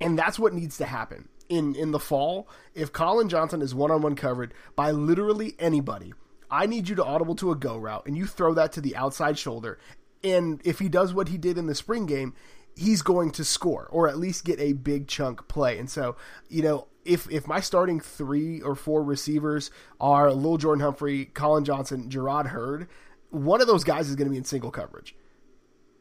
and 0.00 0.18
that's 0.18 0.38
what 0.38 0.54
needs 0.54 0.78
to 0.78 0.86
happen 0.86 1.28
in 1.48 1.74
in 1.74 1.90
the 1.90 1.98
fall. 1.98 2.48
If 2.74 2.92
Collin 2.92 3.28
Johnson 3.28 3.62
is 3.62 3.74
one-on-one 3.74 4.16
covered 4.16 4.54
by 4.74 4.90
literally 4.90 5.54
anybody, 5.58 6.14
I 6.50 6.66
need 6.66 6.88
you 6.88 6.94
to 6.96 7.04
audible 7.04 7.34
to 7.36 7.50
a 7.50 7.56
go 7.56 7.76
route, 7.76 8.06
and 8.06 8.16
you 8.16 8.26
throw 8.26 8.54
that 8.54 8.72
to 8.72 8.80
the 8.80 8.96
outside 8.96 9.38
shoulder. 9.38 9.78
And 10.24 10.60
if 10.64 10.78
he 10.78 10.88
does 10.88 11.12
what 11.12 11.28
he 11.28 11.38
did 11.38 11.58
in 11.58 11.66
the 11.66 11.74
spring 11.74 12.06
game, 12.06 12.34
he's 12.76 13.02
going 13.02 13.30
to 13.32 13.44
score 13.44 13.88
or 13.90 14.06
at 14.08 14.18
least 14.18 14.44
get 14.44 14.60
a 14.60 14.74
big 14.74 15.08
chunk 15.08 15.48
play. 15.48 15.78
And 15.78 15.90
so, 15.90 16.16
you 16.48 16.62
know, 16.62 16.86
if 17.04 17.30
if 17.30 17.46
my 17.46 17.60
starting 17.60 18.00
three 18.00 18.60
or 18.60 18.74
four 18.74 19.02
receivers 19.02 19.70
are 20.00 20.32
Lil 20.32 20.58
Jordan 20.58 20.82
Humphrey, 20.82 21.24
Collin 21.26 21.64
Johnson, 21.64 22.08
Jerrod 22.10 22.48
Heard, 22.48 22.88
one 23.30 23.60
of 23.60 23.66
those 23.66 23.84
guys 23.84 24.08
is 24.08 24.16
going 24.16 24.26
to 24.26 24.30
be 24.32 24.36
in 24.36 24.44
single 24.44 24.70
coverage. 24.70 25.14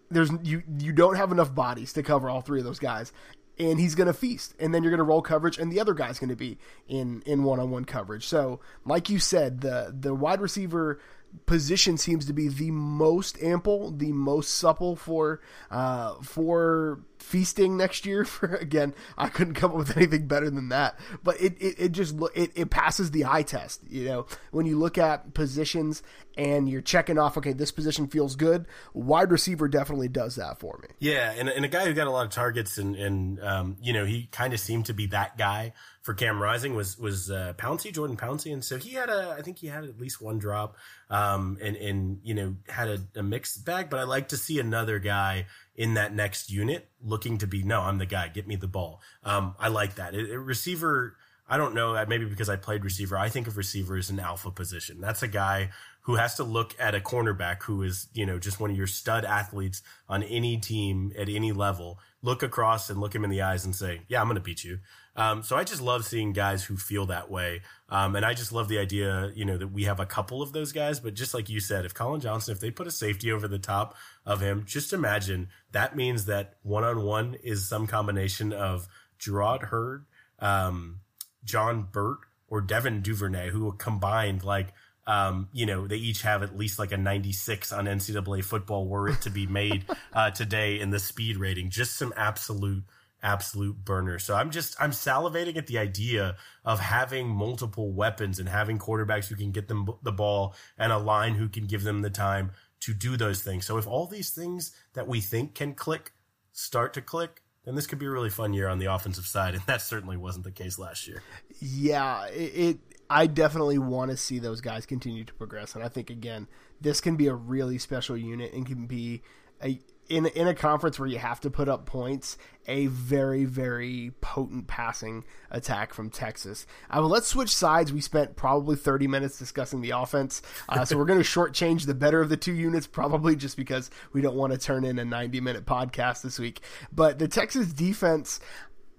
There's 0.10 0.32
you 0.44 0.64
you 0.80 0.92
don't 0.92 1.16
have 1.16 1.32
enough 1.32 1.54
bodies 1.56 1.94
to 1.94 2.04
cover 2.04 2.30
all 2.30 2.42
three 2.42 2.60
of 2.60 2.66
those 2.66 2.80
guys. 2.80 3.12
And 3.58 3.80
he's 3.80 3.96
going 3.96 4.08
to 4.08 4.14
feast, 4.14 4.54
and 4.60 4.76
then 4.76 4.84
you're 4.84 4.90
going 4.90 4.98
to 4.98 5.06
roll 5.06 5.22
coverage, 5.22 5.58
and 5.58 5.72
the 5.72 5.80
other 5.80 5.94
guy's 5.94 6.20
going 6.20 6.30
to 6.30 6.36
be 6.36 6.58
in 6.90 7.22
in 7.26 7.44
one 7.44 7.58
on 7.58 7.72
one 7.72 7.86
coverage. 7.86 8.26
So, 8.26 8.60
like 8.84 9.10
you 9.10 9.18
said, 9.18 9.62
the 9.62 9.96
the 9.98 10.14
wide 10.14 10.42
receiver 10.42 11.00
position 11.46 11.98
seems 11.98 12.26
to 12.26 12.34
be 12.34 12.48
the 12.48 12.72
most 12.72 13.42
ample, 13.42 13.92
the 13.92 14.12
most 14.12 14.56
supple 14.56 14.96
for 14.96 15.42
uh, 15.70 16.16
for 16.22 17.02
feasting 17.26 17.76
next 17.76 18.06
year. 18.06 18.24
For 18.36 18.56
again, 18.56 18.94
I 19.18 19.30
couldn't 19.30 19.56
come 19.56 19.72
up 19.72 19.78
with 19.78 19.98
anything 19.98 20.28
better 20.28 20.50
than 20.50 20.70
that. 20.70 21.00
But 21.24 21.42
it 21.42 21.58
it, 21.60 21.76
it 21.78 21.92
just 21.92 22.16
it, 22.34 22.52
it 22.56 22.70
passes 22.70 23.12
the 23.12 23.26
eye 23.26 23.44
test. 23.44 23.82
You 23.90 24.06
know, 24.06 24.26
when 24.52 24.66
you 24.66 24.78
look 24.78 24.98
at 24.98 25.34
positions 25.34 26.04
and 26.38 26.70
you're 26.70 26.82
checking 26.82 27.18
off, 27.18 27.38
okay, 27.38 27.54
this 27.54 27.72
position 27.72 28.08
feels 28.08 28.36
good. 28.36 28.66
Wide 28.94 29.32
receiver 29.32 29.68
definitely 29.68 30.10
does 30.10 30.36
that 30.36 30.60
for 30.60 30.80
me. 30.82 30.90
Yeah, 31.00 31.34
and, 31.38 31.50
and 31.50 31.64
a 31.66 31.70
guy 31.70 31.86
who 31.86 31.94
got 31.94 32.08
a 32.08 32.12
lot 32.12 32.26
of 32.26 32.32
targets 32.32 32.78
and 32.78 32.96
and 32.96 33.42
um, 33.42 33.78
you 33.82 33.94
know 33.94 34.06
he 34.06 34.28
kind 34.32 34.54
of 34.54 34.60
seemed 34.60 34.86
to 34.86 34.94
be 34.94 35.08
that 35.08 35.38
guy 35.38 35.74
for 36.06 36.14
Cam 36.14 36.40
Rising 36.40 36.76
was 36.76 37.00
was 37.00 37.32
uh, 37.32 37.54
Jordan 37.92 38.16
Pouncey, 38.16 38.54
and 38.54 38.64
so 38.64 38.78
he 38.78 38.94
had 38.94 39.10
a 39.10 39.36
I 39.38 39.42
think 39.42 39.58
he 39.58 39.68
had 39.68 39.84
at 39.86 40.00
least 40.00 40.22
one 40.22 40.38
drop, 40.38 40.78
um, 41.10 41.58
and 41.60 41.76
and 41.76 42.20
you 42.24 42.36
know 42.36 42.56
had 42.68 42.88
a, 42.88 43.00
a 43.16 43.24
mixed 43.24 43.66
bag. 43.66 43.90
But 43.90 44.00
I 44.00 44.04
like 44.04 44.28
to 44.28 44.38
see 44.38 44.60
another 44.60 45.00
guy 45.00 45.48
in 45.76 45.94
that 45.96 46.14
next 46.14 46.50
unit 46.50 46.90
looking 47.04 47.38
to 47.40 47.48
be 47.48 47.64
no, 47.64 47.82
I'm 47.82 47.98
the 47.98 48.06
guy. 48.06 48.28
Get 48.30 48.48
me 48.48 48.56
the 48.56 48.68
ball. 48.68 49.02
Um, 49.24 49.56
I 49.60 49.68
like 49.68 49.96
that. 49.96 50.14
It, 50.14 50.30
it, 50.30 50.38
receiver. 50.38 51.18
I 51.48 51.58
don't 51.58 51.76
know. 51.76 52.04
Maybe 52.08 52.26
because 52.26 52.50
I 52.50 52.56
played 52.56 52.84
receiver, 52.84 53.18
I 53.18 53.30
think 53.30 53.48
of 53.48 53.56
receiver 53.56 53.98
as 53.98 54.10
an 54.10 54.20
alpha 54.20 54.50
position. 54.50 55.00
That's 55.00 55.22
a 55.22 55.28
guy 55.28 55.70
who 56.02 56.16
has 56.16 56.36
to 56.36 56.44
look 56.44 56.76
at 56.80 56.96
a 56.96 57.00
cornerback 57.00 57.64
who 57.64 57.84
is, 57.84 58.08
you 58.14 58.26
know, 58.26 58.40
just 58.40 58.60
one 58.60 58.72
of 58.72 58.78
your 58.78 58.88
stud 58.88 59.26
athletes 59.26 59.82
on 60.08 60.24
any 60.24 60.58
team 60.58 61.12
at 61.18 61.30
any 61.30 61.52
level, 61.52 62.00
look 62.22 62.42
across 62.44 62.90
and 62.90 63.00
look 63.00 63.14
him 63.14 63.24
in 63.24 63.30
the 63.30 63.42
eyes 63.42 63.66
and 63.66 63.76
say, 63.76 64.02
yeah, 64.08 64.22
I'm 64.22 64.28
going 64.28 64.36
to 64.36 64.42
beat 64.42 64.64
you. 64.64 64.80
Um, 65.16 65.44
so 65.44 65.56
I 65.56 65.64
just 65.64 65.82
love 65.82 66.06
seeing 66.06 66.34
guys 66.34 66.64
who 66.64 66.76
feel 66.76 67.06
that 67.08 67.30
way. 67.30 67.62
Um, 67.90 68.16
and 68.16 68.26
I 68.26 68.34
just 68.34 68.52
love 68.52 68.68
the 68.68 68.80
idea, 68.80 69.32
you 69.36 69.46
know, 69.46 69.58
that 69.58 69.70
we 69.70 69.84
have 69.84 70.00
a 70.00 70.06
couple 70.06 70.42
of 70.42 70.52
those 70.52 70.72
guys. 70.72 71.00
But 71.00 71.14
just 71.14 71.34
like 71.34 71.50
you 71.50 71.60
said, 71.60 71.86
if 71.86 71.94
Collin 71.94 72.22
Johnson, 72.22 72.52
if 72.52 72.60
they 72.60 72.72
put 72.72 72.88
a 72.88 72.92
safety 72.92 73.32
over 73.32 73.48
the 73.48 73.60
top 73.60 73.96
of 74.26 74.42
him, 74.42 74.64
just 74.66 74.92
imagine 74.92 75.50
that 75.72 75.96
means 75.96 76.26
that 76.26 76.58
one 76.64 76.84
on 76.84 77.04
one 77.04 77.36
is 77.44 77.68
some 77.68 77.88
combination 77.88 78.52
of 78.52 78.88
Jerrod 79.20 79.64
Heard, 79.64 80.06
um, 80.40 81.00
John 81.44 81.88
Burt, 81.92 82.20
or 82.48 82.62
Devin 82.62 83.02
Duvernay, 83.02 83.50
who 83.50 83.72
combined 83.74 84.44
like– 84.44 84.74
um, 85.08 85.50
you 85.54 85.66
know, 85.66 85.88
they 85.88 85.98
each 85.98 86.24
have 86.24 86.42
at 86.42 86.58
least 86.58 86.80
like 86.80 86.92
a 86.92 86.98
96 86.98 87.72
on 87.72 87.86
NCAA 87.86 88.44
football 88.44 88.88
were 88.88 89.10
it 89.10 89.22
to 89.22 89.30
be 89.30 89.46
made 89.46 89.86
uh, 90.14 90.32
today 90.32 90.80
in 90.80 90.90
the 90.90 91.00
speed 91.00 91.38
rating. 91.38 91.70
Just 91.70 91.96
some 91.96 92.14
absolute, 92.18 92.84
absolute 93.26 93.84
burner. 93.84 94.20
So 94.20 94.36
I'm 94.36 94.52
just, 94.52 94.76
I'm 94.80 94.92
salivating 94.92 95.58
at 95.58 95.68
the 95.68 95.80
idea 95.80 96.38
of 96.64 96.80
having 96.80 97.28
multiple 97.28 97.92
weapons 97.92 98.40
and 98.40 98.48
having 98.48 98.78
quarterbacks 98.78 99.28
who 99.28 99.36
can 99.36 99.52
get 99.52 99.68
them 99.68 99.90
the 100.04 100.12
ball 100.12 100.56
and 100.78 100.94
a 100.94 100.98
line 100.98 101.34
who 101.34 101.50
can 101.50 101.66
give 101.66 101.84
them 101.84 102.02
the 102.02 102.10
time 102.10 102.52
to 102.82 102.94
do 102.94 103.18
those 103.18 103.42
things. 103.42 103.66
So 103.66 103.78
if 103.78 103.88
all 103.88 104.06
these 104.06 104.30
things 104.30 104.72
that 104.94 105.08
we 105.08 105.20
think 105.20 105.56
can 105.56 105.74
click 105.74 106.14
start 106.54 106.94
to 106.94 107.02
click, 107.02 107.42
then 107.66 107.74
this 107.74 107.88
could 107.88 107.98
be 107.98 108.06
a 108.06 108.12
really 108.12 108.30
fun 108.30 108.54
year 108.54 108.68
on 108.68 108.78
the 108.78 108.86
offensive 108.86 109.26
side, 109.26 109.56
and 109.56 109.64
that 109.66 109.82
certainly 109.82 110.18
wasn't 110.18 110.46
the 110.46 110.52
case 110.52 110.78
last 110.78 111.08
year. 111.08 111.24
Yeah, 111.60 112.28
it, 112.28 112.78
I 113.10 113.26
definitely 113.26 113.80
want 113.80 114.12
to 114.12 114.18
see 114.18 114.38
those 114.38 114.62
guys 114.62 114.86
continue 114.86 115.24
to 115.24 115.34
progress, 115.34 115.74
and 115.74 115.84
I 115.84 115.88
think 115.88 116.12
again, 116.12 116.48
this 116.80 117.02
can 117.02 117.16
be 117.16 117.26
a 117.26 117.34
really 117.34 117.80
special 117.80 118.16
unit 118.16 118.54
and 118.54 118.68
can 118.68 118.86
be 118.86 119.24
a 119.64 119.80
in 120.08 120.26
in 120.28 120.48
a 120.48 120.54
conference 120.54 121.00
where 121.00 121.08
you 121.08 121.18
have 121.18 121.40
to 121.42 121.50
put 121.50 121.68
up 121.68 121.86
points, 121.86 122.38
a 122.68 122.88
very 122.88 123.46
very 123.46 124.12
potent 124.22 124.68
passing 124.68 125.24
attack 125.52 125.94
from 125.94 126.10
Texas. 126.10 126.66
Uh, 126.90 126.98
well, 127.00 127.10
let's 127.10 127.28
switch 127.28 127.54
sides. 127.54 127.92
We 127.92 128.02
spent 128.02 128.36
probably 128.36 128.76
thirty 128.76 129.08
minutes 129.08 129.38
discussing 129.38 129.82
the 129.82 129.92
offense, 129.92 130.42
uh, 130.70 130.86
so 130.86 130.98
we're 130.98 131.06
going 131.06 131.20
to 131.24 131.26
shortchange 131.26 131.86
the 131.86 131.96
better 131.96 132.22
of 132.22 132.30
the 132.30 132.38
two 132.38 132.54
units, 132.54 132.88
probably 132.88 133.36
just 133.36 133.58
because 133.58 133.90
we 134.14 134.22
don't 134.22 134.36
want 134.36 134.54
to 134.54 134.60
turn 134.60 134.86
in 134.86 135.00
a 135.00 135.06
ninety 135.06 135.42
minute 135.42 135.66
podcast 135.66 136.22
this 136.22 136.40
week. 136.40 136.62
But 136.92 137.20
the 137.20 137.28
Texas 137.28 137.74
defense. 137.74 138.40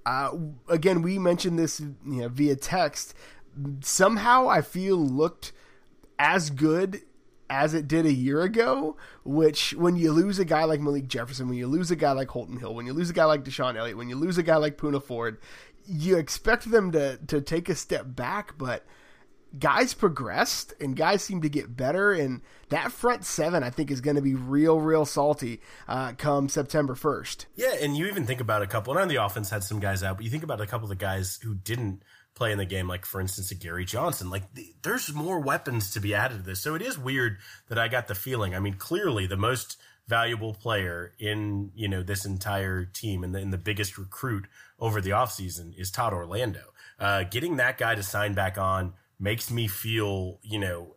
Uh, 0.04 0.30
again, 0.68 1.02
we 1.02 1.18
mentioned 1.18 1.59
this 1.59 1.80
you 1.80 1.96
know, 2.04 2.28
via 2.28 2.54
text 2.54 3.12
somehow 3.80 4.48
I 4.48 4.62
feel 4.62 4.96
looked 4.96 5.52
as 6.18 6.50
good 6.50 7.02
as 7.49 7.74
it 7.74 7.88
did 7.88 8.07
a 8.07 8.12
year 8.12 8.42
ago, 8.42 8.97
which 9.24 9.74
when 9.74 9.97
you 9.97 10.12
lose 10.12 10.38
a 10.38 10.44
guy 10.44 10.64
like 10.64 10.80
Malik 10.80 11.09
Jefferson, 11.09 11.49
when 11.49 11.59
you 11.59 11.66
lose 11.66 11.90
a 11.90 11.97
guy 11.97 12.12
like 12.12 12.28
Holton 12.28 12.59
Hill, 12.59 12.74
when 12.74 12.86
you 12.86 12.92
lose 12.92 13.11
a 13.11 13.14
guy 13.14 13.24
like 13.24 13.44
DeShon 13.44 13.76
Elliott, 13.76 13.97
when 13.97 14.09
you 14.09 14.16
lose 14.16 14.38
a 14.38 14.42
guy 14.42 14.57
like 14.57 14.76
Poona 14.76 15.03
Ford, 15.03 15.38
you 15.86 16.16
expect 16.16 16.70
them 16.70 16.92
to 16.92 17.18
to 17.28 17.40
take 17.40 17.68
a 17.68 17.74
step 17.74 18.05
back, 18.07 18.59
but 18.59 18.84
guys 19.59 19.94
progressed 19.94 20.74
and 20.80 20.97
guys 20.97 21.22
seem 21.22 21.40
to 21.40 21.49
get 21.49 21.76
better 21.76 22.12
and 22.12 22.42
that 22.68 22.92
front 22.92 23.24
seven 23.24 23.62
i 23.62 23.70
think 23.70 23.90
is 23.90 24.01
going 24.01 24.16
to 24.16 24.22
be 24.22 24.34
real 24.34 24.80
real 24.80 25.05
salty 25.05 25.61
uh, 25.88 26.12
come 26.18 26.49
september 26.49 26.94
1st 26.94 27.47
yeah 27.55 27.74
and 27.80 27.97
you 27.97 28.07
even 28.07 28.26
think 28.26 28.40
about 28.40 28.61
a 28.61 28.66
couple 28.66 28.92
and 28.92 29.01
on 29.01 29.09
the 29.09 29.16
offense 29.16 29.49
had 29.49 29.62
some 29.62 29.80
guys 29.80 30.03
out 30.03 30.16
but 30.16 30.24
you 30.24 30.30
think 30.30 30.42
about 30.42 30.61
a 30.61 30.66
couple 30.66 30.84
of 30.84 30.90
the 30.90 30.97
guys 30.97 31.38
who 31.42 31.55
didn't 31.55 32.03
play 32.37 32.53
in 32.53 32.59
the 32.59 32.64
game, 32.64 32.87
like 32.87 33.05
for 33.05 33.20
instance, 33.20 33.51
a 33.51 33.57
Gary 33.57 33.84
Johnson. 33.84 34.30
Like 34.30 34.55
the, 34.55 34.72
there's 34.82 35.12
more 35.12 35.41
weapons 35.41 35.91
to 35.93 36.01
be 36.01 36.14
added 36.14 36.39
to 36.39 36.43
this. 36.45 36.61
So 36.61 36.76
it 36.76 36.82
is 36.82 36.97
weird 36.97 37.39
that 37.68 37.78
I 37.78 37.89
got 37.89 38.07
the 38.07 38.14
feeling. 38.14 38.55
I 38.55 38.61
mean, 38.61 38.74
clearly 38.74 39.26
the 39.26 39.37
most 39.37 39.76
valuable 40.07 40.55
player 40.55 41.12
in 41.18 41.72
you 41.74 41.89
know 41.89 42.03
this 42.03 42.24
entire 42.24 42.84
team 42.84 43.24
and 43.24 43.34
the, 43.34 43.41
and 43.41 43.53
the 43.53 43.59
biggest 43.59 43.99
recruit 43.99 44.47
over 44.78 45.01
the 45.01 45.11
offseason 45.11 45.76
is 45.76 45.91
Todd 45.91 46.12
Orlando. 46.12 46.72
Uh, 47.01 47.24
getting 47.24 47.57
that 47.57 47.78
guy 47.78 47.95
to 47.95 48.03
sign 48.03 48.34
back 48.34 48.57
on 48.57 48.93
makes 49.18 49.51
me 49.51 49.66
feel 49.66 50.39
you 50.43 50.59
know 50.59 50.95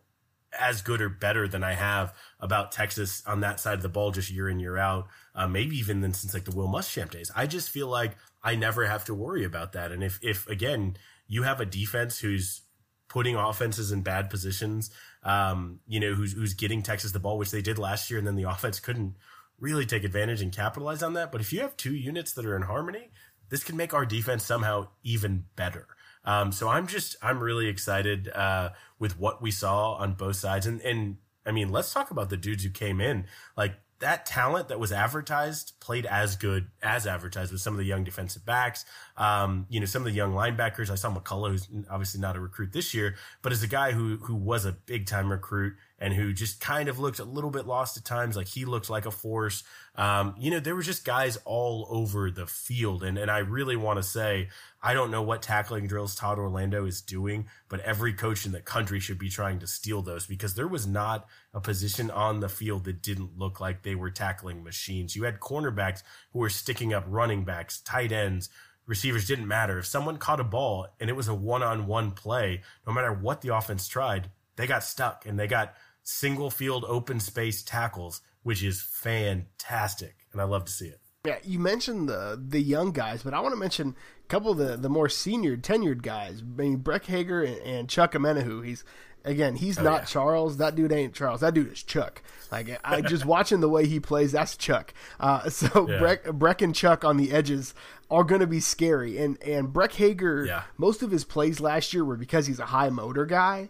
as 0.58 0.82
good 0.82 1.00
or 1.00 1.08
better 1.08 1.46
than 1.46 1.62
I 1.62 1.74
have 1.74 2.14
about 2.40 2.72
Texas 2.72 3.22
on 3.26 3.40
that 3.40 3.60
side 3.60 3.74
of 3.74 3.82
the 3.82 3.88
ball 3.88 4.10
just 4.10 4.30
year 4.30 4.48
in 4.48 4.58
year 4.58 4.76
out. 4.76 5.06
Uh, 5.34 5.46
maybe 5.46 5.76
even 5.76 6.00
then 6.00 6.12
since 6.12 6.34
like 6.34 6.44
the 6.44 6.54
Will 6.54 6.68
Muschamp 6.68 7.10
days. 7.10 7.30
I 7.34 7.46
just 7.46 7.70
feel 7.70 7.86
like 7.86 8.16
I 8.42 8.56
never 8.56 8.86
have 8.86 9.04
to 9.06 9.14
worry 9.14 9.44
about 9.44 9.72
that. 9.72 9.92
And 9.92 10.02
if 10.02 10.18
if 10.22 10.46
again 10.48 10.96
you 11.30 11.44
have 11.44 11.60
a 11.60 11.64
defense 11.64 12.18
who's 12.18 12.62
putting 13.08 13.36
offenses 13.36 13.92
in 13.92 14.02
bad 14.02 14.28
positions, 14.28 14.90
um, 15.22 15.78
you 15.86 16.00
know, 16.00 16.12
who's, 16.12 16.32
who's 16.32 16.54
getting 16.54 16.82
Texas 16.82 17.12
the 17.12 17.20
ball, 17.20 17.38
which 17.38 17.52
they 17.52 17.62
did 17.62 17.78
last 17.78 18.10
year, 18.10 18.18
and 18.18 18.26
then 18.26 18.34
the 18.34 18.50
offense 18.50 18.80
couldn't 18.80 19.14
really 19.60 19.86
take 19.86 20.02
advantage 20.02 20.42
and 20.42 20.52
capitalize 20.52 21.04
on 21.04 21.14
that. 21.14 21.30
But 21.30 21.40
if 21.40 21.52
you 21.52 21.60
have 21.60 21.76
two 21.76 21.94
units 21.94 22.32
that 22.32 22.44
are 22.44 22.56
in 22.56 22.62
harmony, 22.62 23.12
this 23.48 23.62
can 23.62 23.76
make 23.76 23.94
our 23.94 24.04
defense 24.04 24.44
somehow 24.44 24.88
even 25.04 25.44
better. 25.54 25.86
Um, 26.24 26.50
so 26.50 26.68
I'm 26.68 26.88
just 26.88 27.16
I'm 27.22 27.40
really 27.40 27.68
excited 27.68 28.28
uh, 28.28 28.70
with 28.98 29.18
what 29.18 29.40
we 29.40 29.52
saw 29.52 29.94
on 29.94 30.14
both 30.14 30.36
sides, 30.36 30.66
and 30.66 30.80
and 30.82 31.16
I 31.46 31.52
mean 31.52 31.70
let's 31.70 31.92
talk 31.92 32.10
about 32.10 32.28
the 32.28 32.36
dudes 32.36 32.62
who 32.64 32.70
came 32.70 33.00
in 33.00 33.26
like 33.56 33.74
that 34.00 34.26
talent 34.26 34.68
that 34.68 34.80
was 34.80 34.92
advertised 34.92 35.74
played 35.80 36.06
as 36.06 36.36
good 36.36 36.68
as 36.82 37.06
advertised 37.06 37.52
with 37.52 37.60
some 37.60 37.74
of 37.74 37.78
the 37.78 37.84
young 37.84 38.02
defensive 38.02 38.44
backs. 38.44 38.84
Um, 39.16 39.66
you 39.68 39.78
know, 39.78 39.86
some 39.86 40.02
of 40.02 40.06
the 40.06 40.12
young 40.12 40.32
linebackers. 40.32 40.90
I 40.90 40.94
saw 40.94 41.14
McCulloch, 41.14 41.50
who's 41.50 41.68
obviously 41.90 42.20
not 42.20 42.36
a 42.36 42.40
recruit 42.40 42.72
this 42.72 42.94
year, 42.94 43.16
but 43.42 43.52
is 43.52 43.62
a 43.62 43.68
guy 43.68 43.92
who 43.92 44.16
who 44.16 44.34
was 44.34 44.64
a 44.64 44.72
big 44.72 45.06
time 45.06 45.30
recruit 45.30 45.74
and 46.00 46.14
who 46.14 46.32
just 46.32 46.60
kind 46.60 46.88
of 46.88 46.98
looked 46.98 47.18
a 47.18 47.24
little 47.24 47.50
bit 47.50 47.66
lost 47.66 47.96
at 47.96 48.04
times. 48.04 48.36
Like 48.36 48.48
he 48.48 48.64
looked 48.64 48.88
like 48.88 49.04
a 49.04 49.10
force. 49.10 49.62
Um, 49.94 50.34
you 50.38 50.50
know, 50.50 50.58
there 50.58 50.74
were 50.74 50.82
just 50.82 51.04
guys 51.04 51.36
all 51.44 51.86
over 51.90 52.30
the 52.30 52.46
field. 52.46 53.02
And, 53.02 53.18
and 53.18 53.30
I 53.30 53.38
really 53.38 53.76
want 53.76 53.98
to 53.98 54.02
say, 54.02 54.48
I 54.82 54.94
don't 54.94 55.10
know 55.10 55.20
what 55.20 55.42
tackling 55.42 55.86
drills 55.86 56.14
Todd 56.14 56.38
Orlando 56.38 56.86
is 56.86 57.02
doing, 57.02 57.48
but 57.68 57.80
every 57.80 58.14
coach 58.14 58.46
in 58.46 58.52
the 58.52 58.62
country 58.62 58.98
should 58.98 59.18
be 59.18 59.28
trying 59.28 59.58
to 59.58 59.66
steal 59.66 60.00
those 60.00 60.26
because 60.26 60.54
there 60.54 60.68
was 60.68 60.86
not 60.86 61.28
a 61.52 61.60
position 61.60 62.10
on 62.10 62.40
the 62.40 62.48
field 62.48 62.84
that 62.84 63.02
didn't 63.02 63.38
look 63.38 63.60
like 63.60 63.82
they 63.82 63.94
were 63.94 64.10
tackling 64.10 64.64
machines. 64.64 65.14
You 65.14 65.24
had 65.24 65.38
cornerbacks 65.38 66.02
who 66.32 66.38
were 66.38 66.48
sticking 66.48 66.94
up 66.94 67.04
running 67.06 67.44
backs, 67.44 67.80
tight 67.80 68.10
ends, 68.10 68.48
receivers 68.86 69.26
didn't 69.26 69.46
matter. 69.46 69.78
If 69.78 69.86
someone 69.86 70.16
caught 70.16 70.40
a 70.40 70.44
ball 70.44 70.88
and 70.98 71.10
it 71.10 71.16
was 71.16 71.28
a 71.28 71.34
one 71.34 71.62
on 71.62 71.86
one 71.86 72.12
play, 72.12 72.62
no 72.86 72.92
matter 72.92 73.12
what 73.12 73.42
the 73.42 73.54
offense 73.54 73.86
tried, 73.86 74.30
they 74.56 74.66
got 74.66 74.82
stuck 74.82 75.26
and 75.26 75.38
they 75.38 75.46
got 75.46 75.74
single 76.02 76.50
field 76.50 76.84
open 76.86 77.20
space 77.20 77.62
tackles, 77.62 78.20
which 78.42 78.62
is 78.62 78.80
fantastic. 78.80 80.16
And 80.32 80.40
I 80.40 80.44
love 80.44 80.64
to 80.64 80.72
see 80.72 80.86
it. 80.86 81.00
Yeah, 81.24 81.38
you 81.44 81.58
mentioned 81.58 82.08
the 82.08 82.42
the 82.42 82.62
young 82.62 82.92
guys, 82.92 83.22
but 83.22 83.34
I 83.34 83.40
want 83.40 83.52
to 83.52 83.60
mention 83.60 83.94
a 84.24 84.28
couple 84.28 84.52
of 84.52 84.56
the, 84.56 84.78
the 84.78 84.88
more 84.88 85.10
senior 85.10 85.56
tenured 85.56 86.00
guys. 86.00 86.40
I 86.40 86.62
mean, 86.62 86.76
Breck 86.76 87.04
Hager 87.04 87.42
and, 87.42 87.58
and 87.58 87.88
Chuck 87.90 88.12
Omenihu. 88.12 88.64
He's 88.64 88.84
again, 89.24 89.56
he's 89.56 89.78
oh, 89.78 89.82
not 89.82 90.02
yeah. 90.02 90.04
Charles. 90.06 90.56
That 90.56 90.74
dude 90.74 90.92
ain't 90.92 91.14
Charles. 91.14 91.40
That 91.40 91.54
dude 91.54 91.72
is 91.72 91.82
Chuck. 91.82 92.22
Like 92.50 92.80
I 92.84 93.00
just 93.02 93.24
watching 93.24 93.60
the 93.60 93.68
way 93.68 93.86
he 93.86 94.00
plays, 94.00 94.32
that's 94.32 94.56
Chuck. 94.56 94.94
Uh, 95.18 95.48
so 95.50 95.88
yeah. 95.88 95.98
Breck, 95.98 96.24
Breck 96.32 96.62
and 96.62 96.74
Chuck 96.74 97.04
on 97.04 97.16
the 97.16 97.32
edges 97.32 97.74
are 98.10 98.24
going 98.24 98.40
to 98.40 98.46
be 98.46 98.60
scary. 98.60 99.18
And 99.18 99.40
and 99.42 99.72
Breck 99.72 99.92
Hager, 99.92 100.44
yeah. 100.44 100.62
most 100.78 101.02
of 101.02 101.10
his 101.10 101.24
plays 101.24 101.60
last 101.60 101.92
year 101.92 102.04
were 102.04 102.16
because 102.16 102.46
he's 102.46 102.60
a 102.60 102.66
high 102.66 102.90
motor 102.90 103.26
guy, 103.26 103.68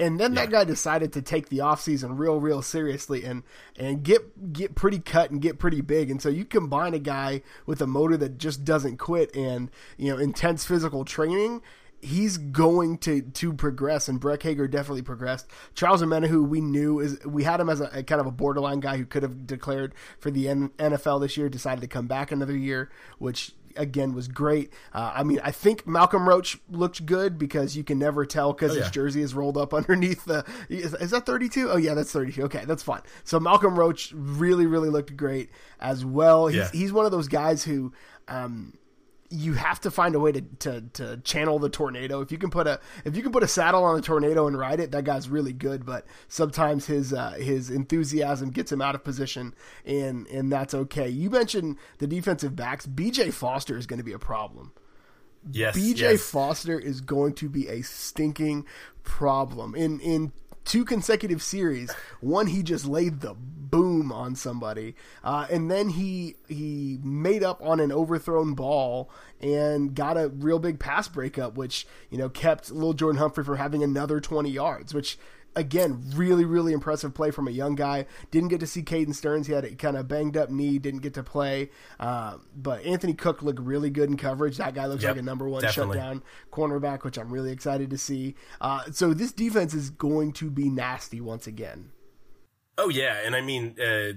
and 0.00 0.18
then 0.18 0.32
yeah. 0.32 0.42
that 0.42 0.50
guy 0.50 0.64
decided 0.64 1.12
to 1.12 1.22
take 1.22 1.48
the 1.48 1.58
offseason 1.58 2.18
real 2.18 2.40
real 2.40 2.62
seriously 2.62 3.24
and 3.24 3.42
and 3.76 4.02
get 4.02 4.52
get 4.52 4.74
pretty 4.74 4.98
cut 4.98 5.30
and 5.30 5.40
get 5.40 5.58
pretty 5.58 5.80
big 5.80 6.10
and 6.10 6.22
so 6.22 6.28
you 6.28 6.44
combine 6.44 6.94
a 6.94 6.98
guy 6.98 7.42
with 7.66 7.80
a 7.80 7.86
motor 7.86 8.16
that 8.16 8.38
just 8.38 8.64
doesn't 8.64 8.96
quit 8.96 9.34
and 9.34 9.70
you 9.96 10.10
know 10.10 10.18
intense 10.18 10.64
physical 10.64 11.04
training 11.04 11.60
he's 12.00 12.38
going 12.38 12.98
to 12.98 13.22
to 13.22 13.52
progress 13.52 14.08
and 14.08 14.20
Breck 14.20 14.42
Hager 14.42 14.68
definitely 14.68 15.02
progressed. 15.02 15.48
Charles 15.74 16.00
who 16.00 16.44
we 16.44 16.60
knew 16.60 17.00
is 17.00 17.24
we 17.24 17.44
had 17.44 17.60
him 17.60 17.68
as 17.68 17.80
a, 17.80 17.90
a, 17.92 18.02
kind 18.02 18.20
of 18.20 18.26
a 18.26 18.30
borderline 18.30 18.80
guy 18.80 18.96
who 18.96 19.04
could 19.04 19.22
have 19.22 19.46
declared 19.46 19.94
for 20.18 20.30
the 20.30 20.48
N- 20.48 20.70
NFL 20.78 21.20
this 21.20 21.36
year, 21.36 21.48
decided 21.48 21.80
to 21.80 21.88
come 21.88 22.06
back 22.06 22.30
another 22.30 22.56
year, 22.56 22.90
which 23.18 23.52
again 23.78 24.14
was 24.14 24.28
great. 24.28 24.72
Uh, 24.92 25.12
I 25.14 25.22
mean, 25.22 25.40
I 25.42 25.50
think 25.50 25.86
Malcolm 25.86 26.28
Roach 26.28 26.58
looked 26.70 27.06
good 27.06 27.38
because 27.38 27.76
you 27.76 27.84
can 27.84 27.98
never 27.98 28.26
tell 28.26 28.52
because 28.52 28.72
oh, 28.72 28.74
yeah. 28.74 28.82
his 28.82 28.90
jersey 28.90 29.22
is 29.22 29.34
rolled 29.34 29.56
up 29.56 29.72
underneath 29.78 30.24
the. 30.24 30.44
Is, 30.68 30.94
is 30.94 31.10
that 31.10 31.26
32? 31.26 31.70
Oh, 31.70 31.76
yeah, 31.76 31.94
that's 31.94 32.12
32. 32.12 32.42
Okay, 32.44 32.64
that's 32.64 32.82
fine. 32.82 33.02
So 33.24 33.40
Malcolm 33.40 33.78
Roach 33.78 34.12
really, 34.14 34.66
really 34.66 34.90
looked 34.90 35.16
great 35.16 35.50
as 35.80 36.04
well. 36.04 36.48
He's, 36.48 36.56
yeah. 36.56 36.70
he's 36.72 36.92
one 36.92 37.06
of 37.06 37.12
those 37.12 37.28
guys 37.28 37.64
who. 37.64 37.92
Um, 38.26 38.74
you 39.30 39.52
have 39.54 39.80
to 39.80 39.90
find 39.90 40.14
a 40.14 40.20
way 40.20 40.32
to, 40.32 40.40
to, 40.40 40.80
to 40.94 41.16
channel 41.18 41.58
the 41.58 41.68
tornado. 41.68 42.20
If 42.20 42.32
you 42.32 42.38
can 42.38 42.50
put 42.50 42.66
a 42.66 42.80
if 43.04 43.16
you 43.16 43.22
can 43.22 43.32
put 43.32 43.42
a 43.42 43.48
saddle 43.48 43.84
on 43.84 43.98
a 43.98 44.00
tornado 44.00 44.46
and 44.46 44.58
ride 44.58 44.80
it, 44.80 44.90
that 44.92 45.04
guy's 45.04 45.28
really 45.28 45.52
good. 45.52 45.84
But 45.84 46.06
sometimes 46.28 46.86
his 46.86 47.12
uh, 47.12 47.32
his 47.32 47.70
enthusiasm 47.70 48.50
gets 48.50 48.72
him 48.72 48.80
out 48.80 48.94
of 48.94 49.04
position, 49.04 49.54
and 49.84 50.26
and 50.28 50.50
that's 50.50 50.72
okay. 50.74 51.08
You 51.08 51.30
mentioned 51.30 51.76
the 51.98 52.06
defensive 52.06 52.56
backs. 52.56 52.86
B.J. 52.86 53.30
Foster 53.32 53.76
is 53.76 53.86
going 53.86 53.98
to 53.98 54.04
be 54.04 54.12
a 54.12 54.18
problem. 54.18 54.72
Yes, 55.50 55.74
B.J. 55.74 56.12
Yes. 56.12 56.22
Foster 56.22 56.78
is 56.78 57.00
going 57.00 57.34
to 57.34 57.48
be 57.48 57.68
a 57.68 57.82
stinking 57.82 58.64
problem 59.02 59.74
in 59.74 60.00
in 60.00 60.32
two 60.68 60.84
consecutive 60.84 61.42
series. 61.42 61.90
One, 62.20 62.46
he 62.46 62.62
just 62.62 62.84
laid 62.84 63.20
the 63.20 63.34
boom 63.34 64.12
on 64.12 64.34
somebody, 64.34 64.94
uh, 65.24 65.46
and 65.50 65.70
then 65.70 65.88
he 65.88 66.36
he 66.46 66.98
made 67.02 67.42
up 67.42 67.60
on 67.62 67.80
an 67.80 67.90
overthrown 67.90 68.54
ball 68.54 69.10
and 69.40 69.94
got 69.94 70.16
a 70.16 70.28
real 70.28 70.58
big 70.58 70.78
pass 70.78 71.08
breakup, 71.08 71.56
which 71.56 71.86
you 72.10 72.18
know 72.18 72.28
kept 72.28 72.70
little 72.70 72.94
Jordan 72.94 73.18
Humphrey 73.18 73.44
from 73.44 73.56
having 73.56 73.82
another 73.82 74.20
twenty 74.20 74.50
yards, 74.50 74.94
which 74.94 75.18
again, 75.56 76.02
really, 76.14 76.44
really 76.44 76.72
impressive 76.72 77.14
play 77.14 77.30
from 77.30 77.48
a 77.48 77.50
young 77.50 77.74
guy. 77.74 78.06
Didn't 78.30 78.48
get 78.48 78.60
to 78.60 78.66
see 78.66 78.82
Caden 78.82 79.14
Stearns. 79.14 79.46
He 79.46 79.52
had 79.52 79.64
a 79.64 79.74
kind 79.74 79.96
of 79.96 80.08
banged 80.08 80.36
up 80.36 80.50
knee, 80.50 80.78
didn't 80.78 81.00
get 81.00 81.14
to 81.14 81.22
play. 81.22 81.70
Uh, 81.98 82.38
but 82.56 82.84
Anthony 82.84 83.14
Cook 83.14 83.42
looked 83.42 83.60
really 83.60 83.90
good 83.90 84.08
in 84.08 84.16
coverage. 84.16 84.56
That 84.58 84.74
guy 84.74 84.86
looks 84.86 85.02
yep, 85.02 85.12
like 85.12 85.20
a 85.20 85.24
number 85.24 85.48
one 85.48 85.62
definitely. 85.62 85.98
shutdown 85.98 86.22
cornerback, 86.52 87.04
which 87.04 87.18
I'm 87.18 87.32
really 87.32 87.52
excited 87.52 87.90
to 87.90 87.98
see. 87.98 88.34
Uh, 88.60 88.82
so 88.92 89.12
this 89.12 89.32
defense 89.32 89.74
is 89.74 89.90
going 89.90 90.32
to 90.34 90.50
be 90.50 90.68
nasty 90.68 91.20
once 91.20 91.46
again. 91.46 91.90
Oh, 92.76 92.88
yeah. 92.88 93.20
And 93.24 93.34
I 93.34 93.40
mean, 93.40 93.76
uh, 93.80 94.12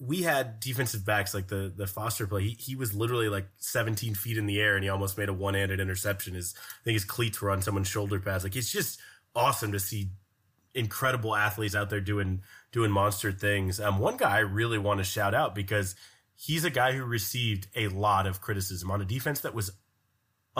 we 0.00 0.22
had 0.22 0.60
defensive 0.60 1.04
backs 1.04 1.34
like 1.34 1.48
the 1.48 1.70
the 1.76 1.86
Foster 1.86 2.26
play. 2.26 2.42
He, 2.42 2.56
he 2.58 2.74
was 2.74 2.94
literally 2.94 3.28
like 3.28 3.48
17 3.58 4.14
feet 4.14 4.38
in 4.38 4.46
the 4.46 4.58
air 4.58 4.74
and 4.74 4.82
he 4.82 4.88
almost 4.88 5.18
made 5.18 5.28
a 5.28 5.32
one 5.32 5.52
handed 5.52 5.78
interception. 5.78 6.34
His 6.34 6.54
I 6.56 6.84
think 6.84 6.94
his 6.94 7.04
cleats 7.04 7.42
were 7.42 7.50
on 7.50 7.60
someone's 7.60 7.88
shoulder 7.88 8.18
pads. 8.18 8.44
Like 8.44 8.56
it's 8.56 8.72
just 8.72 8.98
awesome 9.36 9.72
to 9.72 9.78
see 9.78 10.08
incredible 10.74 11.34
athletes 11.34 11.74
out 11.74 11.90
there 11.90 12.00
doing 12.00 12.42
doing 12.72 12.90
monster 12.90 13.32
things. 13.32 13.80
Um, 13.80 13.98
one 13.98 14.16
guy 14.16 14.36
I 14.36 14.40
really 14.40 14.78
want 14.78 14.98
to 14.98 15.04
shout 15.04 15.34
out 15.34 15.54
because 15.54 15.94
he's 16.36 16.64
a 16.64 16.70
guy 16.70 16.92
who 16.92 17.04
received 17.04 17.68
a 17.74 17.88
lot 17.88 18.26
of 18.26 18.40
criticism 18.40 18.90
on 18.90 19.00
a 19.00 19.04
defense 19.04 19.40
that 19.40 19.54
was 19.54 19.72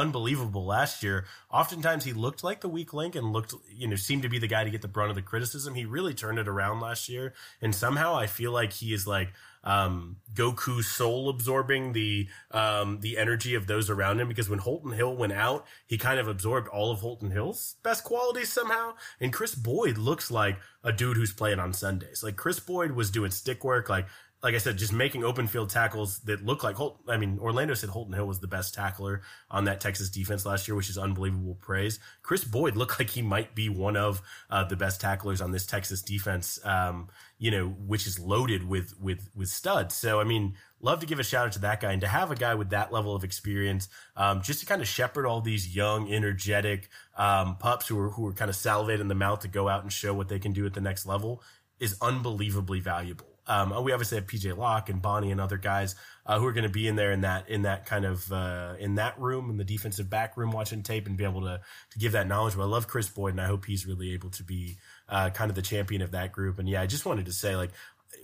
unbelievable 0.01 0.65
last 0.65 1.03
year. 1.03 1.27
Oftentimes 1.51 2.05
he 2.05 2.13
looked 2.13 2.43
like 2.43 2.61
the 2.61 2.69
weak 2.69 2.93
link 2.93 3.15
and 3.15 3.33
looked, 3.33 3.55
you 3.73 3.87
know, 3.87 3.97
seemed 3.97 4.23
to 4.23 4.29
be 4.29 4.39
the 4.39 4.47
guy 4.47 4.65
to 4.65 4.71
get 4.71 4.83
the 4.83 4.89
brunt 4.89 5.11
of 5.11 5.17
the 5.17 5.23
criticism. 5.23 5.75
He 5.75 5.85
really 5.85 6.15
turned 6.15 6.39
it 6.39 6.49
around 6.49 6.81
last 6.81 7.09
year. 7.09 7.35
And 7.61 7.75
somehow 7.75 8.17
I 8.17 8.27
feel 8.27 8.53
like 8.53 8.73
he 8.73 8.93
is 8.93 9.07
like 9.07 9.33
um, 9.63 10.17
Goku 10.33 10.83
soul 10.83 11.29
absorbing 11.29 11.93
the 11.93 12.29
um, 12.51 13.01
the 13.01 13.19
energy 13.19 13.55
of 13.55 13.67
those 13.67 13.91
around 13.91 14.21
him 14.21 14.29
because 14.29 14.49
when 14.49 14.59
Holton 14.59 14.93
Hill 14.93 15.15
went 15.15 15.33
out, 15.33 15.67
he 15.87 15.99
kind 15.99 16.19
of 16.19 16.29
absorbed 16.29 16.69
all 16.69 16.91
of 16.91 17.01
Holton 17.01 17.31
Hill's 17.31 17.77
best 17.83 18.05
qualities 18.05 18.53
somehow. 18.53 18.95
And 19.21 19.33
Kris 19.33 19.55
Boyd 19.55 19.99
looks 19.99 20.31
like 20.31 20.59
a 20.83 20.93
dude 20.93 21.17
who's 21.17 21.33
playing 21.33 21.59
on 21.59 21.73
Sundays. 21.73 22.23
Like 22.23 22.37
Kris 22.37 22.59
Boyd 22.59 22.93
was 22.93 23.11
doing 23.11 23.31
stick 23.31 23.63
work, 23.63 23.89
like 23.89 24.07
like 24.43 24.55
I 24.55 24.59
said, 24.59 24.79
just 24.79 24.93
making 24.93 25.23
open 25.23 25.47
field 25.47 25.69
tackles 25.69 26.21
that 26.21 26.45
look 26.45 26.65
like 26.65 26.77
Holt. 26.77 27.01
I 27.07 27.19
mean, 27.19 27.39
Orlando 27.39 27.75
said 27.75 27.91
Holton 27.91 28.15
Hill 28.15 28.27
was 28.27 28.41
the 28.41 28.47
best 28.47 28.73
tackler 28.73 29.21
on 29.51 29.65
that 29.65 29.81
Texas 29.81 30.09
defense 30.09 30.47
last 30.47 30.67
year, 30.67 30.75
which 30.75 30.89
is 30.89 30.97
unbelievable 30.97 31.59
praise. 31.61 32.01
Kris 32.23 32.43
Boyd 32.43 32.75
looked 32.75 32.99
like 32.99 33.11
he 33.11 33.21
might 33.21 33.55
be 33.55 33.69
one 33.69 33.97
of 33.97 34.23
uh, 34.49 34.65
the 34.65 34.77
best 34.77 35.01
tacklers 35.01 35.43
on 35.43 35.51
this 35.53 35.67
Texas 35.67 36.01
defense. 36.01 36.59
Um, 36.65 37.09
you 37.39 37.51
know, 37.51 37.69
which 37.69 38.07
is 38.07 38.19
loaded 38.19 38.67
with 38.67 38.99
with 38.99 39.29
with 39.35 39.49
studs. 39.49 39.95
So 39.95 40.21
I 40.21 40.25
mean, 40.25 40.55
love 40.81 41.01
to 41.01 41.07
give 41.07 41.19
a 41.19 41.25
shout 41.25 41.47
out 41.47 41.53
to 41.53 41.59
that 41.61 41.81
guy 41.81 41.93
and 41.93 42.01
to 42.01 42.09
have 42.09 42.31
a 42.31 42.35
guy 42.35 42.55
with 42.55 42.71
that 42.71 42.93
level 42.93 43.15
of 43.15 43.25
experience, 43.25 43.89
um, 44.17 44.41
just 44.41 44.61
to 44.61 44.67
kind 44.67 44.81
of 44.81 44.89
shepherd 44.89 45.27
all 45.27 45.41
these 45.43 45.75
young, 45.75 46.11
energetic 46.13 46.89
um, 47.17 47.57
pups 47.57 47.89
who 47.89 47.99
are 47.99 48.11
who 48.11 48.27
are 48.27 48.33
kind 48.33 48.49
of 48.49 48.57
salivating 48.57 49.09
the 49.09 49.15
mouth 49.15 49.41
to 49.41 49.49
go 49.49 49.69
out 49.69 49.83
and 49.83 49.93
show 49.93 50.15
what 50.15 50.29
they 50.29 50.39
can 50.39 50.53
do 50.53 50.65
at 50.65 50.73
the 50.73 50.81
next 50.81 51.05
level 51.05 51.43
is 51.79 51.97
unbelievably 52.01 52.81
valuable. 52.81 53.30
Um, 53.51 53.83
we 53.83 53.93
obviously 53.93 54.17
have 54.17 54.29
PJ 54.29 54.57
Locke 54.57 54.91
and 54.91 55.03
Bonnie 55.03 55.33
and 55.33 55.41
other 55.41 55.57
guys 55.57 55.97
uh, 56.25 56.39
who 56.39 56.47
are 56.47 56.53
going 56.53 56.63
to 56.63 56.71
be 56.71 56.87
in 56.87 56.95
there 56.95 57.11
in 57.11 57.23
that 57.23 57.49
in 57.49 57.63
that 57.63 57.85
kind 57.85 58.05
of 58.05 58.31
uh, 58.33 58.77
in 58.79 58.95
that 58.95 59.19
room 59.19 59.51
in 59.51 59.57
the 59.57 59.65
defensive 59.65 60.09
back 60.09 60.37
room 60.37 60.53
watching 60.53 60.85
tape 60.85 61.09
and 61.09 61.17
be 61.17 61.25
able 61.25 61.41
to 61.41 61.61
to 61.91 61.99
give 61.99 62.13
that 62.13 62.29
knowledge. 62.29 62.55
But 62.55 62.63
I 62.63 62.67
love 62.67 62.87
Kris 62.87 63.09
Boyd 63.09 63.33
and 63.33 63.41
I 63.41 63.47
hope 63.47 63.65
he's 63.65 63.87
really 63.87 64.13
able 64.13 64.31
to 64.31 64.45
be 64.45 64.77
uh, 65.09 65.31
kind 65.31 65.51
of 65.51 65.57
the 65.57 65.63
champion 65.63 66.01
of 66.01 66.13
that 66.13 66.31
group. 66.31 66.61
And 66.61 66.69
yeah, 66.69 66.81
I 66.81 66.87
just 66.87 67.05
wanted 67.05 67.27
to 67.27 67.33
say 67.33 67.57
like 67.57 67.71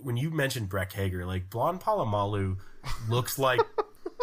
when 0.00 0.16
you 0.16 0.30
mentioned 0.30 0.68
Breck 0.68 0.92
Hager, 0.92 1.26
like 1.26 1.50
Blonde 1.50 1.80
Polamalu 1.80 2.58
looks 3.08 3.36
like. 3.36 3.60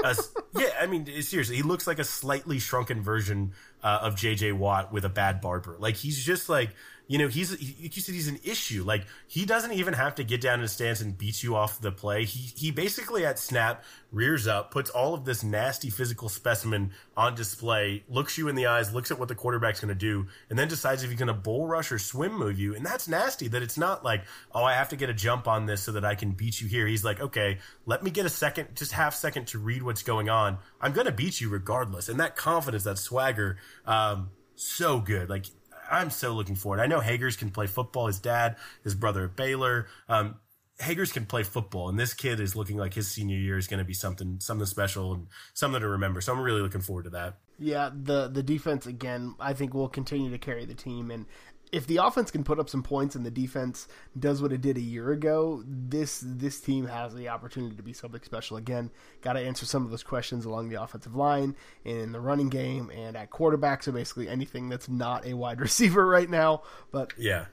a, 0.05 0.15
yeah, 0.57 0.69
I 0.79 0.85
mean, 0.85 1.05
seriously, 1.21 1.57
he 1.57 1.63
looks 1.63 1.85
like 1.85 1.99
a 1.99 2.05
slightly 2.05 2.59
shrunken 2.59 3.01
version 3.01 3.51
uh, 3.83 3.99
of 4.03 4.15
JJ 4.15 4.53
Watt 4.53 4.93
with 4.93 5.03
a 5.03 5.09
bad 5.09 5.41
barber. 5.41 5.75
Like 5.79 5.95
he's 5.95 6.23
just 6.23 6.47
like 6.47 6.69
you 7.07 7.17
know, 7.17 7.27
he's 7.27 7.51
like 7.51 7.95
you 7.95 8.01
said, 8.01 8.15
he's 8.15 8.29
an 8.29 8.39
issue. 8.43 8.83
Like 8.83 9.05
he 9.27 9.45
doesn't 9.45 9.73
even 9.73 9.93
have 9.93 10.15
to 10.15 10.23
get 10.23 10.39
down 10.39 10.55
in 10.55 10.61
his 10.61 10.71
stance 10.71 11.01
and 11.01 11.17
beat 11.17 11.43
you 11.43 11.55
off 11.55 11.81
the 11.81 11.91
play. 11.91 12.23
He 12.23 12.53
he 12.55 12.71
basically 12.71 13.25
at 13.25 13.37
snap 13.37 13.83
rears 14.11 14.47
up, 14.47 14.71
puts 14.71 14.89
all 14.89 15.13
of 15.13 15.25
this 15.25 15.43
nasty 15.43 15.89
physical 15.89 16.29
specimen 16.29 16.91
on 17.17 17.35
display, 17.35 18.03
looks 18.07 18.37
you 18.37 18.47
in 18.47 18.55
the 18.55 18.67
eyes, 18.67 18.93
looks 18.93 19.11
at 19.11 19.19
what 19.19 19.27
the 19.27 19.35
quarterback's 19.35 19.81
going 19.81 19.89
to 19.89 19.95
do, 19.95 20.27
and 20.49 20.57
then 20.57 20.67
decides 20.67 21.03
if 21.03 21.09
he's 21.09 21.19
going 21.19 21.27
to 21.27 21.33
bull 21.33 21.67
rush 21.67 21.91
or 21.91 21.99
swim 21.99 22.33
move 22.33 22.57
you. 22.57 22.73
And 22.73 22.85
that's 22.85 23.07
nasty. 23.07 23.49
That 23.49 23.63
it's 23.63 23.77
not 23.77 24.05
like, 24.05 24.23
oh, 24.53 24.63
I 24.63 24.73
have 24.73 24.89
to 24.89 24.95
get 24.95 25.09
a 25.09 25.13
jump 25.13 25.47
on 25.47 25.65
this 25.65 25.83
so 25.83 25.91
that 25.93 26.05
I 26.05 26.15
can 26.15 26.31
beat 26.31 26.61
you 26.61 26.67
here. 26.67 26.87
He's 26.87 27.03
like, 27.03 27.19
okay, 27.19 27.57
let 27.85 28.01
me 28.01 28.11
get 28.11 28.25
a 28.25 28.29
second, 28.29 28.69
just 28.75 28.93
half 28.93 29.13
second 29.13 29.47
to 29.47 29.59
read 29.59 29.83
what's 29.83 30.03
going 30.03 30.29
on. 30.29 30.57
I'm 30.79 30.93
going 30.93 31.07
to 31.07 31.11
beat 31.11 31.41
you 31.41 31.49
regardless. 31.49 32.07
And 32.07 32.19
that 32.21 32.37
confidence, 32.37 32.85
that 32.85 32.97
swagger, 32.97 33.57
um, 33.85 34.29
so 34.55 34.99
good. 34.99 35.29
Like 35.29 35.47
I'm 35.89 36.09
so 36.09 36.33
looking 36.33 36.55
forward. 36.55 36.79
I 36.79 36.87
know 36.87 36.99
Hagers 36.99 37.37
can 37.37 37.51
play 37.51 37.67
football. 37.67 38.07
His 38.07 38.19
dad, 38.19 38.57
his 38.83 38.95
brother 38.95 39.27
Baylor. 39.27 39.87
Um, 40.07 40.35
Hagers 40.79 41.13
can 41.13 41.25
play 41.25 41.43
football, 41.43 41.87
and 41.89 41.99
this 41.99 42.13
kid 42.13 42.39
is 42.39 42.55
looking 42.55 42.77
like 42.77 42.93
his 42.93 43.07
senior 43.07 43.37
year 43.37 43.57
is 43.57 43.67
going 43.67 43.77
to 43.77 43.85
be 43.85 43.93
something 43.93 44.39
something 44.39 44.65
special 44.65 45.13
and 45.13 45.27
something 45.53 45.79
to 45.79 45.87
remember. 45.87 46.19
So 46.19 46.33
I'm 46.33 46.41
really 46.41 46.61
looking 46.61 46.81
forward 46.81 47.03
to 47.03 47.11
that. 47.11 47.37
Yeah, 47.59 47.91
the 47.93 48.27
the 48.27 48.41
defense 48.41 48.85
again, 48.87 49.35
I 49.39 49.53
think 49.53 49.73
will 49.73 49.87
continue 49.87 50.31
to 50.31 50.39
carry 50.39 50.65
the 50.65 50.73
team, 50.73 51.11
and 51.11 51.25
if 51.73 51.87
the 51.87 51.97
offense 51.97 52.29
can 52.29 52.43
put 52.43 52.59
up 52.59 52.69
some 52.69 52.83
points 52.83 53.15
and 53.15 53.25
the 53.25 53.31
defense 53.31 53.87
does 54.17 54.43
what 54.43 54.53
it 54.53 54.61
did 54.61 54.77
a 54.77 54.81
year 54.81 55.11
ago, 55.11 55.63
this 55.65 56.23
this 56.23 56.61
team 56.61 56.85
has 56.85 57.15
the 57.15 57.29
opportunity 57.29 57.75
to 57.75 57.81
be 57.81 57.93
something 57.93 58.21
special 58.21 58.57
again. 58.57 58.91
Got 59.21 59.33
to 59.33 59.39
answer 59.39 59.65
some 59.65 59.83
of 59.83 59.89
those 59.89 60.03
questions 60.03 60.45
along 60.45 60.69
the 60.69 60.81
offensive 60.81 61.15
line 61.15 61.55
and 61.83 61.97
in 61.97 62.11
the 62.11 62.19
running 62.19 62.49
game 62.49 62.91
and 62.95 63.17
at 63.17 63.31
quarterback. 63.31 63.81
So 63.81 63.91
basically 63.91 64.29
anything 64.29 64.69
that's 64.69 64.87
not 64.87 65.25
a 65.25 65.33
wide 65.33 65.59
receiver 65.67 66.05
right 66.05 66.29
now. 66.29 66.61
But 66.91 67.11
yeah, 67.17 67.45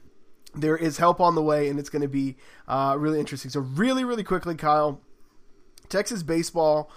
there 0.54 0.76
is 0.76 0.98
help 0.98 1.18
on 1.18 1.34
the 1.34 1.42
way, 1.42 1.68
and 1.70 1.78
it's 1.78 1.88
going 1.88 2.02
to 2.02 2.08
be 2.08 2.36
uh, 2.68 2.96
really 2.98 3.20
interesting. 3.20 3.50
So 3.50 3.60
really, 3.60 4.04
really 4.04 4.24
quickly, 4.24 4.54
Kyle. 4.54 5.00
Texas 5.88 6.22
baseball 6.22 6.88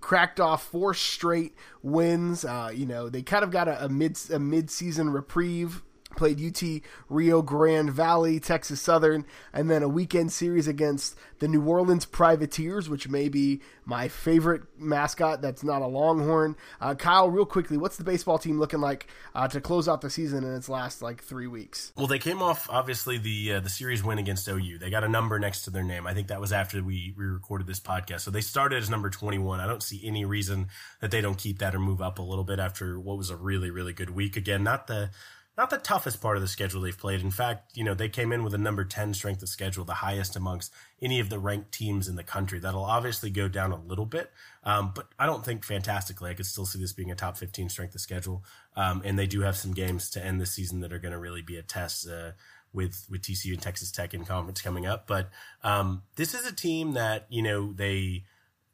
cracked 0.00 0.38
off 0.38 0.62
four 0.64 0.94
straight 0.94 1.56
wins. 1.82 2.44
Uh, 2.44 2.70
you 2.72 2.86
know 2.86 3.08
they 3.08 3.22
kind 3.22 3.42
of 3.42 3.50
got 3.50 3.66
a, 3.66 3.86
a 3.86 3.88
mid 3.88 4.16
a 4.30 4.38
mid 4.38 4.70
season 4.70 5.10
reprieve 5.10 5.82
played 6.16 6.40
UT 6.40 6.82
Rio 7.08 7.42
Grande 7.42 7.90
Valley, 7.90 8.40
Texas 8.40 8.80
Southern, 8.80 9.24
and 9.52 9.70
then 9.70 9.82
a 9.82 9.88
weekend 9.88 10.32
series 10.32 10.66
against 10.66 11.16
the 11.38 11.48
New 11.48 11.62
Orleans 11.64 12.04
Privateers, 12.04 12.88
which 12.88 13.08
may 13.08 13.28
be 13.28 13.60
my 13.84 14.08
favorite 14.08 14.62
mascot 14.78 15.42
that's 15.42 15.64
not 15.64 15.82
a 15.82 15.86
Longhorn. 15.86 16.56
Uh, 16.80 16.94
Kyle, 16.94 17.28
real 17.30 17.44
quickly, 17.44 17.76
what's 17.76 17.96
the 17.96 18.04
baseball 18.04 18.38
team 18.38 18.58
looking 18.58 18.80
like 18.80 19.08
uh, 19.34 19.48
to 19.48 19.60
close 19.60 19.88
out 19.88 20.00
the 20.00 20.10
season 20.10 20.44
in 20.44 20.54
its 20.54 20.68
last 20.68 21.02
like 21.02 21.22
three 21.22 21.46
weeks? 21.46 21.92
Well, 21.96 22.06
they 22.06 22.18
came 22.18 22.42
off 22.42 22.68
obviously 22.70 23.18
the 23.18 23.54
uh, 23.54 23.60
the 23.60 23.68
series 23.68 24.04
win 24.04 24.18
against 24.18 24.48
OU. 24.48 24.78
They 24.78 24.90
got 24.90 25.04
a 25.04 25.08
number 25.08 25.38
next 25.38 25.62
to 25.62 25.70
their 25.70 25.82
name. 25.82 26.06
I 26.06 26.14
think 26.14 26.28
that 26.28 26.40
was 26.40 26.52
after 26.52 26.82
we, 26.82 27.14
we 27.16 27.24
recorded 27.24 27.66
this 27.66 27.80
podcast. 27.80 28.20
So 28.20 28.30
they 28.30 28.40
started 28.40 28.82
as 28.82 28.90
number 28.90 29.10
21. 29.10 29.60
I 29.60 29.66
don't 29.66 29.82
see 29.82 30.00
any 30.06 30.24
reason 30.24 30.68
that 31.00 31.10
they 31.10 31.20
don't 31.20 31.38
keep 31.38 31.58
that 31.58 31.74
or 31.74 31.78
move 31.78 32.00
up 32.00 32.18
a 32.18 32.22
little 32.22 32.44
bit 32.44 32.58
after 32.58 32.98
what 32.98 33.18
was 33.18 33.30
a 33.30 33.36
really, 33.36 33.70
really 33.70 33.92
good 33.92 34.10
week. 34.10 34.36
Again, 34.36 34.62
not 34.62 34.86
the 34.86 35.10
not 35.56 35.68
the 35.68 35.76
toughest 35.76 36.20
part 36.20 36.36
of 36.36 36.42
the 36.42 36.48
schedule 36.48 36.80
they've 36.80 36.96
played. 36.96 37.20
In 37.20 37.30
fact, 37.30 37.76
you 37.76 37.84
know, 37.84 37.92
they 37.92 38.08
came 38.08 38.32
in 38.32 38.42
with 38.42 38.54
a 38.54 38.58
number 38.58 38.84
10 38.84 39.12
strength 39.12 39.42
of 39.42 39.48
schedule, 39.48 39.84
the 39.84 39.94
highest 39.94 40.34
amongst 40.34 40.72
any 41.00 41.20
of 41.20 41.28
the 41.28 41.38
ranked 41.38 41.72
teams 41.72 42.08
in 42.08 42.16
the 42.16 42.24
country. 42.24 42.58
That'll 42.58 42.84
obviously 42.84 43.28
go 43.28 43.48
down 43.48 43.70
a 43.70 43.80
little 43.80 44.06
bit, 44.06 44.30
um, 44.64 44.92
but 44.94 45.08
I 45.18 45.26
don't 45.26 45.44
think 45.44 45.64
fantastically. 45.64 46.30
I 46.30 46.34
could 46.34 46.46
still 46.46 46.64
see 46.64 46.78
this 46.78 46.94
being 46.94 47.10
a 47.10 47.14
top 47.14 47.36
15 47.36 47.68
strength 47.68 47.94
of 47.94 48.00
schedule. 48.00 48.44
Um, 48.76 49.02
and 49.04 49.18
they 49.18 49.26
do 49.26 49.42
have 49.42 49.56
some 49.56 49.72
games 49.72 50.08
to 50.10 50.24
end 50.24 50.40
the 50.40 50.46
season 50.46 50.80
that 50.80 50.92
are 50.92 50.98
going 50.98 51.12
to 51.12 51.18
really 51.18 51.42
be 51.42 51.56
a 51.56 51.62
test. 51.62 52.08
Uh, 52.08 52.32
with 52.74 53.06
with 53.10 53.20
TCU 53.20 53.52
and 53.52 53.60
Texas 53.60 53.92
Tech 53.92 54.14
in 54.14 54.24
conference 54.24 54.62
coming 54.62 54.86
up, 54.86 55.06
but 55.06 55.28
um, 55.62 56.04
this 56.16 56.32
is 56.32 56.46
a 56.46 56.54
team 56.54 56.94
that 56.94 57.26
you 57.28 57.42
know 57.42 57.70
they 57.72 58.24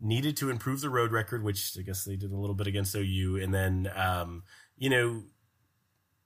needed 0.01 0.37
to 0.37 0.51
improve 0.51 0.81
the 0.81 0.91
road 0.91 1.11
record, 1.11 1.43
which 1.43 1.77
I 1.77 1.83
guess 1.83 2.05
they 2.05 2.17
did 2.17 2.31
a 2.31 2.37
little 2.37 2.55
bit 2.55 2.67
against 2.67 2.95
OU, 2.95 3.41
and 3.43 3.53
then 3.53 3.91
um, 3.97 4.45
you 4.77 4.91
know 4.91 5.25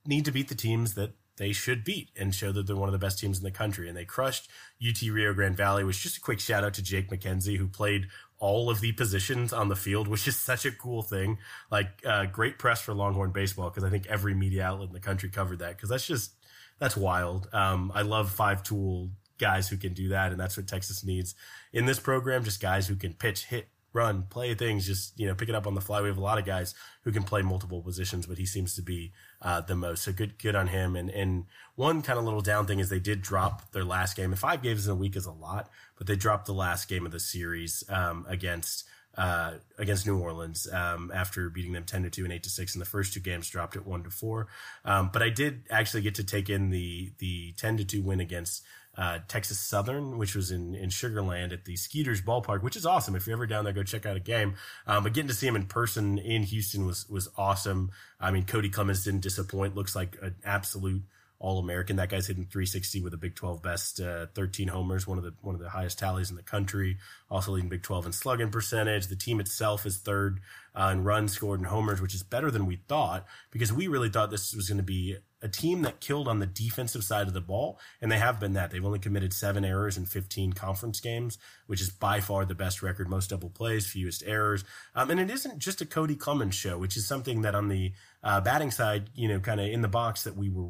need 0.06 0.24
to 0.24 0.32
beat 0.32 0.48
the 0.48 0.54
teams 0.54 0.94
that 0.94 1.12
they 1.36 1.52
should 1.52 1.82
beat 1.84 2.10
and 2.16 2.34
show 2.34 2.52
that 2.52 2.66
they're 2.66 2.76
one 2.76 2.88
of 2.88 2.92
the 2.92 2.98
best 2.98 3.18
teams 3.18 3.38
in 3.38 3.44
the 3.44 3.50
country. 3.50 3.88
And 3.88 3.96
they 3.96 4.04
crushed 4.04 4.50
UT 4.86 5.00
Rio 5.02 5.32
Grande 5.32 5.56
Valley, 5.56 5.84
which 5.84 6.02
just 6.02 6.18
a 6.18 6.20
quick 6.20 6.40
shout 6.40 6.64
out 6.64 6.74
to 6.74 6.82
Jake 6.82 7.10
McKenzie, 7.10 7.56
who 7.56 7.68
played 7.68 8.08
all 8.38 8.68
of 8.70 8.80
the 8.80 8.92
positions 8.92 9.52
on 9.52 9.68
the 9.68 9.76
field, 9.76 10.08
which 10.08 10.28
is 10.28 10.36
such 10.36 10.66
a 10.66 10.72
cool 10.72 11.02
thing. 11.02 11.38
Like, 11.70 11.88
uh, 12.04 12.26
great 12.26 12.58
press 12.58 12.80
for 12.80 12.92
Longhorn 12.92 13.30
baseball 13.30 13.70
because 13.70 13.84
I 13.84 13.90
think 13.90 14.06
every 14.06 14.34
media 14.34 14.64
outlet 14.64 14.88
in 14.88 14.94
the 14.94 15.00
country 15.00 15.30
covered 15.30 15.60
that 15.60 15.76
because 15.76 15.88
that's 15.88 16.06
just, 16.06 16.32
that's 16.78 16.96
wild. 16.96 17.48
Um, 17.52 17.92
I 17.94 18.02
love 18.02 18.30
five 18.30 18.62
tool 18.62 19.10
guys 19.38 19.68
who 19.68 19.76
can 19.76 19.92
do 19.92 20.08
that. 20.08 20.32
And 20.32 20.40
that's 20.40 20.56
what 20.56 20.66
Texas 20.66 21.04
needs 21.04 21.34
in 21.72 21.86
this 21.86 21.98
program. 21.98 22.44
Just 22.44 22.60
guys 22.60 22.86
who 22.86 22.96
can 22.96 23.14
pitch, 23.14 23.46
hit, 23.46 23.68
run, 23.92 24.24
play 24.30 24.54
things, 24.54 24.86
just, 24.86 25.18
you 25.18 25.26
know, 25.26 25.34
pick 25.34 25.48
it 25.48 25.54
up 25.54 25.66
on 25.66 25.74
the 25.74 25.80
fly. 25.80 26.00
We 26.00 26.08
have 26.08 26.18
a 26.18 26.22
lot 26.22 26.38
of 26.38 26.44
guys 26.44 26.74
who 27.02 27.12
can 27.12 27.22
play 27.22 27.42
multiple 27.42 27.82
positions, 27.82 28.26
but 28.26 28.38
he 28.38 28.46
seems 28.46 28.74
to 28.76 28.82
be, 28.82 29.12
uh, 29.40 29.60
the 29.60 29.74
most. 29.74 30.02
So 30.04 30.12
good, 30.12 30.38
good 30.38 30.54
on 30.54 30.68
him. 30.68 30.96
And, 30.96 31.10
and 31.10 31.46
one 31.74 32.02
kind 32.02 32.18
of 32.18 32.24
little 32.24 32.40
down 32.40 32.66
thing 32.66 32.78
is 32.78 32.88
they 32.88 33.00
did 33.00 33.22
drop 33.22 33.72
their 33.72 33.84
last 33.84 34.16
game 34.16 34.30
and 34.30 34.38
five 34.38 34.62
games 34.62 34.86
in 34.86 34.92
a 34.92 34.96
week 34.96 35.16
is 35.16 35.26
a 35.26 35.32
lot, 35.32 35.68
but 35.98 36.06
they 36.06 36.16
dropped 36.16 36.46
the 36.46 36.54
last 36.54 36.88
game 36.88 37.04
of 37.04 37.12
the 37.12 37.20
series, 37.20 37.84
um, 37.88 38.24
against, 38.28 38.84
uh, 39.16 39.54
against 39.78 40.06
New 40.06 40.18
Orleans 40.18 40.66
um, 40.72 41.10
after 41.14 41.50
beating 41.50 41.72
them 41.72 41.84
ten 41.84 42.02
to 42.02 42.10
two 42.10 42.24
and 42.24 42.32
eight 42.32 42.42
to 42.44 42.50
six 42.50 42.74
in 42.74 42.78
the 42.78 42.84
first 42.84 43.12
two 43.12 43.20
games, 43.20 43.48
dropped 43.48 43.76
it 43.76 43.86
one 43.86 44.02
to 44.04 44.10
four. 44.10 44.48
Um, 44.84 45.10
but 45.12 45.22
I 45.22 45.28
did 45.28 45.64
actually 45.70 46.02
get 46.02 46.14
to 46.16 46.24
take 46.24 46.48
in 46.48 46.70
the 46.70 47.12
the 47.18 47.52
ten 47.56 47.76
to 47.76 47.84
two 47.84 48.02
win 48.02 48.20
against 48.20 48.62
uh, 48.96 49.20
Texas 49.26 49.58
Southern, 49.58 50.18
which 50.18 50.34
was 50.34 50.50
in, 50.50 50.74
in 50.74 50.90
Sugarland 50.90 51.52
at 51.52 51.64
the 51.64 51.76
Skeeters 51.76 52.20
Ballpark, 52.20 52.62
which 52.62 52.76
is 52.76 52.84
awesome. 52.84 53.16
If 53.16 53.26
you're 53.26 53.36
ever 53.36 53.46
down 53.46 53.64
there, 53.64 53.72
go 53.72 53.82
check 53.82 54.04
out 54.04 54.16
a 54.16 54.20
game. 54.20 54.54
Um, 54.86 55.02
but 55.02 55.14
getting 55.14 55.28
to 55.28 55.34
see 55.34 55.46
him 55.46 55.56
in 55.56 55.66
person 55.66 56.18
in 56.18 56.42
Houston 56.42 56.86
was, 56.86 57.08
was 57.08 57.28
awesome. 57.36 57.90
I 58.20 58.30
mean, 58.30 58.44
Cody 58.44 58.68
Clemens 58.68 59.04
didn't 59.04 59.20
disappoint. 59.22 59.74
Looks 59.74 59.96
like 59.96 60.18
an 60.20 60.34
absolute 60.44 61.04
all 61.42 61.58
American. 61.58 61.96
That 61.96 62.08
guy's 62.08 62.28
hitting 62.28 62.44
360 62.44 63.02
with 63.02 63.12
a 63.12 63.16
Big 63.16 63.34
12 63.34 63.60
best, 63.60 64.00
uh, 64.00 64.26
13 64.32 64.68
homers, 64.68 65.06
one 65.08 65.18
of 65.18 65.24
the 65.24 65.34
one 65.42 65.56
of 65.56 65.60
the 65.60 65.68
highest 65.68 65.98
tallies 65.98 66.30
in 66.30 66.36
the 66.36 66.42
country. 66.42 66.98
Also 67.28 67.50
leading 67.50 67.68
Big 67.68 67.82
12 67.82 68.06
in 68.06 68.12
slugging 68.12 68.50
percentage. 68.50 69.08
The 69.08 69.16
team 69.16 69.40
itself 69.40 69.84
is 69.84 69.98
third 69.98 70.40
uh, 70.74 70.90
in 70.92 71.02
runs 71.02 71.32
scored 71.32 71.58
and 71.58 71.68
homers, 71.68 72.00
which 72.00 72.14
is 72.14 72.22
better 72.22 72.50
than 72.50 72.64
we 72.64 72.76
thought 72.76 73.26
because 73.50 73.72
we 73.72 73.88
really 73.88 74.08
thought 74.08 74.30
this 74.30 74.54
was 74.54 74.68
going 74.68 74.78
to 74.78 74.84
be 74.84 75.16
a 75.42 75.48
team 75.48 75.82
that 75.82 75.98
killed 75.98 76.28
on 76.28 76.38
the 76.38 76.46
defensive 76.46 77.02
side 77.02 77.26
of 77.26 77.34
the 77.34 77.40
ball, 77.40 77.80
and 78.00 78.12
they 78.12 78.18
have 78.18 78.38
been 78.38 78.52
that. 78.52 78.70
They've 78.70 78.84
only 78.84 79.00
committed 79.00 79.32
seven 79.32 79.64
errors 79.64 79.98
in 79.98 80.06
15 80.06 80.52
conference 80.52 81.00
games, 81.00 81.36
which 81.66 81.80
is 81.80 81.90
by 81.90 82.20
far 82.20 82.44
the 82.44 82.54
best 82.54 82.80
record, 82.82 83.08
most 83.08 83.30
double 83.30 83.50
plays, 83.50 83.84
fewest 83.84 84.22
errors. 84.24 84.64
Um, 84.94 85.10
and 85.10 85.18
it 85.18 85.30
isn't 85.30 85.58
just 85.58 85.80
a 85.80 85.86
Cody 85.86 86.14
Clemens 86.14 86.54
show, 86.54 86.78
which 86.78 86.96
is 86.96 87.06
something 87.06 87.42
that 87.42 87.56
on 87.56 87.66
the 87.66 87.92
uh, 88.22 88.40
batting 88.40 88.70
side, 88.70 89.10
you 89.16 89.26
know, 89.26 89.40
kind 89.40 89.60
of 89.60 89.66
in 89.66 89.82
the 89.82 89.88
box 89.88 90.22
that 90.22 90.36
we 90.36 90.48
were 90.48 90.68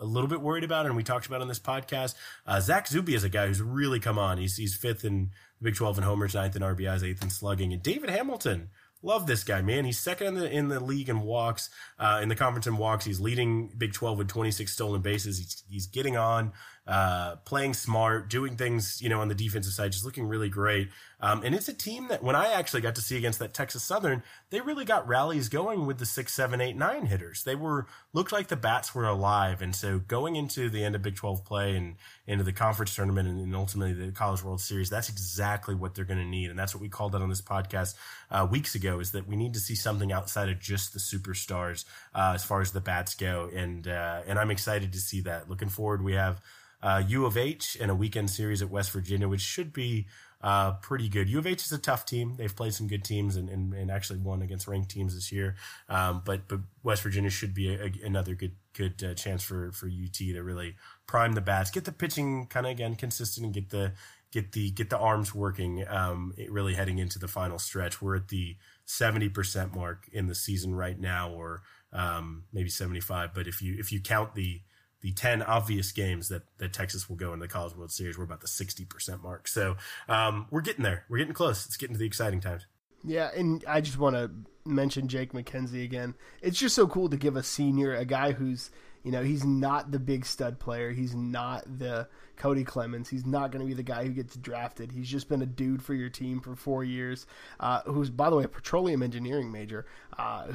a 0.00 0.04
little 0.04 0.28
bit 0.28 0.40
worried 0.40 0.64
about, 0.64 0.86
and 0.86 0.96
we 0.96 1.02
talked 1.02 1.26
about 1.26 1.42
on 1.42 1.48
this 1.48 1.60
podcast. 1.60 2.14
Uh, 2.46 2.60
Zach 2.60 2.88
Zubia 2.88 3.16
is 3.16 3.24
a 3.24 3.28
guy 3.28 3.46
who's 3.46 3.62
really 3.62 4.00
come 4.00 4.18
on. 4.18 4.38
He's 4.38 4.56
he's 4.56 4.74
fifth 4.74 5.04
in 5.04 5.30
the 5.60 5.64
Big 5.64 5.76
12 5.76 5.98
in 5.98 6.04
homers, 6.04 6.34
ninth 6.34 6.56
in 6.56 6.62
RBIs, 6.62 7.04
eighth 7.04 7.22
in 7.22 7.30
slugging, 7.30 7.72
and 7.72 7.82
David 7.82 8.10
Hamilton 8.10 8.70
Love 9.02 9.26
this 9.26 9.44
guy, 9.44 9.62
man. 9.62 9.86
He's 9.86 9.98
second 9.98 10.26
in 10.26 10.34
the 10.34 10.50
in 10.50 10.68
the 10.68 10.78
league 10.78 11.08
in 11.08 11.22
walks, 11.22 11.70
uh, 11.98 12.20
in 12.22 12.28
the 12.28 12.34
conference 12.34 12.66
in 12.66 12.76
walks. 12.76 13.06
He's 13.06 13.18
leading 13.18 13.68
Big 13.68 13.94
Twelve 13.94 14.18
with 14.18 14.28
26 14.28 14.70
stolen 14.70 15.00
bases. 15.00 15.38
He's 15.38 15.64
he's 15.70 15.86
getting 15.86 16.18
on 16.18 16.52
uh, 16.86 17.36
playing 17.44 17.74
smart, 17.74 18.28
doing 18.28 18.56
things, 18.56 19.00
you 19.00 19.08
know, 19.08 19.20
on 19.20 19.28
the 19.28 19.34
defensive 19.34 19.72
side, 19.72 19.92
just 19.92 20.04
looking 20.04 20.26
really 20.26 20.48
great. 20.48 20.88
Um, 21.22 21.42
and 21.44 21.54
it's 21.54 21.68
a 21.68 21.74
team 21.74 22.08
that 22.08 22.22
when 22.22 22.34
I 22.34 22.52
actually 22.52 22.80
got 22.80 22.94
to 22.94 23.02
see 23.02 23.16
against 23.16 23.38
that 23.40 23.52
Texas 23.52 23.84
Southern, 23.84 24.22
they 24.48 24.60
really 24.60 24.86
got 24.86 25.06
rallies 25.06 25.50
going 25.50 25.86
with 25.86 25.98
the 25.98 26.06
six, 26.06 26.32
seven, 26.32 26.60
eight, 26.60 26.76
nine 26.76 27.06
hitters. 27.06 27.44
They 27.44 27.54
were, 27.54 27.86
looked 28.14 28.32
like 28.32 28.48
the 28.48 28.56
bats 28.56 28.94
were 28.94 29.06
alive. 29.06 29.60
And 29.60 29.76
so 29.76 29.98
going 29.98 30.36
into 30.36 30.70
the 30.70 30.82
end 30.82 30.94
of 30.94 31.02
Big 31.02 31.16
12 31.16 31.44
play 31.44 31.76
and 31.76 31.96
into 32.26 32.42
the 32.42 32.52
conference 32.52 32.94
tournament 32.94 33.28
and, 33.28 33.38
and 33.38 33.54
ultimately 33.54 33.92
the 33.92 34.12
College 34.12 34.42
World 34.42 34.62
Series, 34.62 34.88
that's 34.88 35.10
exactly 35.10 35.74
what 35.74 35.94
they're 35.94 36.06
going 36.06 36.18
to 36.18 36.24
need. 36.24 36.48
And 36.48 36.58
that's 36.58 36.74
what 36.74 36.80
we 36.80 36.88
called 36.88 37.14
out 37.14 37.22
on 37.22 37.28
this 37.28 37.42
podcast 37.42 37.94
uh, 38.30 38.48
weeks 38.50 38.74
ago 38.74 38.98
is 38.98 39.12
that 39.12 39.28
we 39.28 39.36
need 39.36 39.52
to 39.54 39.60
see 39.60 39.74
something 39.74 40.10
outside 40.10 40.48
of 40.48 40.58
just 40.58 40.94
the 40.94 40.98
superstars 40.98 41.84
uh, 42.14 42.32
as 42.34 42.44
far 42.44 42.62
as 42.62 42.72
the 42.72 42.80
bats 42.80 43.14
go. 43.14 43.50
And, 43.54 43.86
uh, 43.86 44.22
and 44.26 44.38
I'm 44.38 44.50
excited 44.50 44.94
to 44.94 44.98
see 44.98 45.20
that. 45.22 45.50
Looking 45.50 45.68
forward, 45.68 46.02
we 46.02 46.14
have, 46.14 46.40
uh, 46.82 47.02
U 47.08 47.26
of 47.26 47.36
H 47.36 47.76
and 47.80 47.90
a 47.90 47.94
weekend 47.94 48.30
series 48.30 48.62
at 48.62 48.70
West 48.70 48.90
Virginia, 48.92 49.28
which 49.28 49.40
should 49.40 49.72
be 49.72 50.06
uh, 50.42 50.72
pretty 50.72 51.08
good. 51.08 51.28
U 51.28 51.38
of 51.38 51.46
H 51.46 51.64
is 51.64 51.72
a 51.72 51.78
tough 51.78 52.06
team. 52.06 52.36
They've 52.36 52.54
played 52.54 52.72
some 52.72 52.88
good 52.88 53.04
teams 53.04 53.36
and, 53.36 53.48
and, 53.48 53.74
and 53.74 53.90
actually 53.90 54.20
won 54.20 54.40
against 54.40 54.66
ranked 54.66 54.90
teams 54.90 55.14
this 55.14 55.30
year. 55.30 55.56
Um, 55.88 56.22
but 56.24 56.48
but 56.48 56.60
West 56.82 57.02
Virginia 57.02 57.30
should 57.30 57.52
be 57.52 57.74
a, 57.74 57.84
a, 57.84 57.92
another 58.04 58.34
good 58.34 58.56
good 58.72 59.02
uh, 59.04 59.14
chance 59.14 59.42
for 59.42 59.72
for 59.72 59.86
UT 59.86 60.14
to 60.14 60.42
really 60.42 60.76
prime 61.06 61.34
the 61.34 61.40
bats, 61.40 61.70
get 61.70 61.84
the 61.84 61.92
pitching 61.92 62.46
kind 62.46 62.66
of 62.66 62.72
again 62.72 62.94
consistent, 62.94 63.44
and 63.44 63.54
get 63.54 63.68
the 63.68 63.92
get 64.32 64.52
the 64.52 64.70
get 64.70 64.88
the 64.88 64.98
arms 64.98 65.34
working. 65.34 65.84
Um, 65.86 66.32
really 66.48 66.74
heading 66.74 66.98
into 66.98 67.18
the 67.18 67.28
final 67.28 67.58
stretch. 67.58 68.00
We're 68.00 68.16
at 68.16 68.28
the 68.28 68.56
seventy 68.86 69.28
percent 69.28 69.74
mark 69.74 70.08
in 70.10 70.26
the 70.26 70.34
season 70.34 70.74
right 70.74 70.98
now, 70.98 71.30
or 71.30 71.62
um, 71.92 72.44
maybe 72.52 72.70
seventy 72.70 73.00
five. 73.00 73.34
But 73.34 73.46
if 73.46 73.60
you 73.60 73.76
if 73.78 73.92
you 73.92 74.00
count 74.00 74.34
the 74.34 74.62
the 75.00 75.12
10 75.12 75.42
obvious 75.42 75.92
games 75.92 76.28
that, 76.28 76.42
that 76.58 76.72
Texas 76.72 77.08
will 77.08 77.16
go 77.16 77.32
in 77.32 77.40
the 77.40 77.48
College 77.48 77.74
World 77.74 77.90
Series. 77.90 78.18
We're 78.18 78.24
about 78.24 78.40
the 78.40 78.46
60% 78.46 79.22
mark. 79.22 79.48
So 79.48 79.76
um, 80.08 80.46
we're 80.50 80.60
getting 80.60 80.82
there. 80.82 81.04
We're 81.08 81.18
getting 81.18 81.34
close. 81.34 81.66
It's 81.66 81.76
getting 81.76 81.94
to 81.94 81.98
the 81.98 82.06
exciting 82.06 82.40
times. 82.40 82.66
Yeah, 83.02 83.30
and 83.34 83.64
I 83.66 83.80
just 83.80 83.98
want 83.98 84.16
to 84.16 84.30
mention 84.66 85.08
Jake 85.08 85.32
McKenzie 85.32 85.84
again. 85.84 86.14
It's 86.42 86.58
just 86.58 86.74
so 86.74 86.86
cool 86.86 87.08
to 87.08 87.16
give 87.16 87.36
a 87.36 87.42
senior, 87.42 87.94
a 87.94 88.04
guy 88.04 88.32
who's, 88.32 88.70
you 89.02 89.10
know, 89.10 89.22
he's 89.22 89.44
not 89.44 89.90
the 89.90 89.98
big 89.98 90.26
stud 90.26 90.58
player. 90.58 90.90
He's 90.90 91.14
not 91.14 91.64
the 91.78 92.08
Cody 92.36 92.64
Clemens. 92.64 93.08
He's 93.08 93.24
not 93.24 93.52
going 93.52 93.60
to 93.60 93.66
be 93.66 93.74
the 93.74 93.82
guy 93.82 94.04
who 94.04 94.12
gets 94.12 94.36
drafted. 94.36 94.92
He's 94.92 95.08
just 95.08 95.30
been 95.30 95.40
a 95.40 95.46
dude 95.46 95.82
for 95.82 95.94
your 95.94 96.10
team 96.10 96.40
for 96.40 96.54
four 96.54 96.84
years, 96.84 97.26
uh, 97.58 97.80
who's, 97.86 98.10
by 98.10 98.28
the 98.28 98.36
way, 98.36 98.44
a 98.44 98.48
petroleum 98.48 99.02
engineering 99.02 99.50
major. 99.50 99.86
Uh, 100.18 100.48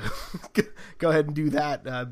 go 1.00 1.10
ahead 1.10 1.26
and 1.26 1.36
do 1.36 1.50
that. 1.50 1.88
Uh, 1.88 2.06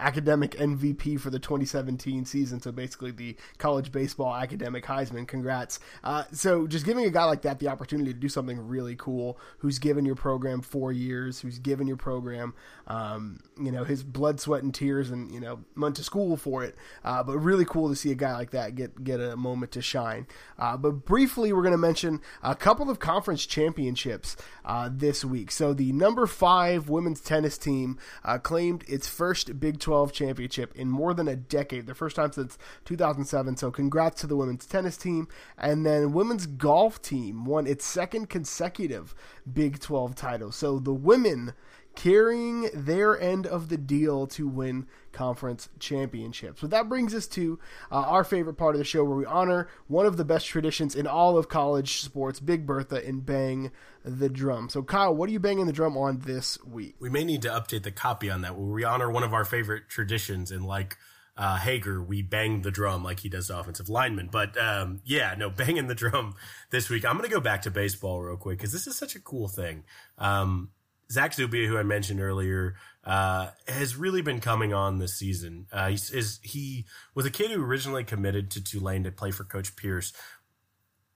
academic 0.00 0.52
MVP 0.52 1.20
for 1.20 1.30
the 1.30 1.38
2017 1.38 2.24
season. 2.24 2.60
So 2.60 2.72
basically, 2.72 3.10
the 3.10 3.36
college 3.58 3.92
baseball 3.92 4.34
academic 4.34 4.84
Heisman. 4.84 5.28
Congrats. 5.28 5.78
Uh, 6.02 6.24
so 6.32 6.66
just 6.66 6.86
giving 6.86 7.04
a 7.04 7.10
guy 7.10 7.24
like 7.24 7.42
that 7.42 7.58
the 7.58 7.68
opportunity 7.68 8.12
to 8.12 8.18
do 8.18 8.28
something 8.28 8.66
really 8.66 8.96
cool, 8.96 9.38
who's 9.58 9.78
given 9.78 10.04
your 10.04 10.14
program 10.14 10.62
four 10.62 10.90
years, 10.92 11.40
who's 11.40 11.58
given 11.58 11.86
your 11.86 11.96
program, 11.96 12.54
um, 12.86 13.40
you 13.60 13.70
know, 13.70 13.84
his 13.84 14.02
blood, 14.02 14.40
sweat, 14.40 14.62
and 14.62 14.74
tears, 14.74 15.10
and 15.10 15.30
you 15.32 15.40
know, 15.40 15.60
went 15.76 15.96
to 15.96 16.02
school 16.02 16.36
for 16.36 16.64
it. 16.64 16.76
Uh, 17.04 17.22
but 17.22 17.38
really 17.38 17.64
cool 17.64 17.88
to 17.88 17.94
see 17.94 18.10
a 18.10 18.14
guy 18.16 18.32
like 18.32 18.50
that 18.50 18.74
get 18.74 19.04
get 19.04 19.20
a 19.20 19.36
moment 19.36 19.72
to 19.72 19.82
shine. 19.82 20.26
Uh, 20.58 20.76
but 20.76 21.04
briefly, 21.04 21.52
we're 21.52 21.62
going 21.62 21.72
to 21.72 21.78
mention 21.78 22.20
a 22.42 22.54
couple 22.54 22.88
of 22.90 22.98
conference 22.98 23.44
championships 23.44 24.36
uh, 24.64 24.88
this 24.90 25.24
week. 25.24 25.50
So 25.50 25.74
the 25.74 25.92
number 25.92 26.26
five 26.26 26.88
women's 26.88 27.20
tennis 27.20 27.58
team 27.58 27.98
uh, 28.24 28.38
claimed 28.38 28.84
its 28.88 29.06
first 29.06 29.60
Big 29.60 29.78
12 29.78 29.89
12 29.90 30.12
championship 30.12 30.72
in 30.76 30.88
more 30.88 31.12
than 31.12 31.26
a 31.26 31.34
decade, 31.34 31.88
the 31.88 31.96
first 31.96 32.14
time 32.14 32.30
since 32.30 32.56
2007. 32.84 33.56
So, 33.56 33.72
congrats 33.72 34.20
to 34.20 34.28
the 34.28 34.36
women's 34.36 34.64
tennis 34.64 34.96
team. 34.96 35.26
And 35.58 35.84
then, 35.84 36.12
women's 36.12 36.46
golf 36.46 37.02
team 37.02 37.44
won 37.44 37.66
its 37.66 37.84
second 37.84 38.28
consecutive 38.28 39.16
Big 39.52 39.80
12 39.80 40.14
title. 40.14 40.52
So, 40.52 40.78
the 40.78 40.94
women 40.94 41.54
carrying 41.94 42.70
their 42.72 43.18
end 43.20 43.46
of 43.46 43.68
the 43.68 43.76
deal 43.76 44.26
to 44.26 44.48
win 44.48 44.86
conference 45.12 45.68
championships. 45.78 46.60
So 46.60 46.66
that 46.68 46.88
brings 46.88 47.14
us 47.14 47.26
to 47.28 47.58
uh, 47.90 47.96
our 47.96 48.24
favorite 48.24 48.54
part 48.54 48.74
of 48.74 48.78
the 48.78 48.84
show 48.84 49.04
where 49.04 49.16
we 49.16 49.26
honor 49.26 49.68
one 49.88 50.06
of 50.06 50.16
the 50.16 50.24
best 50.24 50.46
traditions 50.46 50.94
in 50.94 51.06
all 51.06 51.36
of 51.36 51.48
college 51.48 52.00
sports, 52.00 52.40
Big 52.40 52.66
Bertha, 52.66 53.04
and 53.06 53.24
bang 53.24 53.70
the 54.04 54.28
drum. 54.28 54.68
So, 54.68 54.82
Kyle, 54.82 55.14
what 55.14 55.28
are 55.28 55.32
you 55.32 55.40
banging 55.40 55.66
the 55.66 55.72
drum 55.72 55.96
on 55.96 56.20
this 56.20 56.62
week? 56.64 56.94
We 57.00 57.10
may 57.10 57.24
need 57.24 57.42
to 57.42 57.48
update 57.48 57.82
the 57.82 57.92
copy 57.92 58.30
on 58.30 58.42
that 58.42 58.56
where 58.56 58.72
we 58.72 58.84
honor 58.84 59.10
one 59.10 59.24
of 59.24 59.34
our 59.34 59.44
favorite 59.44 59.88
traditions 59.88 60.50
and 60.50 60.64
like 60.64 60.96
uh, 61.36 61.56
Hager, 61.56 62.02
we 62.02 62.20
bang 62.20 62.60
the 62.60 62.70
drum 62.70 63.02
like 63.02 63.20
he 63.20 63.30
does 63.30 63.48
the 63.48 63.58
offensive 63.58 63.88
lineman. 63.88 64.28
But 64.30 64.58
um, 64.58 65.00
yeah, 65.06 65.34
no, 65.36 65.48
banging 65.56 65.88
the 65.88 65.94
drum 65.94 66.34
this 66.70 66.90
week. 66.90 67.04
I'm 67.04 67.16
going 67.16 67.28
to 67.28 67.34
go 67.34 67.40
back 67.40 67.62
to 67.62 67.70
baseball 67.70 68.20
real 68.20 68.36
quick 68.36 68.58
because 68.58 68.72
this 68.72 68.86
is 68.86 68.96
such 68.96 69.16
a 69.16 69.20
cool 69.20 69.48
thing. 69.48 69.84
Um, 70.18 70.70
Zach 71.10 71.34
Zubia, 71.34 71.66
who 71.66 71.76
I 71.76 71.82
mentioned 71.82 72.20
earlier, 72.20 72.76
uh, 73.04 73.48
has 73.66 73.96
really 73.96 74.22
been 74.22 74.40
coming 74.40 74.72
on 74.72 74.98
this 74.98 75.14
season. 75.14 75.66
Uh, 75.72 75.88
he's, 75.88 76.10
is, 76.10 76.38
he 76.42 76.86
was 77.14 77.26
a 77.26 77.30
kid 77.30 77.50
who 77.50 77.64
originally 77.64 78.04
committed 78.04 78.50
to 78.52 78.62
Tulane 78.62 79.04
to 79.04 79.10
play 79.10 79.30
for 79.30 79.44
Coach 79.44 79.74
Pierce, 79.74 80.12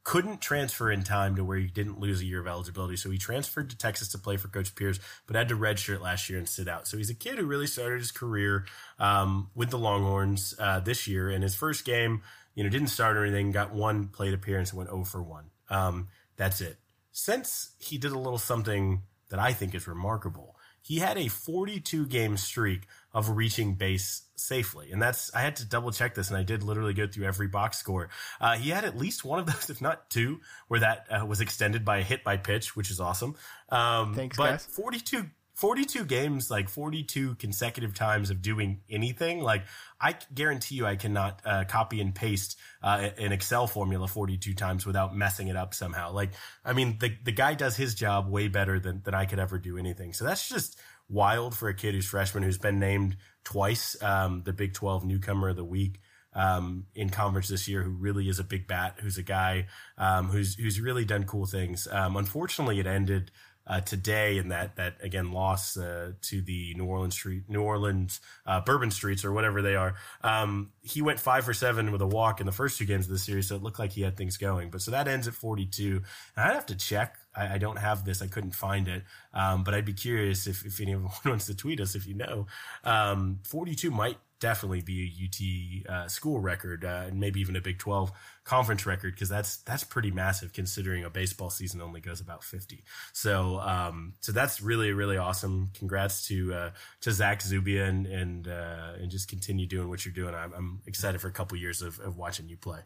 couldn't 0.02 0.40
transfer 0.40 0.90
in 0.90 1.02
time 1.02 1.34
to 1.36 1.44
where 1.44 1.56
he 1.56 1.66
didn't 1.66 1.98
lose 1.98 2.20
a 2.20 2.26
year 2.26 2.40
of 2.40 2.46
eligibility. 2.46 2.96
So 2.96 3.10
he 3.10 3.16
transferred 3.16 3.70
to 3.70 3.78
Texas 3.78 4.08
to 4.10 4.18
play 4.18 4.36
for 4.36 4.48
Coach 4.48 4.74
Pierce, 4.74 5.00
but 5.26 5.34
had 5.34 5.48
to 5.48 5.56
redshirt 5.56 6.00
last 6.00 6.28
year 6.28 6.38
and 6.38 6.48
sit 6.48 6.68
out. 6.68 6.86
So 6.86 6.98
he's 6.98 7.08
a 7.08 7.14
kid 7.14 7.38
who 7.38 7.46
really 7.46 7.66
started 7.66 8.00
his 8.00 8.12
career 8.12 8.66
um, 8.98 9.50
with 9.54 9.70
the 9.70 9.78
Longhorns 9.78 10.54
uh, 10.58 10.80
this 10.80 11.08
year. 11.08 11.30
And 11.30 11.42
his 11.42 11.54
first 11.54 11.86
game, 11.86 12.22
you 12.54 12.62
know, 12.62 12.70
didn't 12.70 12.88
start 12.88 13.16
or 13.16 13.24
anything, 13.24 13.50
got 13.50 13.72
one 13.72 14.08
plate 14.08 14.34
appearance 14.34 14.70
and 14.70 14.78
went 14.78 14.90
0 14.90 15.04
for 15.04 15.22
1. 15.22 15.44
Um, 15.70 16.08
that's 16.36 16.60
it. 16.60 16.76
Since 17.10 17.72
he 17.78 17.96
did 17.96 18.12
a 18.12 18.18
little 18.18 18.38
something 18.38 19.02
that 19.30 19.38
I 19.38 19.52
think 19.52 19.74
is 19.74 19.86
remarkable. 19.86 20.56
He 20.82 20.98
had 20.98 21.16
a 21.16 21.28
42 21.28 22.06
game 22.06 22.36
streak 22.36 22.86
of 23.14 23.30
reaching 23.30 23.74
base 23.74 24.22
safely. 24.36 24.92
And 24.92 25.00
that's, 25.00 25.34
I 25.34 25.40
had 25.40 25.56
to 25.56 25.64
double 25.64 25.90
check 25.92 26.14
this 26.14 26.28
and 26.28 26.36
I 26.36 26.42
did 26.42 26.62
literally 26.62 26.92
go 26.92 27.06
through 27.06 27.24
every 27.24 27.48
box 27.48 27.78
score. 27.78 28.10
Uh, 28.40 28.56
he 28.56 28.70
had 28.70 28.84
at 28.84 28.96
least 28.96 29.24
one 29.24 29.38
of 29.38 29.46
those, 29.46 29.70
if 29.70 29.80
not 29.80 30.10
two, 30.10 30.40
where 30.68 30.80
that 30.80 31.06
uh, 31.10 31.24
was 31.24 31.40
extended 31.40 31.84
by 31.84 31.98
a 31.98 32.02
hit 32.02 32.22
by 32.22 32.36
pitch, 32.36 32.76
which 32.76 32.90
is 32.90 33.00
awesome. 33.00 33.34
Um, 33.70 34.14
Thanks, 34.14 34.36
but 34.36 34.50
guys. 34.50 34.66
42 34.66 35.26
42 35.54 36.04
games, 36.04 36.50
like 36.50 36.68
42 36.68 37.36
consecutive 37.36 37.94
times 37.94 38.30
of 38.30 38.42
doing 38.42 38.80
anything, 38.90 39.40
like 39.40 39.62
I 40.00 40.16
guarantee 40.34 40.74
you 40.74 40.86
I 40.86 40.96
cannot 40.96 41.40
uh, 41.44 41.64
copy 41.64 42.00
and 42.00 42.12
paste 42.12 42.58
uh, 42.82 43.10
an 43.18 43.30
Excel 43.30 43.68
formula 43.68 44.08
42 44.08 44.52
times 44.54 44.84
without 44.84 45.16
messing 45.16 45.46
it 45.46 45.56
up 45.56 45.72
somehow. 45.72 46.12
Like, 46.12 46.30
I 46.64 46.72
mean, 46.72 46.98
the, 46.98 47.16
the 47.22 47.32
guy 47.32 47.54
does 47.54 47.76
his 47.76 47.94
job 47.94 48.28
way 48.28 48.48
better 48.48 48.80
than, 48.80 49.02
than 49.04 49.14
I 49.14 49.26
could 49.26 49.38
ever 49.38 49.58
do 49.58 49.78
anything. 49.78 50.12
So 50.12 50.24
that's 50.24 50.48
just 50.48 50.76
wild 51.08 51.56
for 51.56 51.68
a 51.68 51.74
kid 51.74 51.94
who's 51.94 52.06
freshman, 52.06 52.42
who's 52.42 52.58
been 52.58 52.80
named 52.80 53.16
twice 53.44 54.00
um, 54.02 54.42
the 54.44 54.52
Big 54.52 54.74
12 54.74 55.04
newcomer 55.04 55.50
of 55.50 55.56
the 55.56 55.64
week. 55.64 56.00
Um, 56.36 56.86
in 56.96 57.10
conference 57.10 57.46
this 57.46 57.68
year, 57.68 57.84
who 57.84 57.90
really 57.90 58.28
is 58.28 58.40
a 58.40 58.42
big 58.42 58.66
bat, 58.66 58.96
who's 59.00 59.18
a 59.18 59.22
guy 59.22 59.68
um, 59.96 60.26
who's 60.26 60.56
who's 60.56 60.80
really 60.80 61.04
done 61.04 61.22
cool 61.22 61.46
things. 61.46 61.86
Um, 61.88 62.16
unfortunately, 62.16 62.80
it 62.80 62.88
ended 62.88 63.30
uh, 63.66 63.80
today 63.80 64.38
in 64.38 64.48
that 64.48 64.76
that 64.76 64.96
again 65.02 65.32
loss 65.32 65.76
uh, 65.76 66.12
to 66.22 66.42
the 66.42 66.74
New 66.74 66.84
Orleans 66.84 67.14
street 67.14 67.44
New 67.48 67.62
Orleans 67.62 68.20
uh, 68.46 68.60
Bourbon 68.60 68.90
Streets 68.90 69.24
or 69.24 69.32
whatever 69.32 69.62
they 69.62 69.74
are. 69.74 69.94
Um, 70.22 70.72
he 70.82 71.02
went 71.02 71.18
five 71.20 71.44
for 71.44 71.54
seven 71.54 71.92
with 71.92 72.02
a 72.02 72.06
walk 72.06 72.40
in 72.40 72.46
the 72.46 72.52
first 72.52 72.78
two 72.78 72.84
games 72.84 73.06
of 73.06 73.12
the 73.12 73.18
series, 73.18 73.48
so 73.48 73.56
it 73.56 73.62
looked 73.62 73.78
like 73.78 73.92
he 73.92 74.02
had 74.02 74.16
things 74.16 74.36
going. 74.36 74.70
But 74.70 74.82
so 74.82 74.90
that 74.90 75.08
ends 75.08 75.26
at 75.26 75.34
42. 75.34 76.02
And 76.36 76.50
I'd 76.50 76.54
have 76.54 76.66
to 76.66 76.76
check. 76.76 77.16
I, 77.34 77.54
I 77.54 77.58
don't 77.58 77.78
have 77.78 78.04
this. 78.04 78.22
I 78.22 78.26
couldn't 78.26 78.54
find 78.54 78.88
it. 78.88 79.02
Um, 79.32 79.64
but 79.64 79.74
I'd 79.74 79.84
be 79.84 79.94
curious 79.94 80.46
if, 80.46 80.64
if 80.64 80.80
anyone 80.80 81.10
wants 81.24 81.46
to 81.46 81.54
tweet 81.54 81.80
us 81.80 81.94
if 81.94 82.06
you 82.06 82.14
know. 82.14 82.46
Um, 82.84 83.40
42 83.44 83.90
might 83.90 84.18
definitely 84.44 84.82
be 84.82 85.00
a 85.08 85.88
UT 85.88 85.90
uh, 85.90 86.06
school 86.06 86.38
record 86.38 86.84
uh, 86.84 87.04
and 87.06 87.18
maybe 87.18 87.40
even 87.40 87.56
a 87.56 87.62
Big 87.62 87.78
12 87.78 88.12
conference 88.44 88.84
record 88.84 89.14
because 89.14 89.30
that's 89.30 89.56
that's 89.68 89.84
pretty 89.84 90.10
massive 90.10 90.52
considering 90.52 91.02
a 91.02 91.08
baseball 91.08 91.48
season 91.48 91.80
only 91.80 91.98
goes 91.98 92.20
about 92.20 92.44
50. 92.44 92.84
So 93.14 93.58
um, 93.60 94.12
so 94.20 94.32
that's 94.32 94.60
really 94.60 94.92
really 94.92 95.16
awesome. 95.16 95.70
Congrats 95.72 96.28
to 96.28 96.52
uh, 96.52 96.70
to 97.00 97.10
Zach 97.10 97.40
Zubia 97.40 97.86
and 97.86 98.06
and 98.06 98.46
uh, 98.46 98.92
and 99.00 99.10
just 99.10 99.28
continue 99.28 99.66
doing 99.66 99.88
what 99.88 100.04
you're 100.04 100.12
doing. 100.12 100.34
I'm, 100.34 100.52
I'm 100.52 100.82
excited 100.86 101.22
for 101.22 101.28
a 101.28 101.32
couple 101.32 101.56
years 101.56 101.80
of, 101.80 101.98
of 102.00 102.18
watching 102.18 102.46
you 102.46 102.58
play. 102.58 102.80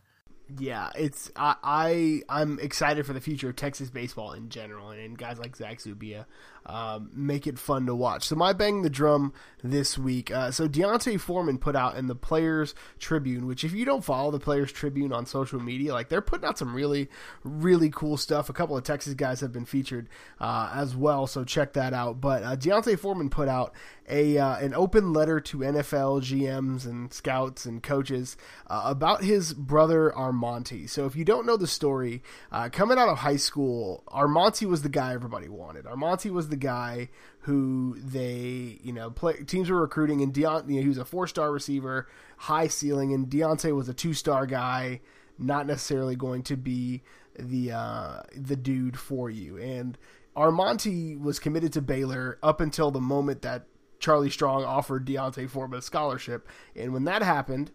Yeah, 0.57 0.89
it's 0.95 1.31
I, 1.37 1.57
I 1.63 2.23
I'm 2.29 2.59
excited 2.59 3.05
for 3.05 3.13
the 3.13 3.21
future 3.21 3.51
of 3.51 3.57
Texas 3.57 3.91
baseball 3.91 4.33
in 4.33 4.49
general, 4.49 4.91
and, 4.91 5.01
and 5.01 5.19
guys 5.19 5.39
like 5.39 5.55
Zach 5.55 5.79
Zubia 5.79 6.27
um, 6.65 7.11
make 7.13 7.47
it 7.47 7.59
fun 7.59 7.85
to 7.85 7.95
watch. 7.95 8.27
So 8.27 8.35
my 8.35 8.55
bang 8.55 8.81
the 8.81 8.89
drum 8.89 9.35
this 9.63 9.99
week. 9.99 10.31
Uh, 10.31 10.51
so 10.51 10.67
D'Onta 10.67 11.21
Foreman 11.21 11.59
put 11.59 11.77
out 11.77 11.97
in 11.97 12.07
the 12.07 12.15
Players 12.15 12.75
Tribune, 12.99 13.47
which 13.47 13.63
if 13.63 13.73
you 13.73 13.85
don't 13.85 14.03
follow 14.03 14.31
the 14.31 14.41
Players 14.41 14.73
Tribune 14.73 15.13
on 15.13 15.27
social 15.27 15.61
media, 15.61 15.93
like 15.93 16.09
they're 16.09 16.23
putting 16.23 16.49
out 16.49 16.57
some 16.57 16.75
really 16.75 17.11
really 17.45 17.91
cool 17.91 18.17
stuff. 18.17 18.49
A 18.49 18.55
couple 18.55 18.75
of 18.75 18.85
Texas 18.85 19.13
guys 19.13 19.41
have 19.41 19.53
been 19.53 19.67
featured 19.67 20.09
uh, 20.41 20.73
as 20.75 20.97
well, 20.97 21.27
so 21.27 21.45
check 21.45 21.75
that 21.75 21.93
out. 21.93 22.23
But 22.23 22.43
uh, 22.43 22.57
D'Onta 22.57 22.99
Foreman 22.99 23.29
put 23.29 23.49
out 23.49 23.75
a 24.09 24.39
uh, 24.39 24.57
an 24.57 24.75
open 24.75 25.13
letter 25.13 25.41
to 25.41 25.59
NFL 25.59 26.23
GMs 26.23 26.87
and 26.87 27.13
scouts 27.13 27.67
and 27.67 27.83
coaches 27.83 28.37
uh, 28.67 28.83
about 28.85 29.23
his 29.23 29.53
brother 29.53 30.13
Armanti. 30.17 30.89
So 30.89 31.07
if 31.07 31.15
you 31.15 31.25
don't 31.25 31.47
know 31.47 31.57
the 31.57 31.67
story, 31.67 32.23
uh, 32.51 32.69
coming 32.71 32.99
out 32.99 33.09
of 33.09 33.19
high 33.19 33.37
school, 33.37 34.03
Armanti 34.09 34.67
was 34.67 34.83
the 34.83 34.89
guy 34.89 35.13
everybody 35.13 35.49
wanted. 35.49 35.85
Armanti 35.85 36.31
was 36.31 36.49
the 36.49 36.57
guy 36.57 37.11
who 37.41 37.97
they, 37.99 38.79
you 38.83 38.93
know, 38.93 39.11
play, 39.11 39.43
teams 39.45 39.71
were 39.71 39.81
recruiting, 39.81 40.23
and 40.23 40.35
Deont, 40.35 40.69
you 40.69 40.77
know, 40.77 40.83
he 40.83 40.89
was 40.89 40.99
a 40.99 41.05
four 41.05 41.27
star 41.27 41.53
receiver, 41.53 42.09
high 42.37 42.69
ceiling, 42.69 43.13
and 43.13 43.29
D'Onta 43.31 43.75
was 43.75 43.89
a 43.89 43.95
two 43.95 44.15
star 44.15 44.47
guy, 44.47 45.01
not 45.39 45.67
necessarily 45.67 46.17
going 46.17 46.43
to 46.45 46.57
be 46.57 47.03
the 47.39 47.73
uh, 47.73 48.23
the 48.35 48.57
dude 48.57 48.99
for 48.99 49.31
you. 49.31 49.57
And 49.59 49.97
Armanti 50.37 51.21
was 51.21 51.39
committed 51.39 51.73
to 51.75 51.83
Baylor 51.83 52.39
up 52.43 52.61
until 52.61 52.91
the 52.91 53.01
moment 53.01 53.43
that 53.43 53.67
Charlie 53.99 54.31
Strong 54.31 54.65
offered 54.65 55.05
D'Onta 55.05 55.49
Foreman 55.49 55.79
a 55.79 55.83
scholarship, 55.83 56.49
and 56.77 56.93
when 56.93 57.05
that 57.05 57.23
happened, 57.23 57.73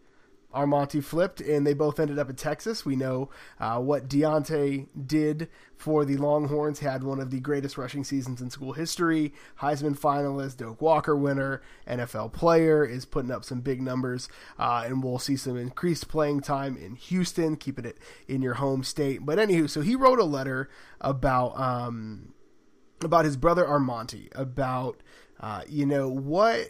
Armanti 0.53 1.03
flipped, 1.03 1.41
and 1.41 1.65
they 1.65 1.73
both 1.73 1.99
ended 1.99 2.19
up 2.19 2.29
in 2.29 2.35
Texas. 2.35 2.85
We 2.85 2.95
know 2.95 3.29
uh, 3.59 3.79
what 3.79 4.07
D'Onta 4.07 4.87
did 5.07 5.49
for 5.75 6.05
the 6.05 6.17
Longhorns. 6.17 6.79
Had 6.79 7.03
one 7.03 7.19
of 7.19 7.31
the 7.31 7.39
greatest 7.39 7.77
rushing 7.77 8.03
seasons 8.03 8.41
in 8.41 8.49
school 8.49 8.73
history. 8.73 9.33
Heisman 9.61 9.97
finalist, 9.97 10.57
Doak 10.57 10.81
Walker 10.81 11.15
winner, 11.15 11.61
NFL 11.87 12.33
player, 12.33 12.85
is 12.85 13.05
putting 13.05 13.31
up 13.31 13.43
some 13.43 13.61
big 13.61 13.81
numbers, 13.81 14.29
uh, 14.59 14.83
and 14.85 15.03
we'll 15.03 15.19
see 15.19 15.35
some 15.35 15.57
increased 15.57 16.07
playing 16.07 16.41
time 16.41 16.77
in 16.77 16.95
Houston, 16.95 17.55
keeping 17.55 17.85
it 17.85 17.97
in 18.27 18.41
your 18.41 18.55
home 18.55 18.83
state. 18.83 19.25
But 19.25 19.39
anywho, 19.39 19.69
so 19.69 19.81
he 19.81 19.95
wrote 19.95 20.19
a 20.19 20.23
letter 20.23 20.69
about 21.01 21.59
um, 21.59 22.33
about 23.03 23.25
his 23.25 23.37
brother 23.37 23.65
Armanti, 23.65 24.29
about 24.35 25.01
uh, 25.43 25.61
you 25.67 25.85
know 25.85 26.07
what 26.07 26.69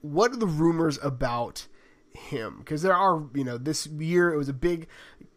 what 0.00 0.32
are 0.32 0.36
the 0.36 0.46
rumors 0.46 0.96
about 1.02 1.66
him? 2.14 2.58
Because 2.60 2.82
there 2.82 2.94
are 2.94 3.26
you 3.34 3.42
know 3.42 3.58
this 3.58 3.88
year 3.88 4.32
it 4.32 4.36
was 4.36 4.48
a 4.48 4.52
big 4.52 4.86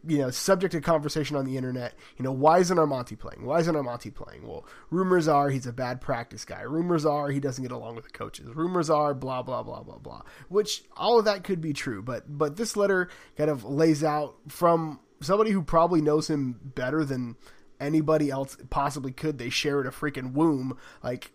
you 0.06 0.20
know 0.20 0.30
subject 0.30 0.76
of 0.76 0.84
conversation 0.84 1.36
on 1.36 1.46
the 1.46 1.58
internet. 1.58 1.96
You 2.16 2.24
know 2.24 2.32
why 2.32 2.60
isn't 2.60 2.78
Armanti 2.78 3.18
playing? 3.18 3.44
Why 3.44 3.60
isn't 3.60 3.74
Armanti 3.74 4.14
playing? 4.14 4.48
Well 4.48 4.68
rumors 4.92 5.28
are 5.28 5.50
he's 5.50 5.66
a 5.66 5.74
bad 5.74 6.00
practice 6.00 6.46
guy. 6.46 6.62
Rumors 6.62 7.08
are 7.08 7.32
he 7.32 7.40
doesn't 7.40 7.64
get 7.64 7.72
along 7.72 7.96
with 7.96 8.06
the 8.06 8.12
coaches. 8.12 8.46
Rumors 8.54 8.88
are 8.88 9.16
blah 9.16 9.42
blah 9.42 9.64
blah 9.64 9.82
blah 9.82 9.98
blah 9.98 10.22
which 10.48 10.84
all 10.96 11.18
of 11.18 11.26
that 11.26 11.44
could 11.44 11.60
be 11.60 11.74
true. 11.74 12.04
But 12.04 12.38
but 12.38 12.56
this 12.56 12.78
letter 12.78 13.10
kind 13.36 13.50
of 13.50 13.64
lays 13.64 14.04
out 14.04 14.36
from 14.48 15.00
somebody 15.22 15.50
who 15.50 15.64
probably 15.64 16.02
knows 16.02 16.30
him 16.30 16.60
better 16.64 17.04
than 17.04 17.36
anybody 17.80 18.30
else 18.30 18.58
possibly 18.70 19.12
could. 19.12 19.40
They 19.40 19.50
shared 19.50 19.88
a 19.88 19.90
freaking 19.90 20.34
womb. 20.34 20.78
Like 21.04 21.32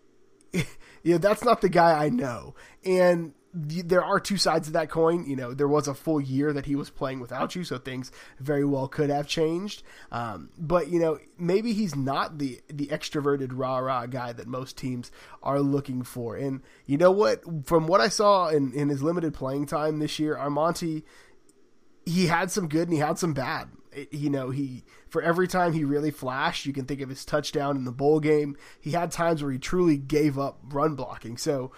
yeah, 1.02 1.18
that's 1.18 1.44
not 1.44 1.60
the 1.60 1.68
guy 1.68 2.04
I 2.04 2.08
know. 2.08 2.54
And 2.84 3.34
there 3.54 4.04
are 4.04 4.20
two 4.20 4.36
sides 4.36 4.68
of 4.68 4.74
that 4.74 4.90
coin. 4.90 5.26
You 5.26 5.36
know, 5.36 5.54
there 5.54 5.68
was 5.68 5.88
a 5.88 5.94
full 5.94 6.20
year 6.20 6.52
that 6.52 6.66
he 6.66 6.76
was 6.76 6.90
playing 6.90 7.20
without 7.20 7.54
you, 7.54 7.64
so 7.64 7.78
things 7.78 8.12
very 8.38 8.64
well 8.64 8.88
could 8.88 9.10
have 9.10 9.26
changed. 9.26 9.82
Um, 10.12 10.50
but 10.58 10.88
you 10.88 11.00
know, 11.00 11.18
maybe 11.38 11.72
he's 11.72 11.96
not 11.96 12.38
the 12.38 12.60
the 12.68 12.86
extroverted 12.88 13.50
rah 13.52 13.78
rah 13.78 14.06
guy 14.06 14.32
that 14.32 14.46
most 14.46 14.76
teams 14.76 15.10
are 15.42 15.60
looking 15.60 16.02
for. 16.02 16.36
And 16.36 16.62
you 16.86 16.98
know 16.98 17.10
what? 17.10 17.42
From 17.66 17.86
what 17.86 18.00
I 18.00 18.08
saw 18.08 18.48
in 18.48 18.72
in 18.72 18.88
his 18.88 19.02
limited 19.02 19.34
playing 19.34 19.66
time 19.66 19.98
this 19.98 20.18
year, 20.18 20.36
Armanti, 20.36 21.04
he 22.04 22.26
had 22.26 22.50
some 22.50 22.68
good 22.68 22.88
and 22.88 22.92
he 22.92 23.00
had 23.00 23.18
some 23.18 23.32
bad 23.32 23.68
you 24.10 24.30
know, 24.30 24.50
he 24.50 24.84
for 25.08 25.22
every 25.22 25.48
time 25.48 25.72
he 25.72 25.84
really 25.84 26.10
flashed, 26.10 26.66
you 26.66 26.72
can 26.72 26.84
think 26.84 27.00
of 27.00 27.08
his 27.08 27.24
touchdown 27.24 27.76
in 27.76 27.84
the 27.84 27.92
bowl 27.92 28.20
game. 28.20 28.56
He 28.80 28.92
had 28.92 29.10
times 29.10 29.42
where 29.42 29.52
he 29.52 29.58
truly 29.58 29.96
gave 29.96 30.38
up 30.38 30.58
run 30.64 30.94
blocking. 30.94 31.36
So, 31.36 31.72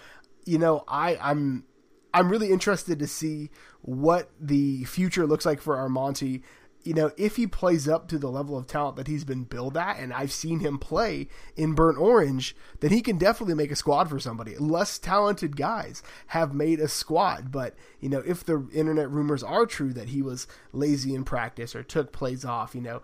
you 0.45 0.59
know, 0.59 0.85
I 0.89 1.17
I'm 1.21 1.65
I'm 2.13 2.29
really 2.29 2.51
interested 2.51 2.99
to 2.99 3.07
see 3.07 3.51
what 3.83 4.31
the 4.41 4.85
future 4.85 5.27
looks 5.27 5.47
like 5.47 5.61
for 5.61 5.77
Armanti 5.77 6.43
you 6.83 6.95
know, 6.95 7.11
if 7.17 7.37
he 7.37 7.47
plays 7.47 7.89
up 7.89 8.09
to 8.09 8.19
the 8.19 8.31
level 8.31 8.57
of 8.57 8.67
talent 8.67 8.97
that 8.97 9.07
he's 9.07 9.25
been 9.25 9.45
billed 9.45 9.77
at, 9.77 9.99
and 9.99 10.13
I've 10.13 10.33
seen 10.33 10.61
him 10.61 10.79
play 10.79 11.29
in 11.57 11.75
Burnt 11.75 11.99
Orange, 11.99 12.57
then 12.81 12.91
he 12.91 13.03
can 13.03 13.19
definitely 13.19 13.55
make 13.55 13.71
a 13.71 13.77
squad 13.77 14.09
for 14.09 14.19
somebody. 14.19 14.57
Less 14.57 14.99
talented 14.99 15.57
guys 15.57 16.03
have 16.29 16.55
made 16.55 16.81
a 16.81 16.89
squad, 16.89 17.53
but 17.53 17.75
you 18.01 18.09
know, 18.09 18.23
if 18.27 18.45
the 18.45 18.67
internet 18.73 19.11
rumors 19.11 19.43
are 19.43 19.67
true 19.67 19.93
that 19.93 20.09
he 20.09 20.23
was 20.23 20.47
lazy 20.73 21.15
in 21.15 21.25
practice 21.25 21.75
or 21.75 21.83
took 21.83 22.13
plays 22.13 22.45
off, 22.45 22.75
you 22.75 22.81
know, 22.81 23.03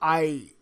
I 0.00 0.52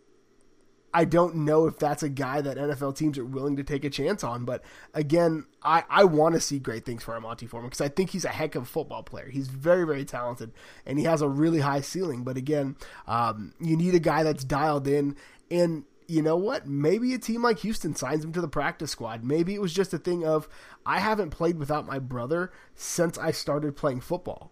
I 0.93 1.05
don't 1.05 1.35
know 1.35 1.67
if 1.67 1.77
that's 1.77 2.01
a 2.01 2.09
guy 2.09 2.41
that 2.41 2.57
NFL 2.57 2.95
teams 2.95 3.17
are 3.17 3.25
willing 3.25 3.57
to 3.57 3.63
take 3.63 3.83
a 3.83 3.89
chance 3.89 4.23
on. 4.23 4.45
But 4.45 4.63
again, 4.93 5.45
I, 5.61 5.83
I 5.89 6.05
want 6.05 6.35
to 6.35 6.41
see 6.41 6.59
great 6.59 6.85
things 6.85 7.03
for 7.03 7.19
Armanti 7.19 7.47
Foreman 7.47 7.69
because 7.69 7.81
I 7.81 7.89
think 7.89 8.11
he's 8.11 8.25
a 8.25 8.29
heck 8.29 8.55
of 8.55 8.63
a 8.63 8.65
football 8.65 9.03
player. 9.03 9.29
He's 9.29 9.47
very, 9.47 9.85
very 9.85 10.05
talented 10.05 10.51
and 10.85 10.97
he 10.97 11.05
has 11.05 11.21
a 11.21 11.27
really 11.27 11.59
high 11.59 11.81
ceiling. 11.81 12.23
But 12.23 12.37
again, 12.37 12.77
um, 13.07 13.53
you 13.59 13.75
need 13.75 13.95
a 13.95 13.99
guy 13.99 14.23
that's 14.23 14.43
dialed 14.43 14.87
in. 14.87 15.15
And 15.51 15.83
you 16.07 16.21
know 16.21 16.37
what? 16.37 16.67
Maybe 16.67 17.13
a 17.13 17.19
team 17.19 17.43
like 17.43 17.59
Houston 17.59 17.95
signs 17.95 18.23
him 18.23 18.31
to 18.33 18.41
the 18.41 18.47
practice 18.47 18.91
squad. 18.91 19.23
Maybe 19.23 19.53
it 19.53 19.61
was 19.61 19.73
just 19.73 19.93
a 19.93 19.97
thing 19.97 20.25
of 20.25 20.47
I 20.85 20.99
haven't 20.99 21.31
played 21.31 21.59
without 21.59 21.85
my 21.85 21.99
brother 21.99 22.51
since 22.75 23.17
I 23.17 23.31
started 23.31 23.75
playing 23.75 24.01
football. 24.01 24.51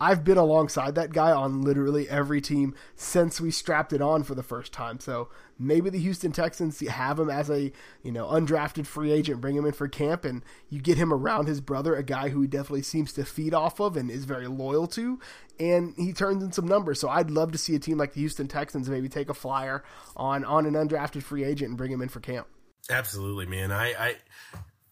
I've 0.00 0.24
been 0.24 0.38
alongside 0.38 0.94
that 0.94 1.12
guy 1.12 1.32
on 1.32 1.62
literally 1.62 2.08
every 2.08 2.40
team 2.40 2.74
since 2.94 3.40
we 3.40 3.50
strapped 3.50 3.92
it 3.92 4.00
on 4.00 4.22
for 4.22 4.34
the 4.34 4.42
first 4.42 4.72
time. 4.72 5.00
So 5.00 5.28
maybe 5.58 5.90
the 5.90 5.98
Houston 5.98 6.32
Texans 6.32 6.80
have 6.86 7.18
him 7.18 7.30
as 7.30 7.50
a 7.50 7.72
you 8.02 8.12
know 8.12 8.26
undrafted 8.26 8.86
free 8.86 9.10
agent, 9.10 9.40
bring 9.40 9.56
him 9.56 9.66
in 9.66 9.72
for 9.72 9.88
camp, 9.88 10.24
and 10.24 10.44
you 10.70 10.80
get 10.80 10.98
him 10.98 11.12
around 11.12 11.48
his 11.48 11.60
brother, 11.60 11.94
a 11.94 12.02
guy 12.02 12.28
who 12.28 12.42
he 12.42 12.46
definitely 12.46 12.82
seems 12.82 13.12
to 13.14 13.24
feed 13.24 13.54
off 13.54 13.80
of 13.80 13.96
and 13.96 14.10
is 14.10 14.24
very 14.24 14.46
loyal 14.46 14.86
to, 14.88 15.18
and 15.58 15.94
he 15.96 16.12
turns 16.12 16.42
in 16.42 16.52
some 16.52 16.68
numbers. 16.68 17.00
So 17.00 17.08
I'd 17.08 17.30
love 17.30 17.52
to 17.52 17.58
see 17.58 17.74
a 17.74 17.78
team 17.80 17.98
like 17.98 18.12
the 18.12 18.20
Houston 18.20 18.48
Texans 18.48 18.88
maybe 18.88 19.08
take 19.08 19.28
a 19.28 19.34
flyer 19.34 19.82
on 20.16 20.44
on 20.44 20.66
an 20.66 20.74
undrafted 20.74 21.22
free 21.22 21.44
agent 21.44 21.70
and 21.70 21.78
bring 21.78 21.90
him 21.90 22.02
in 22.02 22.08
for 22.08 22.20
camp. 22.20 22.46
Absolutely, 22.90 23.46
man. 23.46 23.72
I, 23.72 23.92
I 23.92 24.16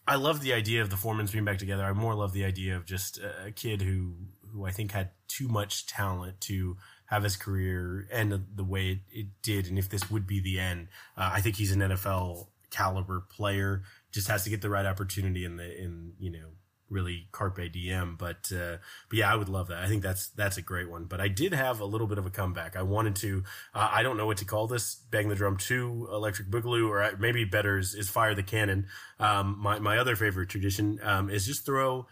I 0.09 0.16
love 0.16 0.40
the 0.40 0.52
idea 0.52 0.82
of 0.82 0.90
the 0.90 0.96
Foremans 0.96 1.32
being 1.32 1.44
back 1.44 1.59
together. 1.59 1.84
I 1.84 1.92
more 1.92 2.14
love 2.14 2.32
the 2.32 2.44
idea 2.44 2.76
of 2.76 2.84
just 2.84 3.18
a 3.18 3.50
kid 3.50 3.82
who 3.82 4.14
who 4.57 4.64
I 4.64 4.70
think 4.70 4.92
had 4.92 5.11
too 5.28 5.48
much 5.48 5.86
talent 5.86 6.40
to 6.42 6.76
have 7.07 7.22
his 7.22 7.36
career 7.36 8.09
end 8.11 8.32
the 8.54 8.64
way 8.64 8.88
it, 8.88 8.98
it 9.12 9.26
did. 9.42 9.66
And 9.66 9.78
if 9.78 9.88
this 9.88 10.11
would 10.11 10.26
be 10.26 10.40
the 10.40 10.59
end, 10.59 10.88
uh, 11.16 11.30
I 11.32 11.40
think 11.40 11.57
he's 11.57 11.72
an 11.72 11.80
NFL 11.80 12.48
caliber 12.70 13.20
player. 13.20 13.82
Just 14.12 14.28
has 14.28 14.44
to 14.44 14.50
get 14.50 14.62
the 14.62 14.70
right 14.70 14.86
opportunity 14.86 15.44
in 15.44 15.57
the 15.57 15.80
in 15.80 16.14
you 16.18 16.30
know 16.30 16.48
really 16.88 17.28
carpe 17.32 17.70
diem. 17.70 18.16
But 18.18 18.50
uh, 18.50 18.78
but 19.11 19.18
yeah, 19.18 19.30
I 19.30 19.36
would 19.36 19.50
love 19.50 19.68
that. 19.68 19.78
I 19.78 19.88
think 19.88 20.02
that's 20.02 20.28
that's 20.28 20.57
a 20.57 20.62
great 20.62 20.90
one. 20.90 21.04
But 21.04 21.20
I 21.20 21.28
did 21.28 21.52
have 21.52 21.80
a 21.80 21.84
little 21.84 22.07
bit 22.07 22.16
of 22.16 22.24
a 22.24 22.30
comeback. 22.30 22.76
I 22.76 22.82
wanted 22.82 23.16
to. 23.16 23.44
Uh, 23.74 23.90
I 23.92 24.02
don't 24.02 24.16
know 24.16 24.26
what 24.26 24.38
to 24.38 24.46
call 24.46 24.66
this. 24.66 24.94
Bang 25.11 25.28
the 25.28 25.34
drum 25.34 25.59
two, 25.59 26.09
electric 26.11 26.48
boogaloo, 26.48 26.88
or 26.88 27.16
maybe 27.18 27.44
better 27.44 27.78
is, 27.78 27.94
is 27.94 28.09
fire 28.09 28.34
the 28.34 28.42
cannon. 28.42 28.86
Um, 29.20 29.57
my 29.59 29.78
my 29.78 29.98
other 29.98 30.16
favorite 30.16 30.48
tradition 30.48 30.98
um, 31.02 31.28
is 31.28 31.44
just 31.44 31.66
throw 31.66 32.07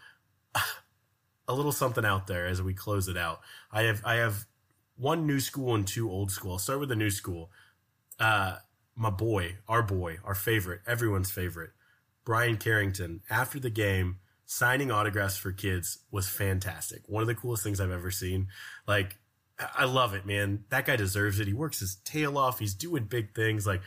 a 1.47 1.53
little 1.53 1.71
something 1.71 2.05
out 2.05 2.27
there 2.27 2.47
as 2.47 2.61
we 2.61 2.73
close 2.73 3.07
it 3.07 3.17
out. 3.17 3.41
I 3.71 3.83
have 3.83 4.01
I 4.05 4.15
have 4.15 4.45
one 4.97 5.27
new 5.27 5.39
school 5.39 5.75
and 5.75 5.87
two 5.87 6.09
old 6.09 6.31
school. 6.31 6.53
I'll 6.53 6.59
start 6.59 6.79
with 6.79 6.89
the 6.89 6.95
new 6.95 7.09
school. 7.09 7.51
Uh, 8.19 8.57
my 8.95 9.09
boy, 9.09 9.57
our 9.67 9.83
boy, 9.83 10.17
our 10.23 10.35
favorite, 10.35 10.81
everyone's 10.87 11.31
favorite, 11.31 11.71
Brian 12.23 12.57
Carrington. 12.57 13.21
After 13.29 13.59
the 13.59 13.69
game, 13.69 14.17
signing 14.45 14.91
autographs 14.91 15.37
for 15.37 15.51
kids 15.51 15.99
was 16.11 16.29
fantastic. 16.29 17.01
One 17.07 17.21
of 17.21 17.27
the 17.27 17.35
coolest 17.35 17.63
things 17.63 17.81
I've 17.81 17.91
ever 17.91 18.11
seen. 18.11 18.47
Like, 18.87 19.17
I 19.59 19.85
love 19.85 20.13
it, 20.13 20.25
man. 20.25 20.63
That 20.69 20.85
guy 20.85 20.95
deserves 20.95 21.39
it. 21.39 21.47
He 21.47 21.53
works 21.53 21.79
his 21.79 21.95
tail 22.05 22.37
off. 22.37 22.59
He's 22.59 22.73
doing 22.73 23.05
big 23.05 23.35
things. 23.35 23.65
Like, 23.67 23.81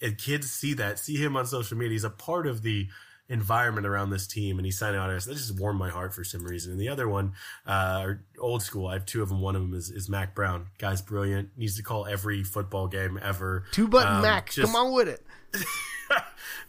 and 0.00 0.18
kids 0.18 0.50
see 0.50 0.74
that, 0.74 0.98
see 0.98 1.16
him 1.16 1.36
on 1.36 1.46
social 1.46 1.78
media. 1.78 1.92
He's 1.92 2.04
a 2.04 2.10
part 2.10 2.46
of 2.46 2.62
the 2.62 2.88
environment 3.28 3.86
around 3.86 4.10
this 4.10 4.26
team 4.26 4.58
and 4.58 4.66
he's 4.66 4.78
signing 4.78 5.00
autographs. 5.00 5.26
That 5.26 5.34
just 5.34 5.58
warmed 5.58 5.78
my 5.78 5.88
heart 5.88 6.14
for 6.14 6.24
some 6.24 6.44
reason. 6.44 6.72
And 6.72 6.80
the 6.80 6.88
other 6.88 7.08
one, 7.08 7.32
uh, 7.66 8.14
old 8.38 8.62
school, 8.62 8.86
I 8.86 8.94
have 8.94 9.06
two 9.06 9.22
of 9.22 9.28
them. 9.28 9.40
One 9.40 9.56
of 9.56 9.62
them 9.62 9.74
is, 9.74 9.90
is 9.90 10.08
Mack 10.08 10.34
Brown. 10.34 10.66
Guy's 10.78 11.00
brilliant. 11.00 11.50
Needs 11.56 11.76
to 11.76 11.82
call 11.82 12.06
every 12.06 12.42
football 12.42 12.86
game 12.86 13.18
ever. 13.22 13.64
Two 13.72 13.88
button 13.88 14.16
um, 14.16 14.22
Mack. 14.22 14.50
Just, 14.50 14.72
Come 14.72 14.76
on 14.76 14.92
with 14.92 15.08
it. 15.08 15.24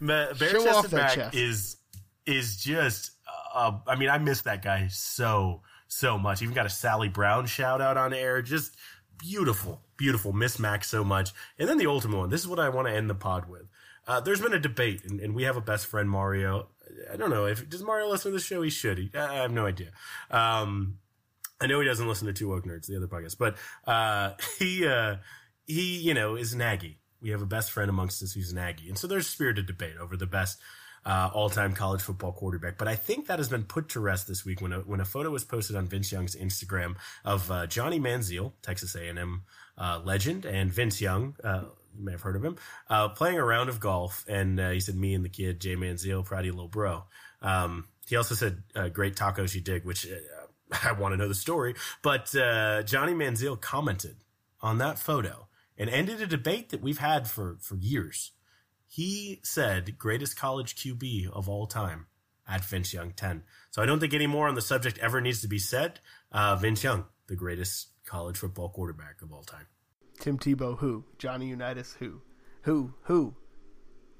Bare 0.00 0.34
Show 0.34 0.82
Mac 0.92 1.14
chest. 1.14 1.34
is, 1.34 1.76
is 2.24 2.56
just, 2.56 3.12
uh, 3.54 3.72
I 3.86 3.96
mean, 3.96 4.08
I 4.08 4.18
miss 4.18 4.42
that 4.42 4.62
guy 4.62 4.88
so, 4.88 5.62
so 5.88 6.18
much. 6.18 6.42
Even 6.42 6.54
got 6.54 6.66
a 6.66 6.70
Sally 6.70 7.08
Brown 7.08 7.46
shout 7.46 7.80
out 7.80 7.96
on 7.96 8.14
air. 8.14 8.40
Just 8.40 8.76
beautiful, 9.18 9.82
beautiful. 9.96 10.32
Miss 10.32 10.58
Mack 10.58 10.84
so 10.84 11.04
much. 11.04 11.32
And 11.58 11.68
then 11.68 11.78
the 11.78 11.86
ultimate 11.86 12.16
one. 12.16 12.30
This 12.30 12.40
is 12.40 12.48
what 12.48 12.58
I 12.58 12.68
want 12.68 12.88
to 12.88 12.94
end 12.94 13.10
the 13.10 13.14
pod 13.14 13.48
with. 13.48 13.66
Uh, 14.06 14.20
there's 14.20 14.40
been 14.40 14.52
a 14.52 14.60
debate, 14.60 15.02
and, 15.04 15.20
and, 15.20 15.34
we 15.34 15.42
have 15.42 15.56
a 15.56 15.60
best 15.60 15.86
friend, 15.86 16.08
Mario. 16.08 16.68
I 17.12 17.16
don't 17.16 17.30
know 17.30 17.46
if 17.46 17.68
does 17.68 17.82
Mario 17.82 18.08
listen 18.08 18.30
to 18.30 18.38
the 18.38 18.42
show. 18.42 18.62
He 18.62 18.70
should. 18.70 18.98
He, 18.98 19.10
I 19.14 19.36
have 19.36 19.50
no 19.50 19.66
idea. 19.66 19.90
Um, 20.30 20.98
I 21.60 21.66
know 21.66 21.80
he 21.80 21.86
doesn't 21.86 22.06
listen 22.06 22.26
to 22.26 22.32
Two 22.32 22.48
Woke 22.48 22.66
Nerds, 22.66 22.86
the 22.86 22.96
other 22.96 23.08
podcast, 23.08 23.36
but 23.38 23.56
uh, 23.86 24.34
he 24.58 24.86
uh, 24.86 25.16
he 25.66 25.98
you 25.98 26.14
know 26.14 26.36
is 26.36 26.54
naggy. 26.54 26.96
We 27.20 27.30
have 27.30 27.42
a 27.42 27.46
best 27.46 27.72
friend 27.72 27.90
amongst 27.90 28.22
us 28.22 28.32
who's 28.32 28.52
naggy, 28.54 28.88
and 28.88 28.96
so 28.96 29.06
there's 29.06 29.26
spirited 29.26 29.66
debate 29.66 29.96
over 30.00 30.16
the 30.16 30.26
best 30.26 30.58
uh, 31.06 31.30
all-time 31.32 31.72
college 31.72 32.02
football 32.02 32.32
quarterback. 32.32 32.76
But 32.76 32.88
I 32.88 32.96
think 32.96 33.28
that 33.28 33.38
has 33.38 33.48
been 33.48 33.62
put 33.62 33.88
to 33.90 34.00
rest 34.00 34.26
this 34.26 34.44
week 34.44 34.60
when 34.60 34.72
a, 34.72 34.80
when 34.80 35.00
a 35.00 35.04
photo 35.04 35.30
was 35.30 35.44
posted 35.44 35.76
on 35.76 35.86
Vince 35.86 36.10
Young's 36.10 36.34
Instagram 36.34 36.96
of 37.24 37.50
uh, 37.50 37.66
Johnny 37.68 38.00
Manziel, 38.00 38.52
Texas 38.60 38.96
A&M 38.96 39.42
uh, 39.78 40.00
legend, 40.04 40.44
and 40.44 40.70
Vince 40.70 41.00
Young, 41.00 41.36
uh, 41.44 41.62
you 41.98 42.04
may 42.04 42.12
have 42.12 42.22
heard 42.22 42.36
of 42.36 42.44
him, 42.44 42.56
uh, 42.88 43.08
playing 43.08 43.38
a 43.38 43.44
round 43.44 43.68
of 43.68 43.80
golf. 43.80 44.24
And 44.28 44.58
uh, 44.60 44.70
he 44.70 44.80
said, 44.80 44.96
me 44.96 45.14
and 45.14 45.24
the 45.24 45.28
kid, 45.28 45.60
Jay 45.60 45.76
Manziel, 45.76 46.24
proud 46.24 46.40
of 46.40 46.46
you, 46.46 46.52
little 46.52 46.68
bro. 46.68 47.04
Um, 47.42 47.88
he 48.08 48.16
also 48.16 48.34
said, 48.34 48.62
uh, 48.74 48.88
great 48.88 49.16
tacos 49.16 49.54
you 49.54 49.60
dig, 49.60 49.84
which 49.84 50.06
uh, 50.06 50.76
I 50.84 50.92
want 50.92 51.12
to 51.12 51.16
know 51.16 51.28
the 51.28 51.34
story. 51.34 51.74
But 52.02 52.34
uh, 52.34 52.82
Johnny 52.82 53.12
Manziel 53.12 53.60
commented 53.60 54.16
on 54.60 54.78
that 54.78 54.98
photo 54.98 55.48
and 55.76 55.90
ended 55.90 56.22
a 56.22 56.26
debate 56.26 56.70
that 56.70 56.82
we've 56.82 56.98
had 56.98 57.28
for, 57.28 57.58
for 57.60 57.76
years. 57.76 58.32
He 58.88 59.40
said, 59.42 59.98
greatest 59.98 60.38
college 60.38 60.76
QB 60.76 61.30
of 61.30 61.48
all 61.48 61.66
time 61.66 62.06
at 62.48 62.64
Vince 62.64 62.94
Young 62.94 63.10
10. 63.12 63.42
So 63.70 63.82
I 63.82 63.86
don't 63.86 64.00
think 64.00 64.14
any 64.14 64.26
more 64.26 64.48
on 64.48 64.54
the 64.54 64.62
subject 64.62 64.98
ever 64.98 65.20
needs 65.20 65.40
to 65.42 65.48
be 65.48 65.58
said. 65.58 66.00
Uh, 66.32 66.56
Vince 66.56 66.82
Young, 66.82 67.04
the 67.26 67.36
greatest 67.36 67.88
college 68.04 68.36
football 68.36 68.68
quarterback 68.68 69.20
of 69.22 69.32
all 69.32 69.42
time. 69.42 69.66
Tim 70.16 70.38
Tebow, 70.38 70.78
who? 70.78 71.04
Johnny 71.18 71.48
Unitas, 71.48 71.96
who? 71.98 72.20
Who? 72.62 72.94
Who? 73.04 73.34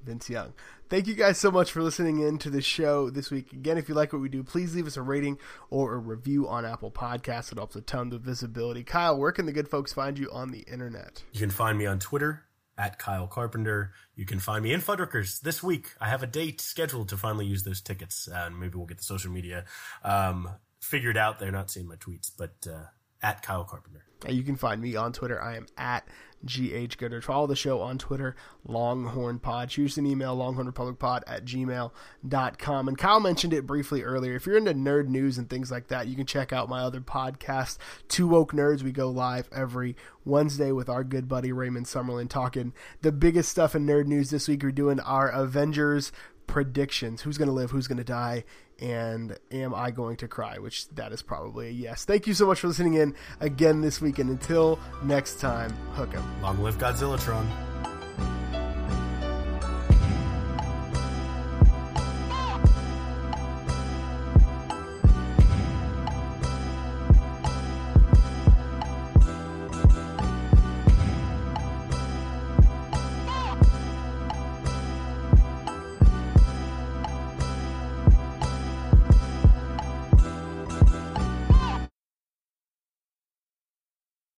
Vince 0.04 0.30
Young. 0.30 0.52
Thank 0.88 1.08
you 1.08 1.14
guys 1.14 1.36
so 1.36 1.50
much 1.50 1.72
for 1.72 1.82
listening 1.82 2.20
in 2.20 2.38
to 2.38 2.50
the 2.50 2.62
show 2.62 3.10
this 3.10 3.30
week. 3.30 3.52
Again, 3.52 3.76
if 3.76 3.88
you 3.88 3.94
like 3.94 4.12
what 4.12 4.22
we 4.22 4.28
do, 4.28 4.44
please 4.44 4.74
leave 4.74 4.86
us 4.86 4.96
a 4.96 5.02
rating 5.02 5.38
or 5.68 5.94
a 5.94 5.98
review 5.98 6.46
on 6.48 6.64
Apple 6.64 6.92
Podcasts. 6.92 7.50
It 7.50 7.58
helps 7.58 7.74
a 7.74 7.80
ton 7.80 8.12
of 8.12 8.20
visibility. 8.20 8.84
Kyle, 8.84 9.18
where 9.18 9.32
can 9.32 9.46
the 9.46 9.52
good 9.52 9.68
folks 9.68 9.92
find 9.92 10.16
you 10.16 10.30
on 10.30 10.52
the 10.52 10.60
internet? 10.60 11.24
You 11.32 11.40
can 11.40 11.50
find 11.50 11.76
me 11.76 11.86
on 11.86 11.98
Twitter 11.98 12.44
at 12.78 12.98
Kyle 12.98 13.26
Carpenter. 13.26 13.92
You 14.14 14.26
can 14.26 14.38
find 14.38 14.62
me 14.62 14.72
in 14.72 14.80
Fuddruckers 14.80 15.40
this 15.40 15.62
week. 15.62 15.88
I 16.00 16.08
have 16.08 16.22
a 16.22 16.26
date 16.26 16.60
scheduled 16.60 17.08
to 17.08 17.16
finally 17.16 17.46
use 17.46 17.64
those 17.64 17.80
tickets, 17.80 18.28
and 18.32 18.60
maybe 18.60 18.76
we'll 18.76 18.86
get 18.86 18.98
the 18.98 19.04
social 19.04 19.32
media 19.32 19.64
um, 20.04 20.48
figured 20.80 21.16
out 21.16 21.40
they're 21.40 21.50
not 21.50 21.70
seeing 21.70 21.88
my 21.88 21.96
tweets, 21.96 22.30
but 22.36 22.54
uh, 22.70 22.84
at 23.22 23.42
Kyle 23.42 23.64
Carpenter. 23.64 24.04
And 24.24 24.36
you 24.36 24.42
can 24.42 24.56
find 24.56 24.80
me 24.80 24.96
on 24.96 25.12
Twitter. 25.12 25.40
I 25.42 25.56
am 25.56 25.66
at 25.76 26.08
GH 26.44 26.96
Gooder. 26.96 27.20
Follow 27.20 27.46
the 27.46 27.56
show 27.56 27.80
on 27.80 27.98
Twitter, 27.98 28.36
Longhorn 28.66 29.38
Pod. 29.38 29.68
Choose 29.70 29.98
an 29.98 30.06
email, 30.06 30.36
longhornrepublicpod 30.36 31.22
at 31.26 31.44
gmail.com. 31.44 32.88
And 32.88 32.98
Kyle 32.98 33.20
mentioned 33.20 33.52
it 33.52 33.66
briefly 33.66 34.02
earlier. 34.02 34.34
If 34.34 34.46
you're 34.46 34.56
into 34.56 34.74
nerd 34.74 35.08
news 35.08 35.38
and 35.38 35.50
things 35.50 35.70
like 35.70 35.88
that, 35.88 36.06
you 36.08 36.16
can 36.16 36.26
check 36.26 36.52
out 36.52 36.68
my 36.68 36.80
other 36.80 37.00
podcast, 37.00 37.78
Two 38.08 38.28
Woke 38.28 38.52
Nerds. 38.52 38.82
We 38.82 38.92
go 38.92 39.08
live 39.08 39.48
every 39.52 39.96
Wednesday 40.24 40.72
with 40.72 40.88
our 40.88 41.04
good 41.04 41.28
buddy 41.28 41.52
Raymond 41.52 41.86
Summerlin 41.86 42.28
talking 42.28 42.72
the 43.02 43.12
biggest 43.12 43.50
stuff 43.50 43.74
in 43.74 43.86
nerd 43.86 44.06
news 44.06 44.30
this 44.30 44.48
week. 44.48 44.62
We're 44.62 44.72
doing 44.72 45.00
our 45.00 45.28
Avengers 45.28 46.12
predictions 46.46 47.22
who's 47.22 47.38
going 47.38 47.48
to 47.48 47.54
live, 47.54 47.70
who's 47.70 47.88
going 47.88 47.98
to 47.98 48.04
die, 48.04 48.44
and 48.80 49.38
am 49.50 49.74
I 49.74 49.90
going 49.90 50.16
to 50.18 50.28
cry? 50.28 50.58
Which 50.58 50.88
that 50.90 51.12
is 51.12 51.22
probably 51.22 51.68
a 51.68 51.70
yes. 51.70 52.04
Thank 52.04 52.26
you 52.26 52.34
so 52.34 52.46
much 52.46 52.60
for 52.60 52.68
listening 52.68 52.94
in 52.94 53.14
again 53.40 53.80
this 53.80 54.00
week, 54.00 54.18
and 54.18 54.30
until 54.30 54.78
next 55.02 55.40
time, 55.40 55.70
hook 55.92 56.14
'em. 56.14 56.42
Long 56.42 56.62
live 56.62 56.78
Godzillatron. 56.78 57.46